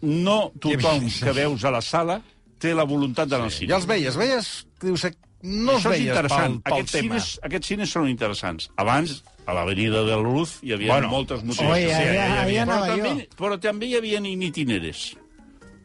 No 0.02 0.52
tothom 0.60 1.08
que 1.08 1.32
veus 1.36 1.64
a 1.64 1.70
la 1.70 1.80
sala 1.84 2.20
té 2.60 2.74
la 2.74 2.84
voluntat 2.84 3.28
d'anar 3.28 3.48
al 3.48 3.52
cine. 3.54 3.70
Ja 3.72 3.76
els 3.80 3.86
veies, 3.88 4.16
veies, 4.16 4.50
dius, 4.82 5.04
no 5.42 5.72
els 5.72 5.80
Això 5.84 5.92
és 5.92 5.98
veies 5.98 6.08
interessant. 6.10 6.58
pel, 6.60 6.62
pel 6.62 6.72
aquests, 6.74 6.92
tema. 6.92 7.02
cines, 7.20 7.38
aquests 7.42 7.66
cines 7.72 7.90
són 7.90 8.08
interessants. 8.08 8.68
Abans, 8.76 9.22
a 9.46 9.54
l'Avenida 9.56 10.02
de 10.04 10.16
Luz, 10.20 10.58
hi 10.62 10.74
havia 10.76 10.92
Bueno, 10.92 11.08
moltes 11.08 11.42
motius. 11.42 11.70
Oye, 11.70 11.86
Sí, 11.88 12.02
ja 12.04 12.12
hi 12.12 12.18
ahí 12.18 12.38
havia. 12.38 12.66
però, 12.66 12.86
també, 12.86 13.28
però 13.38 13.58
també 13.60 13.86
hi 13.86 13.96
havia 13.96 14.20
itineres. 14.20 15.16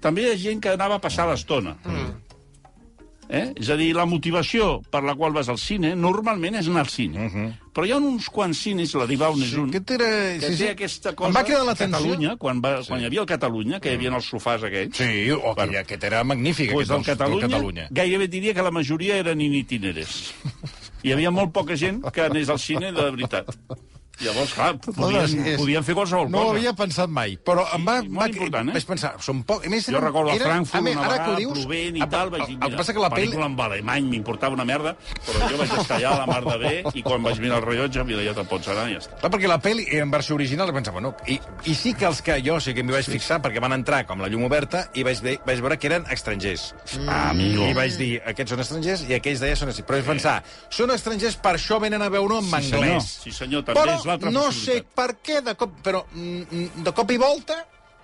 També 0.01 0.21
hi 0.21 0.31
ha 0.31 0.37
gent 0.37 0.59
que 0.61 0.69
anava 0.69 0.95
a 0.95 1.01
passar 1.01 1.27
l'estona. 1.29 1.77
Mm. 1.85 2.11
Eh? 3.29 3.53
És 3.57 3.69
a 3.73 3.75
dir, 3.75 3.87
la 3.97 4.05
motivació 4.05 4.81
per 4.91 5.01
la 5.03 5.15
qual 5.17 5.33
vas 5.33 5.47
al 5.49 5.57
cine 5.57 5.95
normalment 5.95 6.55
és 6.59 6.67
anar 6.69 6.83
al 6.85 6.89
cine. 6.93 7.29
Però 7.73 7.85
hi 7.87 7.91
ha 7.91 7.97
uns 7.97 8.29
quants 8.29 8.59
cines, 8.61 8.93
la 8.95 9.07
Dibau 9.09 9.33
n'és 9.35 9.49
Mhm. 9.49 9.55
Sí, 9.55 9.59
un, 9.59 9.69
aquest 9.69 9.91
era... 9.91 10.09
que 10.39 10.45
sí, 10.45 10.47
té 10.51 10.57
sí. 10.57 10.67
aquesta 10.69 11.13
cosa... 11.15 11.29
Em 11.29 11.35
va 11.35 11.43
cridar 11.43 11.63
l'atenció. 11.65 11.97
Catalunya, 11.97 12.35
quan, 12.37 12.61
va, 12.61 12.75
quan 12.87 13.01
hi 13.01 13.05
havia 13.09 13.21
el 13.21 13.25
Catalunya, 13.27 13.79
que 13.79 13.89
hi 13.91 13.95
havia 13.95 14.13
els 14.15 14.29
sofàs 14.31 14.63
aquells, 14.63 14.95
Sí, 14.95 15.31
oh, 15.31 15.39
Bueno. 15.41 15.55
aquell, 15.57 15.75
aquest 15.81 16.03
era 16.03 16.23
magnífic, 16.23 16.71
pues 16.71 16.89
aquest 16.91 17.07
del 17.19 17.29
del, 17.31 17.39
del 17.39 17.49
Catalunya, 17.49 17.57
Catalunya. 17.57 17.87
gairebé 17.91 18.27
diria 18.27 18.53
que 18.53 18.61
la 18.61 18.71
majoria 18.71 19.17
eren 19.17 19.41
in 19.41 19.53
itineres. 19.53 20.33
Hi 21.05 21.11
havia 21.13 21.29
molt 21.31 21.51
poca 21.53 21.75
gent 21.77 22.01
que 22.13 22.21
anés 22.21 22.49
al 22.49 22.57
cine 22.59 22.91
de 22.91 23.01
veritat. 23.11 23.49
Llavors, 24.23 24.53
clar, 24.55 24.77
podien, 24.79 25.25
és- 25.45 25.57
podien 25.59 25.83
fer 25.83 25.93
qualsevol 25.97 26.29
No 26.31 26.39
ho 26.39 26.43
cosa. 26.47 26.57
havia 26.57 26.73
pensat 26.73 27.09
mai, 27.09 27.35
però 27.37 27.65
em 27.75 27.83
va... 27.85 27.97
Sí, 28.01 28.07
va 28.15 28.27
important, 28.29 28.69
eh? 28.69 28.73
Vaig 28.77 28.85
pensar, 28.87 29.11
són 29.19 29.41
poc... 29.43 29.65
A 29.65 29.69
més, 29.69 29.87
Jo 29.91 29.99
recordo 29.99 30.31
a 30.31 30.35
Frankfurt 30.39 30.75
a 30.79 30.81
més, 30.85 30.95
una 30.95 31.05
ho 31.05 31.11
vegada, 31.11 31.35
dius, 31.41 31.59
plovent 31.59 31.97
i 31.97 32.01
a- 32.01 32.07
tal, 32.09 32.29
vaig 32.31 32.45
dir, 32.47 32.55
mira, 32.61 32.77
passa 32.77 32.93
que 32.95 33.03
la 33.03 33.09
pel·lícula 33.11 33.45
en 33.49 33.57
alemany 33.65 34.07
m'importava 34.13 34.55
una 34.55 34.63
merda, 34.65 34.95
però 35.25 35.49
jo 35.51 35.57
vaig 35.59 35.73
estar 35.81 35.97
allà 35.99 36.13
a 36.13 36.19
la 36.21 36.27
mar 36.31 36.39
de 36.45 36.57
bé 36.63 36.73
i 36.93 37.03
quan 37.03 37.23
vaig 37.27 37.39
mirar 37.43 37.59
el 37.59 37.65
rellotge, 37.67 38.03
mira, 38.07 38.23
ja 38.23 38.33
te'n 38.37 38.47
pots 38.47 38.67
anar 38.71 38.87
i 38.89 38.95
ja 38.95 39.01
està. 39.03 39.19
Clar, 39.19 39.31
perquè 39.35 39.51
la 39.51 39.59
pel·li 39.61 39.85
en 39.99 40.11
versió 40.15 40.35
original 40.39 40.71
vaig 40.71 40.79
pensar, 40.79 40.93
bueno, 40.95 41.13
i, 41.27 41.39
i 41.65 41.75
sí 41.75 41.93
que 41.93 42.05
els 42.07 42.21
que 42.21 42.39
jo 42.45 42.59
sí 42.63 42.73
que 42.73 42.83
m'hi 42.87 42.95
vaig 42.95 43.09
fixar 43.11 43.41
perquè 43.43 43.59
van 43.63 43.75
entrar 43.75 44.05
com 44.07 44.21
la 44.23 44.29
llum 44.31 44.45
oberta 44.47 44.85
i 44.95 45.03
vaig, 45.03 45.19
de, 45.25 45.35
vaig 45.45 45.59
veure 45.65 45.77
que 45.77 45.87
eren 45.91 46.07
estrangers. 46.11 46.69
Ah, 47.07 47.29
amigo. 47.31 47.67
I 47.67 47.73
vaig 47.75 47.97
dir, 47.99 48.11
aquests 48.25 48.55
són 48.55 48.63
estrangers 48.63 49.05
i 49.09 49.17
aquells 49.19 49.43
deia 49.43 49.55
són 49.59 49.69
estrangers. 49.73 49.89
Però 49.91 49.99
vaig 49.99 50.07
pensar, 50.15 50.37
són 50.71 50.91
estrangers, 50.95 51.35
per 51.43 51.55
això 51.59 51.79
venen 51.83 52.01
a 52.01 52.09
veure-ho 52.09 52.39
en 52.39 52.45
Sí, 52.45 52.69
senyor. 52.71 52.83
anglès. 52.85 53.11
Sí, 53.25 53.31
senyor, 53.35 53.63
també 53.67 53.81
però 53.81 53.95
no 54.31 54.49
sé 54.55 54.81
per 54.95 55.15
què, 55.21 55.41
de 55.45 55.55
cop, 55.59 55.79
però 55.85 56.03
mm, 56.13 56.83
de 56.85 56.93
cop 56.95 57.11
i 57.11 57.17
volta 57.21 57.61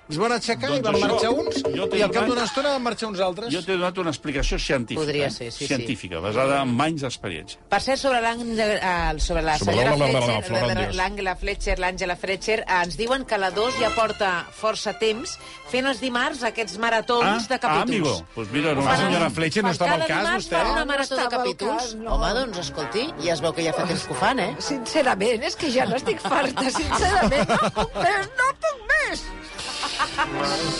es 0.10 0.18
van 0.20 0.32
aixecar 0.36 0.70
Doncs 0.70 0.80
i 0.80 0.84
van 0.84 0.96
això, 0.96 1.08
marxar 1.08 1.30
uns 1.32 1.62
jo 1.78 1.86
t'he 1.88 1.98
i 1.98 2.02
al 2.04 2.12
cap 2.12 2.26
d'una 2.28 2.44
estona 2.44 2.70
van 2.74 2.82
marxar 2.84 3.08
uns 3.10 3.20
altres. 3.24 3.52
Jo 3.54 3.62
t'he 3.64 3.78
donat 3.78 3.98
una 4.02 4.10
explicació 4.12 4.58
científica. 4.60 5.00
Podria 5.06 5.28
eh? 5.28 5.32
ser, 5.32 5.52
sí, 5.52 5.60
sí. 5.60 5.68
Científica, 5.68 6.20
basada 6.20 6.62
en 6.66 6.74
anys 6.82 7.02
d'experiència. 7.06 7.60
Per 7.70 7.80
cert, 7.82 8.00
sobre, 8.02 8.20
l'Àngel- 8.20 8.80
eh, 8.82 9.20
sobre 9.20 9.42
la 9.46 9.58
Sobre 9.58 9.76
senyora 9.78 9.96
la- 9.96 10.08
la- 10.08 10.12
la- 10.12 10.20
la- 10.20 10.36
la 10.36 10.42
Fletcher, 10.42 10.96
l'Àngela 10.96 11.36
Fletcher, 11.38 11.78
l'Àngela 11.80 12.16
Fletcher, 12.18 12.60
eh, 12.68 12.82
ens 12.84 12.98
diuen 12.98 13.24
que 13.26 13.38
la 13.38 13.52
2 13.52 13.78
ja 13.80 13.90
porta 13.96 14.32
força 14.52 14.94
temps 15.00 15.38
fent 15.72 15.88
els 15.88 16.02
dimarts 16.02 16.44
aquests 16.44 16.78
maratons 16.78 17.48
de 17.48 17.56
ah, 17.56 17.60
capítols. 17.60 17.90
amigo, 17.90 18.26
pues 18.36 18.52
mira, 18.52 18.74
no 18.76 18.82
La 18.84 18.98
senyora 18.98 19.30
Fletcher 19.30 19.64
no 19.64 19.70
Per 19.70 19.74
estava 19.80 19.94
al 19.94 20.06
cas, 20.08 20.28
vostè? 20.36 20.50
fa 20.58 20.72
una 20.72 20.80
No 20.82 20.86
marató 20.86 21.16
de 21.16 21.28
capítols. 21.30 21.82
cas, 21.84 21.96
no. 21.96 22.16
Home, 22.16 22.34
doncs, 22.34 22.58
escolti, 22.58 23.08
ja 23.24 23.34
es 23.34 23.40
veu 23.42 23.54
que 23.54 23.64
ja 23.64 23.72
fa 23.74 23.86
temps 23.86 24.04
que 24.04 24.12
ho 24.14 24.16
fan, 24.18 24.40
eh? 24.40 24.56
Sincerament, 24.60 25.44
és 25.44 25.56
que 25.56 25.72
ja 25.72 25.86
no 25.86 25.96
estic 25.96 26.20
farta, 26.20 26.68
sincerament. 26.70 27.48
No 27.48 27.70
puc 27.80 27.96
més, 27.96 28.30
no 28.36 28.52
puc 28.60 28.84
més. 28.92 29.24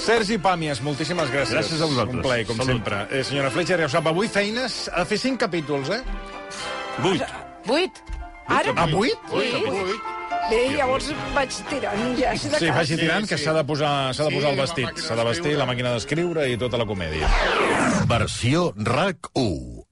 Sergi 0.06 0.38
Pàmies, 0.42 0.82
moltíssimes 0.86 1.30
gràcies. 1.34 1.54
Gràcies 1.58 1.82
a 1.82 1.86
vosaltres. 1.90 2.16
Un 2.16 2.22
plaer, 2.26 2.46
com 2.48 2.56
Salut. 2.58 2.72
sempre. 2.74 3.02
Eh, 3.12 3.24
senyora 3.24 3.52
Fletcher, 3.52 3.80
ja 3.80 3.86
ho 3.86 3.90
sap, 3.90 4.08
avui 4.08 4.28
feines, 4.32 4.90
ha 4.94 5.00
de 5.04 5.06
fer 5.06 5.18
cinc 5.18 5.40
capítols, 5.40 5.90
eh? 5.90 6.02
Vuit. 7.00 7.22
Vuit. 7.66 8.02
Ara, 8.48 8.74
A 8.76 8.86
vuit? 8.88 9.18
sí. 9.30 10.00
Bé, 10.52 10.58
llavors 10.76 11.06
vaig 11.34 11.54
tirant 11.70 12.18
ja, 12.20 12.34
si 12.36 12.50
Sí, 12.50 12.70
vagi 12.76 12.98
tirant, 12.98 13.28
que 13.30 13.38
s'ha 13.38 13.54
de 13.54 13.64
posar, 13.64 14.14
s'ha 14.14 14.26
de 14.26 14.30
Sí, 14.32 14.36
posar 14.36 14.50
el 14.52 14.58
la 14.58 14.64
vestit. 14.66 14.98
S'ha 15.00 15.16
de 15.16 15.24
vestir 15.24 15.54
la 15.56 15.66
màquina 15.66 15.94
d'escriure 15.94 16.50
i 16.50 16.58
tota 16.58 16.78
la 16.78 16.86
comèdia. 16.86 17.30
Versió 18.10 18.74
RAC 18.76 19.30
1. 19.34 19.86